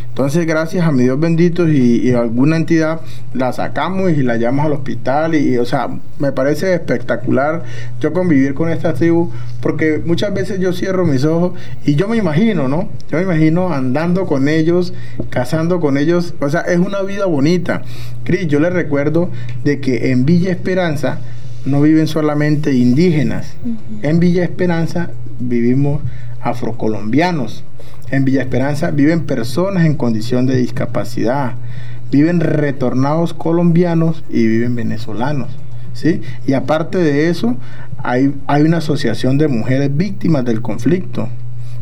Entonces, 0.09 0.45
gracias 0.45 0.85
a 0.85 0.91
mi 0.91 1.03
Dios 1.03 1.19
bendito 1.19 1.67
y, 1.67 2.07
y 2.07 2.11
alguna 2.11 2.55
entidad, 2.55 3.01
la 3.33 3.51
sacamos 3.51 4.11
y 4.11 4.23
la 4.23 4.37
llevamos 4.37 4.67
al 4.67 4.73
hospital. 4.73 5.33
Y, 5.35 5.53
y, 5.53 5.57
o 5.57 5.65
sea, 5.65 5.89
me 6.19 6.31
parece 6.31 6.73
espectacular 6.73 7.63
yo 7.99 8.13
convivir 8.13 8.53
con 8.53 8.69
esta 8.69 8.93
tribu, 8.93 9.31
porque 9.61 10.01
muchas 10.05 10.33
veces 10.33 10.59
yo 10.59 10.71
cierro 10.71 11.05
mis 11.05 11.25
ojos 11.25 11.53
y 11.83 11.95
yo 11.95 12.07
me 12.07 12.17
imagino, 12.17 12.67
¿no? 12.67 12.89
Yo 13.09 13.17
me 13.17 13.23
imagino 13.23 13.73
andando 13.73 14.25
con 14.27 14.47
ellos, 14.47 14.93
cazando 15.29 15.79
con 15.79 15.97
ellos. 15.97 16.35
O 16.39 16.49
sea, 16.49 16.61
es 16.61 16.77
una 16.77 17.01
vida 17.01 17.25
bonita. 17.25 17.81
Cris, 18.23 18.47
yo 18.47 18.59
les 18.59 18.71
recuerdo 18.71 19.31
de 19.63 19.79
que 19.79 20.11
en 20.11 20.25
Villa 20.25 20.51
Esperanza 20.51 21.19
no 21.67 21.81
viven 21.81 22.07
solamente 22.07 22.73
indígenas. 22.73 23.55
En 24.01 24.19
Villa 24.19 24.43
Esperanza 24.43 25.11
vivimos 25.39 26.01
afrocolombianos. 26.41 27.63
En 28.09 28.25
Villa 28.25 28.41
Esperanza 28.41 28.91
viven 28.91 29.25
personas 29.25 29.85
en 29.85 29.95
condición 29.95 30.45
de 30.45 30.57
discapacidad. 30.57 31.55
Viven 32.11 32.39
retornados 32.39 33.33
colombianos 33.33 34.23
y 34.29 34.47
viven 34.47 34.75
venezolanos. 34.75 35.49
¿sí? 35.93 36.21
Y 36.45 36.53
aparte 36.53 36.97
de 36.97 37.29
eso, 37.29 37.57
hay, 37.97 38.33
hay 38.47 38.63
una 38.63 38.77
asociación 38.77 39.37
de 39.37 39.47
mujeres 39.47 39.95
víctimas 39.95 40.45
del 40.45 40.61
conflicto. 40.61 41.27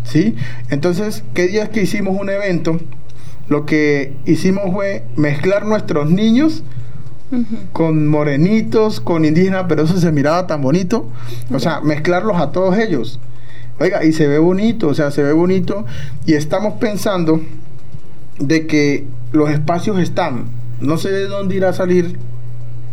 ¿sí? 0.03 0.35
Entonces, 0.69 1.23
¿qué 1.33 1.47
días 1.47 1.69
que 1.69 1.83
hicimos 1.83 2.19
un 2.19 2.29
evento? 2.29 2.79
Lo 3.47 3.65
que 3.67 4.15
hicimos 4.25 4.63
fue 4.73 5.03
mezclar 5.15 5.65
nuestros 5.65 6.09
niños 6.09 6.63
con 7.73 8.07
morenitos, 8.07 8.99
con 8.99 9.25
indígenas, 9.25 9.65
pero 9.67 9.83
eso 9.83 9.97
se 9.97 10.11
miraba 10.11 10.47
tan 10.47 10.61
bonito. 10.61 11.09
O 11.53 11.59
sea, 11.59 11.81
mezclarlos 11.81 12.37
a 12.37 12.51
todos 12.51 12.77
ellos. 12.77 13.19
Oiga, 13.79 14.03
y 14.05 14.13
se 14.13 14.27
ve 14.27 14.39
bonito, 14.39 14.87
o 14.87 14.93
sea, 14.93 15.11
se 15.11 15.23
ve 15.23 15.33
bonito. 15.33 15.85
Y 16.25 16.33
estamos 16.33 16.75
pensando 16.75 17.41
de 18.39 18.67
que 18.67 19.05
los 19.31 19.49
espacios 19.49 19.99
están. 19.99 20.45
No 20.79 20.97
sé 20.97 21.11
de 21.11 21.27
dónde 21.27 21.55
irá 21.55 21.69
a 21.69 21.73
salir 21.73 22.17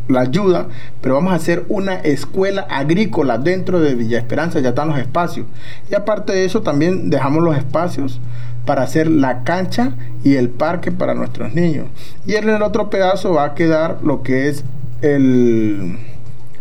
la 0.08 0.20
ayuda, 0.22 0.66
pero 1.00 1.14
vamos 1.14 1.32
a 1.32 1.36
hacer 1.36 1.64
una 1.68 1.94
escuela 1.94 2.62
agrícola 2.62 3.38
dentro 3.38 3.80
de 3.80 3.94
Villa 3.94 4.18
Esperanza, 4.18 4.60
ya 4.60 4.70
están 4.70 4.88
los 4.88 4.98
espacios. 4.98 5.46
Y 5.90 5.94
aparte 5.94 6.32
de 6.32 6.44
eso, 6.44 6.62
también 6.62 7.10
dejamos 7.10 7.42
los 7.42 7.56
espacios 7.56 8.20
para 8.64 8.82
hacer 8.82 9.08
la 9.08 9.42
cancha 9.44 9.94
y 10.24 10.36
el 10.36 10.48
parque 10.48 10.92
para 10.92 11.14
nuestros 11.14 11.54
niños. 11.54 11.86
Y 12.26 12.34
en 12.34 12.48
el 12.48 12.62
otro 12.62 12.90
pedazo 12.90 13.34
va 13.34 13.44
a 13.44 13.54
quedar 13.54 13.98
lo 14.02 14.22
que 14.22 14.48
es 14.48 14.64
el, 15.02 15.98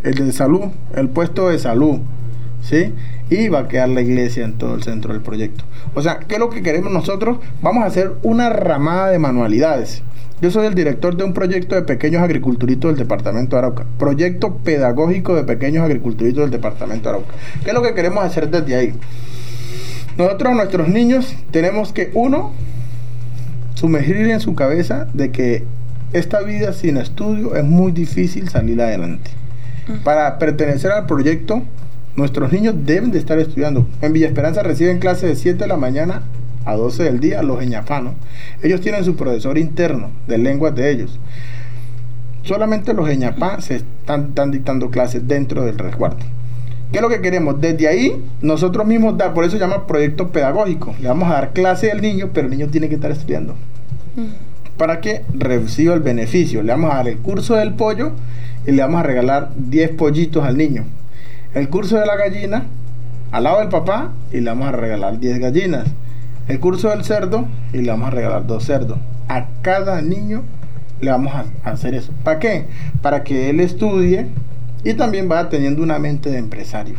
el 0.03 0.15
de 0.15 0.31
salud, 0.31 0.69
el 0.95 1.09
puesto 1.09 1.49
de 1.49 1.59
salud. 1.59 1.99
¿Sí? 2.63 2.93
Y 3.29 3.49
va 3.49 3.59
a 3.59 3.67
quedar 3.67 3.89
la 3.89 4.01
iglesia 4.01 4.45
en 4.45 4.53
todo 4.53 4.75
el 4.75 4.83
centro 4.83 5.13
del 5.13 5.21
proyecto. 5.23 5.63
O 5.95 6.01
sea, 6.01 6.19
¿qué 6.19 6.35
es 6.35 6.39
lo 6.39 6.49
que 6.49 6.61
queremos 6.61 6.91
nosotros? 6.91 7.39
Vamos 7.61 7.83
a 7.83 7.87
hacer 7.87 8.13
una 8.21 8.49
ramada 8.49 9.09
de 9.09 9.17
manualidades. 9.17 10.03
Yo 10.41 10.49
soy 10.49 10.65
el 10.65 10.73
director 10.73 11.15
de 11.15 11.23
un 11.23 11.33
proyecto 11.33 11.75
de 11.75 11.83
pequeños 11.83 12.23
agriculturitos 12.23 12.89
del 12.89 12.97
departamento 12.97 13.55
de 13.55 13.59
Arauca. 13.59 13.85
Proyecto 13.99 14.57
pedagógico 14.57 15.35
de 15.35 15.43
pequeños 15.43 15.85
agriculturitos 15.85 16.41
del 16.41 16.51
departamento 16.51 17.09
de 17.09 17.15
Arauca. 17.15 17.33
¿Qué 17.63 17.69
es 17.69 17.73
lo 17.75 17.83
que 17.83 17.93
queremos 17.93 18.23
hacer 18.23 18.49
desde 18.49 18.75
ahí? 18.75 18.93
Nosotros 20.17 20.55
nuestros 20.55 20.87
niños 20.87 21.35
tenemos 21.51 21.93
que, 21.93 22.11
uno, 22.13 22.51
sumergir 23.75 24.17
en 24.17 24.39
su 24.39 24.55
cabeza 24.55 25.07
de 25.13 25.31
que 25.31 25.63
esta 26.13 26.41
vida 26.41 26.73
sin 26.73 26.97
estudio 26.97 27.55
es 27.55 27.63
muy 27.63 27.91
difícil 27.91 28.49
salir 28.49 28.81
adelante. 28.81 29.31
Para 30.03 30.37
pertenecer 30.37 30.91
al 30.91 31.05
proyecto, 31.05 31.63
nuestros 32.15 32.51
niños 32.51 32.75
deben 32.85 33.11
de 33.11 33.19
estar 33.19 33.39
estudiando. 33.39 33.87
En 34.01 34.13
Villa 34.13 34.27
Esperanza 34.27 34.61
reciben 34.63 34.99
clases 34.99 35.29
de 35.29 35.35
7 35.35 35.59
de 35.59 35.67
la 35.67 35.77
mañana 35.77 36.23
a 36.65 36.75
12 36.75 37.03
del 37.03 37.19
día, 37.19 37.41
los 37.41 37.61
eñafanos. 37.61 38.13
Ellos 38.61 38.81
tienen 38.81 39.03
su 39.03 39.15
profesor 39.15 39.57
interno 39.57 40.11
de 40.27 40.37
lenguas 40.37 40.75
de 40.75 40.91
ellos. 40.91 41.19
Solamente 42.43 42.93
los 42.93 43.09
eñapá 43.09 43.61
se 43.61 43.77
están, 43.77 44.29
están 44.29 44.51
dictando 44.51 44.91
clases 44.91 45.27
dentro 45.27 45.63
del 45.63 45.77
resguardo. 45.77 46.25
¿Qué 46.91 46.97
es 46.97 47.01
lo 47.01 47.09
que 47.09 47.21
queremos? 47.21 47.61
Desde 47.61 47.87
ahí, 47.87 48.21
nosotros 48.41 48.85
mismos 48.85 49.17
dar, 49.17 49.33
por 49.33 49.45
eso 49.45 49.53
se 49.53 49.59
llama 49.59 49.87
proyecto 49.87 50.27
pedagógico. 50.27 50.93
Le 50.99 51.07
vamos 51.07 51.29
a 51.29 51.35
dar 51.35 51.53
clase 51.53 51.89
al 51.89 52.01
niño, 52.01 52.31
pero 52.33 52.47
el 52.47 52.51
niño 52.51 52.67
tiene 52.67 52.89
que 52.89 52.95
estar 52.95 53.11
estudiando. 53.11 53.55
Para 54.77 54.99
que 54.99 55.23
reciba 55.33 55.93
el 55.93 56.01
beneficio. 56.01 56.63
Le 56.63 56.73
vamos 56.73 56.91
a 56.91 56.97
dar 56.97 57.07
el 57.07 57.17
curso 57.19 57.55
del 57.55 57.73
pollo 57.75 58.11
y 58.67 58.71
le 58.71 58.81
vamos 58.81 58.99
a 58.99 59.03
regalar 59.03 59.51
10 59.55 59.91
pollitos 59.91 60.43
al 60.43 60.57
niño. 60.57 60.83
El 61.53 61.69
curso 61.69 61.97
de 61.97 62.05
la 62.05 62.17
gallina 62.17 62.65
al 63.31 63.43
lado 63.45 63.59
del 63.59 63.69
papá 63.69 64.11
y 64.33 64.41
le 64.41 64.49
vamos 64.49 64.67
a 64.67 64.73
regalar 64.73 65.17
10 65.17 65.39
gallinas. 65.39 65.87
El 66.49 66.59
curso 66.59 66.89
del 66.89 67.05
cerdo 67.05 67.47
y 67.71 67.77
le 67.77 67.91
vamos 67.91 68.09
a 68.09 68.11
regalar 68.11 68.45
dos 68.45 68.65
cerdos. 68.65 68.97
A 69.29 69.47
cada 69.61 70.01
niño 70.01 70.43
le 70.99 71.11
vamos 71.11 71.33
a 71.33 71.45
a 71.63 71.71
hacer 71.71 71.93
eso. 71.93 72.11
¿Para 72.23 72.39
qué? 72.39 72.65
Para 73.01 73.23
que 73.23 73.49
él 73.49 73.59
estudie 73.59 74.27
y 74.83 74.93
también 74.93 75.27
vaya 75.27 75.49
teniendo 75.49 75.83
una 75.83 75.99
mente 75.99 76.29
de 76.29 76.37
empresario. 76.37 76.95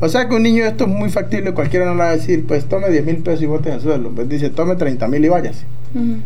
O 0.00 0.08
sea 0.08 0.28
que 0.28 0.34
un 0.34 0.42
niño 0.42 0.64
esto 0.64 0.84
es 0.84 0.90
muy 0.90 1.10
factible, 1.10 1.54
cualquiera 1.54 1.86
no 1.86 1.92
le 1.92 1.98
va 1.98 2.10
a 2.10 2.16
decir, 2.16 2.44
pues 2.44 2.64
tome 2.64 2.90
10 2.90 3.06
mil 3.06 3.16
pesos 3.18 3.42
y 3.42 3.46
bote 3.46 3.70
al 3.70 3.80
suelo. 3.80 4.10
Pues 4.10 4.28
dice, 4.28 4.50
tome 4.50 4.74
30 4.74 5.06
mil 5.06 5.24
y 5.24 5.28
váyase. 5.28 5.64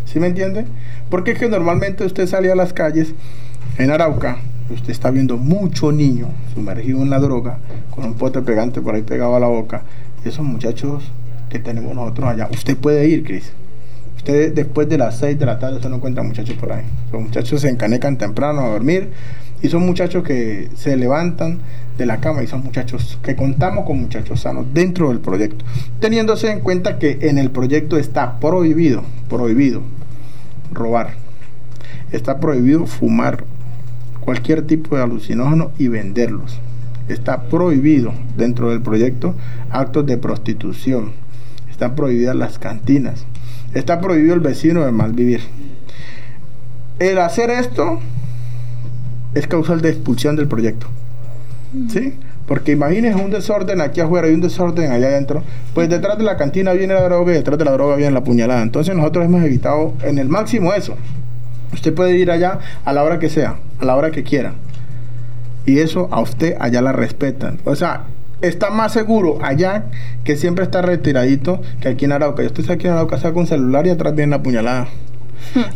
¿Sí 0.07 0.19
me 0.19 0.29
entiende? 0.29 0.65
Porque 1.11 1.33
es 1.33 1.39
que 1.39 1.49
normalmente 1.49 2.05
usted 2.05 2.27
sale 2.27 2.51
a 2.51 2.55
las 2.55 2.73
calles 2.73 3.13
en 3.79 3.91
Arauca, 3.91 4.39
usted 4.71 4.91
está 4.91 5.11
viendo 5.11 5.37
mucho 5.37 5.93
niño 5.93 6.29
sumergido 6.55 7.03
en 7.03 7.11
la 7.11 7.19
droga, 7.19 7.59
con 7.91 8.05
un 8.05 8.15
pote 8.15 8.41
pegante 8.41 8.81
por 8.81 8.95
ahí 8.95 9.03
pegado 9.03 9.37
a 9.37 9.41
la 9.41 9.49
boca. 9.49 9.83
Y 10.25 10.29
esos 10.29 10.45
muchachos 10.45 11.05
que 11.51 11.59
tenemos 11.59 11.95
nosotros 11.95 12.29
allá, 12.29 12.49
usted 12.51 12.77
puede 12.77 13.07
ir, 13.09 13.25
Cris. 13.25 13.53
Usted 14.17 14.55
después 14.55 14.89
de 14.89 14.99
las 14.99 15.19
6 15.19 15.39
de 15.39 15.47
la 15.47 15.59
tarde 15.59 15.77
usted 15.77 15.91
no 15.91 15.97
encuentra 15.97 16.23
muchachos 16.23 16.57
por 16.57 16.73
ahí. 16.73 16.85
Los 17.13 17.23
muchachos 17.23 17.61
se 17.61 17.69
encanecan 17.69 18.17
temprano 18.17 18.63
a 18.63 18.69
dormir 18.71 19.11
y 19.63 19.69
son 19.69 19.87
muchachos 19.87 20.23
que 20.23 20.69
se 20.75 20.97
levantan 20.97 21.59
de 21.97 22.07
la 22.07 22.19
cama 22.19 22.43
y 22.43 22.47
son 22.47 22.63
muchachos 22.63 23.19
que 23.23 23.37
contamos 23.37 23.87
con 23.87 24.01
muchachos 24.01 24.41
sanos 24.41 24.67
dentro 24.73 25.09
del 25.09 25.21
proyecto. 25.21 25.65
Teniéndose 26.01 26.51
en 26.51 26.61
cuenta 26.61 26.99
que 26.99 27.19
en 27.23 27.39
el 27.39 27.51
proyecto 27.51 27.97
está 27.97 28.39
prohibido, 28.39 29.03
prohibido 29.29 29.83
robar. 30.73 31.15
Está 32.13 32.39
prohibido 32.39 32.87
fumar 32.87 33.45
cualquier 34.21 34.63
tipo 34.63 34.97
de 34.97 35.03
alucinógeno 35.03 35.71
y 35.79 35.89
venderlos. 35.89 36.59
Está 37.09 37.45
prohibido 37.45 38.13
dentro 38.37 38.71
del 38.71 38.83
proyecto 38.83 39.35
actos 39.71 40.07
de 40.07 40.19
prostitución. 40.19 41.13
Están 41.71 41.95
prohibidas 41.95 42.37
las 42.37 42.59
cantinas. 42.59 43.25
Está 43.75 44.01
prohibido 44.01 44.35
el 44.35 44.41
vecino 44.41 44.85
de 44.85 44.93
mal 44.93 45.13
vivir. 45.13 45.41
El 46.99 47.19
hacer 47.19 47.51
esto 47.51 48.01
es 49.37 49.47
causal 49.47 49.83
de 49.83 49.91
expulsión 49.91 50.35
del 50.35 50.49
proyecto. 50.49 50.87
¿Sí? 51.91 52.15
Porque 52.47 52.73
imagínense 52.73 53.23
un 53.23 53.31
desorden 53.31 53.81
aquí 53.83 54.01
afuera 54.01 54.29
y 54.29 54.35
un 54.35 54.41
desorden 54.41 54.91
allá 54.91 55.09
adentro. 55.09 55.43
Pues 55.75 55.91
detrás 55.91 56.17
de 56.17 56.25
la 56.25 56.37
cantina 56.37 56.73
viene 56.73 56.95
la 56.95 57.03
droga 57.03 57.33
y 57.33 57.37
detrás 57.37 57.59
de 57.59 57.65
la 57.65 57.73
droga 57.73 57.97
viene 57.97 58.13
la 58.13 58.25
puñalada. 58.25 58.63
Entonces 58.63 58.97
nosotros 58.97 59.27
hemos 59.27 59.45
evitado 59.45 59.95
en 60.03 60.19
el 60.19 60.29
máximo 60.29 60.73
eso. 60.73 60.97
Usted 61.75 61.93
puede 61.93 62.17
ir 62.17 62.31
allá 62.31 62.61
a 62.85 62.93
la 62.93 63.03
hora 63.03 63.19
que 63.19 63.29
sea, 63.29 63.57
a 63.79 63.85
la 63.85 63.95
hora 63.97 64.11
que 64.11 64.23
quiera. 64.23 64.55
Y 65.67 65.81
eso 65.81 66.09
a 66.13 66.21
usted 66.21 66.57
allá 66.59 66.81
la 66.81 66.93
respetan. 66.93 67.59
O 67.65 67.75
sea, 67.75 68.05
está 68.41 68.71
más 68.71 68.93
seguro 68.93 69.39
allá 69.43 69.87
que 70.25 70.37
siempre 70.37 70.65
está 70.65 70.81
retiradito 70.81 71.61
que 71.81 71.89
aquí 71.89 72.07
en 72.07 72.13
Arauca. 72.13 72.43
Y 72.43 72.47
usted 72.47 72.71
aquí 72.71 72.87
en 72.87 72.95
Arauca 72.95 73.19
saca 73.19 73.39
un 73.39 73.47
celular 73.47 73.87
y 73.87 73.91
atrás 73.91 74.15
viene 74.15 74.31
la 74.31 74.43
puñalada. 74.43 74.89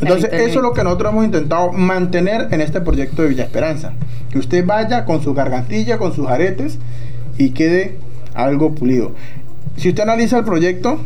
Entonces, 0.00 0.30
eso 0.32 0.58
es 0.58 0.62
lo 0.62 0.72
que 0.72 0.84
nosotros 0.84 1.12
hemos 1.12 1.24
intentado 1.24 1.72
mantener 1.72 2.48
en 2.50 2.60
este 2.60 2.80
proyecto 2.80 3.22
de 3.22 3.28
Villa 3.28 3.44
Esperanza. 3.44 3.92
Que 4.30 4.38
usted 4.38 4.64
vaya 4.64 5.04
con 5.04 5.22
su 5.22 5.34
gargantilla, 5.34 5.98
con 5.98 6.14
sus 6.14 6.28
aretes 6.28 6.78
y 7.38 7.50
quede 7.50 7.96
algo 8.34 8.74
pulido. 8.74 9.12
Si 9.76 9.88
usted 9.88 10.02
analiza 10.02 10.38
el 10.38 10.44
proyecto, 10.44 10.98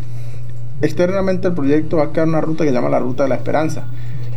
externamente 0.83 1.49
el 1.49 1.55
proyecto 1.55 1.99
va 1.99 2.05
a 2.05 2.13
quedar 2.13 2.29
una 2.29 2.41
ruta 2.41 2.65
que 2.65 2.71
se 2.71 2.75
llama 2.75 2.89
la 2.89 2.99
Ruta 2.99 3.23
de 3.23 3.29
la 3.29 3.37
Esperanza 3.37 3.85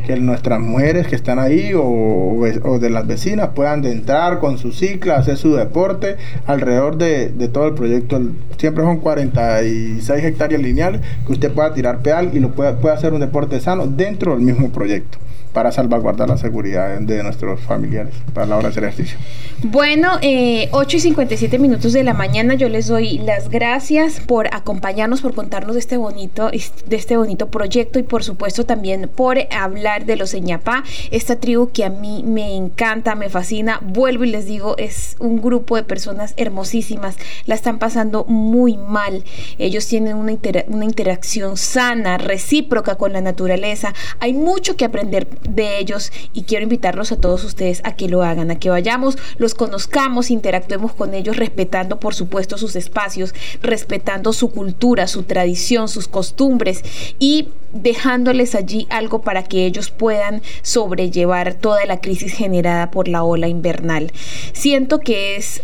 que 0.08 0.16
nuestras 0.16 0.62
mujeres 0.62 1.06
que 1.06 1.18
están 1.18 1.38
ahí 1.38 1.74
o, 1.76 2.40
de 2.80 2.90
las 2.90 3.06
vecinas 3.06 3.50
puedan 3.54 3.84
entrar 3.84 4.40
con 4.40 4.58
su 4.58 4.72
cicla, 4.72 5.18
hacer 5.18 5.36
su 5.36 5.54
deporte 5.54 6.16
alrededor 6.46 6.98
de, 6.98 7.50
todo 7.52 7.68
el 7.68 7.74
proyecto. 7.74 8.18
Siempre 8.58 8.86
son 8.86 9.00
46 9.00 10.24
hectáreas 10.24 10.62
lineales 10.62 11.02
que 11.26 11.34
usted 11.34 11.52
pueda 11.52 11.74
tirar 11.74 12.00
pedal 12.00 12.32
y 12.34 12.40
lo 12.40 12.52
pueda, 12.52 12.78
pueda 12.78 12.96
hacer 12.96 13.12
un 13.12 13.20
deporte 13.20 13.60
sano 13.60 13.86
dentro 13.86 14.32
del 14.32 14.46
mismo 14.46 14.70
proyecto 14.70 15.18
para 15.58 15.72
salvaguardar 15.72 16.30
la 16.30 16.38
seguridad 16.38 17.00
de 17.00 17.24
nuestros 17.24 17.62
familiares 17.62 18.14
para 18.32 18.46
la 18.46 18.58
hora 18.58 18.66
de 18.66 18.70
hacer 18.70 18.84
ejercicio. 18.84 19.18
Bueno, 19.64 20.20
eh, 20.22 20.70
8 20.72 20.98
y 20.98 21.00
57 21.00 21.58
minutos 21.58 21.94
de 21.94 22.04
la 22.04 22.14
mañana, 22.14 22.54
yo 22.54 22.70
les 22.70 22.86
doy 22.86 23.18
las 23.18 23.50
gracias 23.50 24.20
por 24.20 24.54
acompañarnos, 24.54 25.22
por 25.22 25.34
contarnos 25.34 25.74
de 25.74 25.80
este 25.80 25.98
bonito, 25.98 26.52
de 26.52 26.96
este 26.96 27.18
bonito 27.18 27.48
proyecto 27.50 27.98
y 27.98 28.04
por 28.04 28.24
supuesto 28.24 28.68
también 28.68 29.10
por 29.16 29.40
hablar 29.50 30.06
de 30.06 30.16
los 30.16 30.30
Señapá, 30.30 30.84
esta 31.10 31.38
tribu 31.38 31.72
que 31.72 31.86
a 31.86 31.90
mí 31.90 32.24
me 32.24 32.56
encanta, 32.56 33.16
me 33.16 33.30
fascina. 33.30 33.80
Vuelvo 33.82 34.26
y 34.26 34.30
les 34.30 34.46
digo, 34.46 34.78
es 34.78 35.16
un 35.18 35.42
grupo 35.42 35.76
de 35.76 35.82
personas 35.82 36.36
hermosísimas, 36.38 37.16
la 37.48 37.56
están 37.56 37.80
pasando 37.80 38.26
muy 38.26 38.78
mal. 38.78 39.24
Ellos 39.58 39.88
tienen 39.88 40.18
una 40.18 40.86
interacción 40.86 41.58
sana, 41.58 42.20
recíproca 42.20 42.94
con 42.94 43.12
la 43.12 43.22
naturaleza. 43.22 43.96
Hay 44.20 44.34
mucho 44.34 44.76
que 44.76 44.86
aprender 44.86 45.28
de 45.48 45.80
ellos 45.80 46.12
y 46.34 46.44
quiero 46.44 46.64
invitarlos 46.64 47.12
a 47.12 47.20
todos 47.20 47.44
ustedes 47.44 47.82
a 47.84 47.96
que 47.96 48.08
lo 48.08 48.24
hagan, 48.24 48.52
a 48.52 48.60
que 48.60 48.70
vayamos, 48.70 49.18
los 49.38 49.56
conozcamos, 49.56 50.30
interactuemos 50.30 50.94
con 50.94 51.14
ellos, 51.14 51.38
respetando 51.38 52.00
por 52.00 52.14
supuesto 52.14 52.58
sus 52.58 52.76
espacios, 52.76 53.34
respetando 53.62 54.34
su 54.34 54.52
cultura, 54.52 55.08
su 55.08 55.24
tradición, 55.24 55.88
sus 55.90 56.08
costumbres 56.08 56.84
y 57.20 57.50
dejándoles 57.74 58.56
allí 58.56 58.88
algo 58.90 59.22
para 59.22 59.44
que 59.44 59.66
ellos 59.66 59.90
puedan 59.90 60.42
sobrellevar 60.62 61.54
toda 61.56 61.86
la 61.86 62.00
crisis 62.02 62.34
generada 62.34 62.92
por 62.92 63.08
la 63.08 63.24
ola 63.24 63.48
invernal. 63.48 64.12
Siento 64.54 65.00
que 65.00 65.36
es 65.36 65.62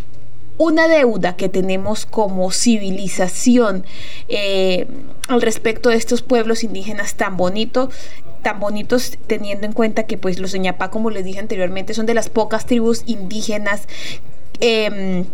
una 0.57 0.87
deuda 0.87 1.35
que 1.35 1.49
tenemos 1.49 2.05
como 2.05 2.51
civilización 2.51 3.85
eh, 4.27 4.87
al 5.27 5.41
respecto 5.41 5.89
de 5.89 5.95
estos 5.95 6.21
pueblos 6.21 6.63
indígenas 6.63 7.15
tan 7.15 7.37
bonitos 7.37 7.89
tan 8.43 8.59
bonitos 8.59 9.17
teniendo 9.27 9.65
en 9.65 9.73
cuenta 9.73 10.03
que 10.03 10.17
pues 10.17 10.39
los 10.39 10.53
Ñapá, 10.53 10.91
como 10.91 11.09
les 11.09 11.25
dije 11.25 11.39
anteriormente, 11.39 11.93
son 11.93 12.05
de 12.05 12.13
las 12.13 12.29
pocas 12.29 12.65
tribus 12.65 13.03
indígenas, 13.07 13.87
em, 14.59 15.25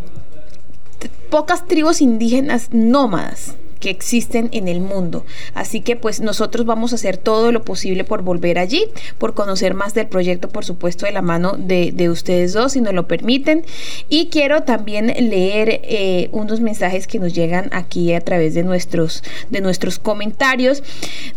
pocas 1.29 1.67
tribus 1.67 2.01
indígenas 2.01 2.69
nómadas 2.71 3.55
que 3.79 3.89
existen 3.89 4.49
en 4.51 4.67
el 4.67 4.81
mundo. 4.81 5.25
Así 5.53 5.81
que 5.81 5.95
pues 5.95 6.19
nosotros 6.21 6.65
vamos 6.65 6.91
a 6.91 6.95
hacer 6.95 7.17
todo 7.17 7.51
lo 7.51 7.63
posible 7.63 8.03
por 8.03 8.23
volver 8.23 8.59
allí, 8.59 8.85
por 9.17 9.33
conocer 9.33 9.73
más 9.73 9.93
del 9.93 10.07
proyecto, 10.07 10.49
por 10.49 10.65
supuesto, 10.65 11.05
de 11.05 11.11
la 11.11 11.21
mano 11.21 11.53
de, 11.57 12.09
ustedes 12.09 12.53
dos, 12.53 12.73
si 12.73 12.81
nos 12.81 12.93
lo 12.93 13.07
permiten. 13.07 13.63
Y 14.09 14.27
quiero 14.27 14.63
también 14.63 15.07
leer 15.07 15.81
eh, 15.83 16.29
unos 16.31 16.59
mensajes 16.59 17.07
que 17.07 17.19
nos 17.19 17.33
llegan 17.33 17.69
aquí 17.71 18.13
a 18.13 18.21
través 18.21 18.53
de 18.53 18.63
nuestros, 18.63 19.23
de 19.49 19.61
nuestros 19.61 19.99
comentarios. 19.99 20.83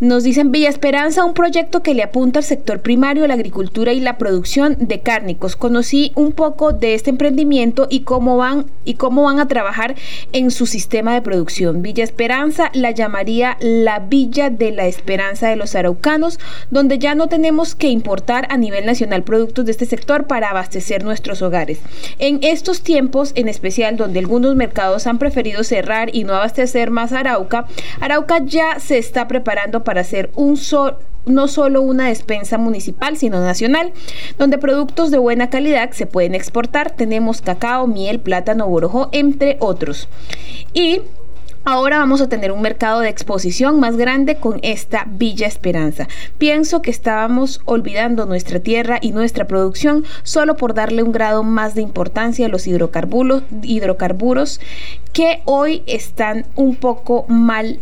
Nos 0.00 0.24
dicen 0.24 0.50
Villa 0.50 0.68
Esperanza, 0.68 1.24
un 1.24 1.34
proyecto 1.34 1.82
que 1.82 1.94
le 1.94 2.02
apunta 2.02 2.40
al 2.40 2.44
sector 2.44 2.80
primario, 2.80 3.26
la 3.26 3.34
agricultura 3.34 3.92
y 3.92 4.00
la 4.00 4.18
producción 4.18 4.76
de 4.80 5.00
cárnicos. 5.00 5.56
Conocí 5.56 6.12
un 6.14 6.32
poco 6.32 6.72
de 6.72 6.94
este 6.94 7.10
emprendimiento 7.10 7.86
y 7.90 8.00
cómo 8.00 8.36
van 8.36 8.66
y 8.84 8.94
cómo 8.94 9.24
van 9.24 9.38
a 9.38 9.48
trabajar 9.48 9.94
en 10.32 10.50
su 10.50 10.66
sistema 10.66 11.14
de 11.14 11.22
producción. 11.22 11.82
Villa 11.82 12.02
Esperanza 12.02 12.31
la 12.72 12.90
llamaría 12.92 13.58
la 13.60 13.98
Villa 13.98 14.48
de 14.48 14.72
la 14.72 14.86
Esperanza 14.86 15.48
de 15.48 15.56
los 15.56 15.74
Araucanos, 15.74 16.38
donde 16.70 16.98
ya 16.98 17.14
no 17.14 17.28
tenemos 17.28 17.74
que 17.74 17.88
importar 17.88 18.46
a 18.48 18.56
nivel 18.56 18.86
nacional 18.86 19.22
productos 19.22 19.66
de 19.66 19.72
este 19.72 19.84
sector 19.84 20.26
para 20.26 20.48
abastecer 20.48 21.04
nuestros 21.04 21.42
hogares. 21.42 21.80
En 22.18 22.38
estos 22.40 22.82
tiempos, 22.82 23.32
en 23.34 23.48
especial 23.48 23.98
donde 23.98 24.20
algunos 24.20 24.56
mercados 24.56 25.06
han 25.06 25.18
preferido 25.18 25.62
cerrar 25.62 26.08
y 26.14 26.24
no 26.24 26.32
abastecer 26.32 26.90
más 26.90 27.12
Arauca, 27.12 27.66
Arauca 28.00 28.38
ya 28.42 28.80
se 28.80 28.96
está 28.96 29.28
preparando 29.28 29.84
para 29.84 30.00
hacer 30.00 30.30
un 30.34 30.56
solo 30.56 30.96
no 31.24 31.46
solo 31.46 31.82
una 31.82 32.08
despensa 32.08 32.58
municipal, 32.58 33.16
sino 33.16 33.40
nacional, 33.40 33.92
donde 34.38 34.58
productos 34.58 35.12
de 35.12 35.18
buena 35.18 35.50
calidad 35.50 35.92
se 35.92 36.06
pueden 36.06 36.34
exportar. 36.34 36.90
Tenemos 36.90 37.42
cacao, 37.42 37.86
miel, 37.86 38.18
plátano, 38.18 38.66
borojo, 38.66 39.08
entre 39.12 39.56
otros. 39.60 40.08
Y 40.74 41.02
Ahora 41.64 41.98
vamos 41.98 42.20
a 42.20 42.28
tener 42.28 42.50
un 42.50 42.60
mercado 42.60 42.98
de 42.98 43.08
exposición 43.08 43.78
más 43.78 43.96
grande 43.96 44.34
con 44.34 44.58
esta 44.62 45.04
Villa 45.06 45.46
Esperanza. 45.46 46.08
Pienso 46.36 46.82
que 46.82 46.90
estábamos 46.90 47.60
olvidando 47.66 48.26
nuestra 48.26 48.58
tierra 48.58 48.98
y 49.00 49.12
nuestra 49.12 49.46
producción 49.46 50.04
solo 50.24 50.56
por 50.56 50.74
darle 50.74 51.04
un 51.04 51.12
grado 51.12 51.44
más 51.44 51.76
de 51.76 51.82
importancia 51.82 52.46
a 52.46 52.48
los 52.48 52.66
hidrocarburos, 52.66 53.44
hidrocarburos 53.62 54.60
que 55.12 55.42
hoy 55.44 55.84
están 55.86 56.46
un 56.56 56.74
poco 56.74 57.26
mal 57.28 57.78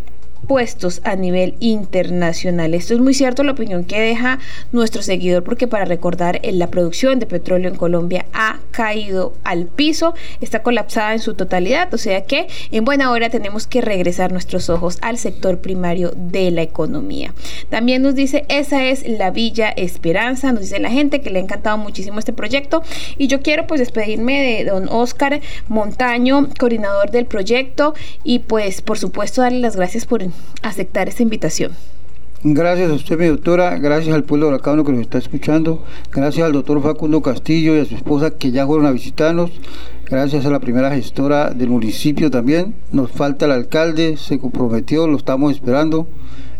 puestos 0.51 1.01
a 1.05 1.14
nivel 1.14 1.55
internacional. 1.61 2.74
Esto 2.74 2.94
es 2.94 2.98
muy 2.98 3.14
cierto 3.14 3.44
la 3.44 3.53
opinión 3.53 3.84
que 3.84 4.01
deja 4.01 4.40
nuestro 4.72 5.01
seguidor 5.01 5.44
porque 5.44 5.68
para 5.68 5.84
recordar 5.84 6.40
la 6.42 6.66
producción 6.66 7.20
de 7.20 7.26
petróleo 7.26 7.70
en 7.70 7.76
Colombia 7.76 8.26
ha 8.32 8.59
caído 8.72 9.32
al 9.44 9.66
piso, 9.66 10.12
está 10.40 10.64
colapsada 10.64 11.12
en 11.12 11.20
su 11.20 11.34
totalidad, 11.34 11.94
o 11.94 11.98
sea 11.98 12.24
que 12.24 12.48
en 12.72 12.84
buena 12.84 13.12
hora 13.12 13.30
tenemos 13.30 13.68
que 13.68 13.80
regresar 13.80 14.32
nuestros 14.32 14.70
ojos 14.70 14.98
al 15.03 15.18
sector 15.18 15.61
primario 15.61 16.14
de 16.16 16.51
la 16.51 16.62
economía. 16.62 17.32
También 17.68 18.03
nos 18.03 18.16
dice, 18.16 18.44
esa 18.48 18.86
es 18.86 19.07
la 19.07 19.30
Villa 19.30 19.68
Esperanza, 19.68 20.51
nos 20.51 20.62
dice 20.62 20.80
la 20.80 20.90
gente 20.90 21.20
que 21.20 21.30
le 21.30 21.38
ha 21.38 21.42
encantado 21.42 21.78
muchísimo 21.78 22.18
este 22.18 22.32
proyecto 22.32 22.82
y 23.16 23.28
yo 23.28 23.40
quiero 23.40 23.68
pues 23.68 23.78
despedirme 23.78 24.42
de 24.42 24.64
don 24.64 24.88
Oscar 24.88 25.40
Montaño, 25.68 26.48
coordinador 26.59 27.12
del 27.12 27.26
proyecto 27.26 27.94
y 28.24 28.40
pues 28.40 28.82
por 28.82 28.98
supuesto 28.98 29.42
darle 29.42 29.61
las 29.61 29.76
gracias 29.76 30.07
por 30.07 30.24
aceptar 30.62 31.09
esta 31.09 31.22
invitación. 31.22 31.72
Gracias 32.43 32.91
a 32.91 32.95
usted, 32.95 33.18
mi 33.18 33.26
doctora, 33.26 33.76
gracias 33.78 34.14
al 34.14 34.24
pueblo 34.24 34.47
de 34.47 34.55
Araucano 34.55 34.82
que 34.82 34.93
nos 34.93 35.03
está 35.03 35.18
escuchando, 35.18 35.84
gracias 36.11 36.47
al 36.47 36.53
doctor 36.53 36.82
Facundo 36.82 37.20
Castillo 37.20 37.76
y 37.76 37.80
a 37.80 37.84
su 37.84 37.95
esposa 37.95 38.30
que 38.30 38.51
ya 38.51 38.66
fueron 38.66 38.86
a 38.86 38.93
visitarnos, 38.93 39.51
gracias 40.09 40.47
a 40.47 40.51
la 40.51 40.59
primera 40.59 40.91
gestora 40.91 41.51
del 41.51 41.68
municipio 41.68 42.30
también, 42.30 42.74
nos 42.93 43.11
falta 43.11 43.45
el 43.45 43.53
alcalde, 43.53 44.16
se 44.16 44.38
comprometió, 44.38 45.07
lo 45.07 45.18
estamos 45.18 45.53
esperando. 45.53 46.09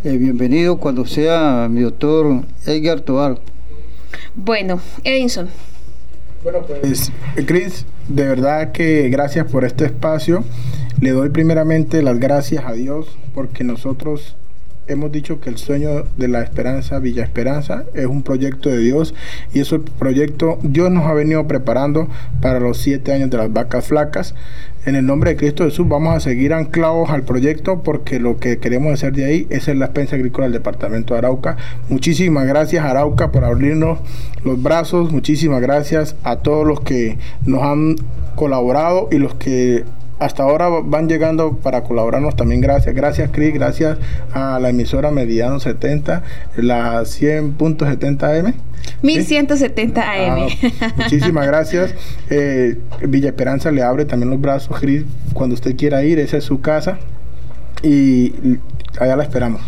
Eh, 0.05 0.19
bienvenido 0.19 0.77
cuando 0.77 1.07
sea 1.07 1.67
mi 1.71 1.81
doctor 1.81 2.43
Edgar 2.67 3.01
Tobar. 3.01 3.39
Bueno, 4.35 4.81
Edinson. 5.05 5.49
Bueno, 6.43 6.61
pues, 6.63 7.13
Cris, 7.47 7.85
de 8.09 8.27
verdad 8.27 8.73
que 8.73 9.11
gracias 9.11 9.51
por 9.51 9.65
este 9.65 9.85
espacio. 9.85 10.43
Le 11.01 11.11
doy 11.11 11.29
primeramente 11.29 12.03
las 12.03 12.19
gracias 12.19 12.65
a 12.65 12.73
Dios 12.73 13.19
porque 13.35 13.63
nosotros 13.63 14.37
hemos 14.87 15.13
dicho 15.13 15.39
que 15.41 15.51
el 15.51 15.59
sueño 15.59 16.05
de 16.17 16.29
la 16.29 16.41
esperanza, 16.43 16.99
Villa 16.99 17.23
Esperanza, 17.23 17.85
es 17.93 18.07
un 18.07 18.23
proyecto 18.23 18.71
de 18.71 18.79
Dios 18.79 19.15
y 19.53 19.61
ese 19.61 19.79
proyecto 19.79 20.59
Dios 20.63 20.91
nos 20.91 21.07
ha 21.07 21.13
venido 21.13 21.47
preparando 21.47 22.09
para 22.41 22.59
los 22.59 22.79
siete 22.79 23.13
años 23.13 23.29
de 23.29 23.37
las 23.37 23.53
vacas 23.53 23.87
flacas. 23.87 24.35
En 24.87 24.97
el 24.97 25.05
nombre 25.05 25.31
de 25.31 25.37
Cristo 25.37 25.65
Jesús 25.65 25.87
vamos 25.87 26.17
a 26.17 26.21
seguir 26.21 26.55
anclados 26.55 27.11
al 27.11 27.23
proyecto 27.23 27.83
porque 27.83 28.19
lo 28.19 28.39
que 28.39 28.59
queremos 28.59 28.95
hacer 28.95 29.13
de 29.13 29.27
ahí 29.27 29.47
es 29.51 29.69
la 29.69 29.85
expensa 29.85 30.17
agrícola 30.17 30.47
del 30.47 30.55
departamento 30.55 31.13
de 31.13 31.19
Arauca. 31.19 31.59
Muchísimas 31.91 32.47
gracias 32.47 32.83
Arauca 32.83 33.31
por 33.31 33.45
abrirnos 33.45 33.99
los 34.43 34.63
brazos. 34.63 35.13
Muchísimas 35.13 35.61
gracias 35.61 36.17
a 36.23 36.37
todos 36.37 36.67
los 36.67 36.81
que 36.81 37.19
nos 37.45 37.63
han 37.63 37.97
colaborado 38.37 39.09
y 39.13 39.19
los 39.19 39.35
que 39.35 39.85
hasta 40.21 40.43
ahora 40.43 40.69
van 40.69 41.09
llegando 41.09 41.57
para 41.57 41.83
colaborarnos 41.83 42.37
también 42.37 42.61
gracias. 42.61 42.95
Gracias 42.95 43.31
Cris, 43.33 43.55
gracias 43.55 43.99
a 44.33 44.61
la 44.61 44.69
emisora 44.69 45.11
Mediano 45.11 45.59
70, 45.59 46.23
la 46.57 47.01
100.70M. 47.01 48.55
1170 49.03 50.03
AM. 50.03 50.49
Ah, 50.81 50.93
muchísimas 50.97 51.47
gracias. 51.47 51.95
Eh, 52.33 52.79
Villa 53.09 53.31
Esperanza 53.31 53.73
le 53.73 53.83
abre 53.83 54.05
también 54.05 54.31
los 54.31 54.41
brazos, 54.41 54.79
Cris, 54.79 55.05
cuando 55.33 55.55
usted 55.55 55.75
quiera 55.75 56.05
ir, 56.05 56.21
esa 56.21 56.37
es 56.37 56.45
su 56.45 56.61
casa. 56.61 56.99
Y 57.83 58.33
allá 59.01 59.17
la 59.17 59.25
esperamos. 59.25 59.61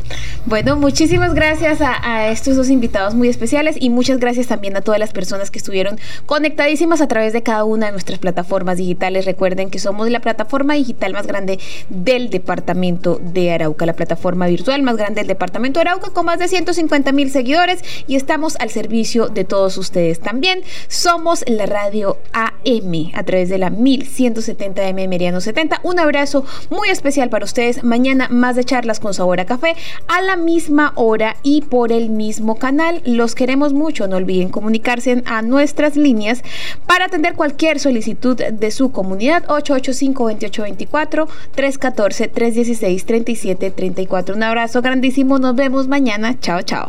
Bueno, 0.44 0.74
muchísimas 0.74 1.34
gracias 1.34 1.78
a, 1.80 2.28
estos 2.30 2.56
dos 2.56 2.68
invitados 2.68 3.14
muy 3.14 3.28
especiales 3.28 3.76
y 3.78 3.90
muchas 3.90 4.18
gracias 4.18 4.48
también 4.48 4.76
a 4.76 4.80
todas 4.80 4.98
las 4.98 5.12
personas 5.12 5.52
que 5.52 5.58
estuvieron 5.58 6.00
conectadísimas 6.26 7.00
a 7.00 7.06
través 7.06 7.32
de 7.32 7.44
cada 7.44 7.62
una 7.62 7.86
de 7.86 7.92
nuestras 7.92 8.18
plataformas 8.18 8.76
digitales. 8.76 9.24
Recuerden 9.24 9.70
que 9.70 9.78
somos 9.78 10.10
la 10.10 10.18
plataforma 10.18 10.74
digital 10.74 11.12
más 11.12 11.28
grande 11.28 11.60
del 11.90 12.28
departamento 12.28 13.20
de 13.22 13.52
Arauca, 13.52 13.86
la 13.86 13.92
plataforma 13.92 14.48
virtual 14.48 14.82
más 14.82 14.96
grande 14.96 15.20
del 15.20 15.28
departamento 15.28 15.78
de 15.78 15.88
Arauca 15.88 16.10
con 16.10 16.26
más 16.26 16.40
de 16.40 16.48
150 16.48 17.12
mil 17.12 17.30
seguidores 17.30 17.80
y 18.08 18.16
estamos 18.16 18.56
al 18.56 18.70
servicio 18.70 19.28
de 19.28 19.44
todos 19.44 19.78
ustedes. 19.78 20.18
También 20.18 20.62
somos 20.88 21.44
la 21.46 21.66
radio 21.66 22.18
AM 22.32 23.12
a 23.14 23.22
través 23.22 23.48
de 23.48 23.58
la 23.58 23.70
1170M 23.70 25.06
Meriano 25.06 25.40
70. 25.40 25.78
Un 25.84 26.00
abrazo 26.00 26.44
muy 26.68 26.88
especial 26.88 27.30
para 27.30 27.44
ustedes. 27.44 27.84
Mañana 27.84 28.26
más 28.28 28.56
de 28.56 28.64
charlas 28.64 28.98
con 28.98 29.14
sabor 29.14 29.38
a 29.38 29.46
café 29.46 29.76
a 30.08 30.31
la 30.32 30.36
misma 30.36 30.92
hora 30.94 31.36
y 31.42 31.60
por 31.60 31.92
el 31.92 32.08
mismo 32.08 32.56
canal. 32.56 33.02
Los 33.04 33.34
queremos 33.34 33.74
mucho. 33.74 34.08
No 34.08 34.16
olviden 34.16 34.48
comunicarse 34.48 35.22
a 35.26 35.42
nuestras 35.42 35.94
líneas 35.94 36.42
para 36.86 37.04
atender 37.04 37.34
cualquier 37.34 37.78
solicitud 37.78 38.34
de 38.36 38.70
su 38.70 38.92
comunidad 38.92 39.44
885-2824, 39.48 41.28
314-316-3734. 41.54 44.34
Un 44.34 44.42
abrazo 44.42 44.80
grandísimo. 44.80 45.38
Nos 45.38 45.54
vemos 45.54 45.86
mañana. 45.86 46.40
Chao, 46.40 46.62
chao. 46.62 46.88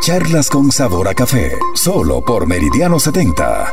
Charlas 0.00 0.48
con 0.50 0.70
sabor 0.70 1.08
a 1.08 1.14
café, 1.14 1.50
solo 1.74 2.24
por 2.24 2.46
Meridiano 2.46 3.00
70. 3.00 3.72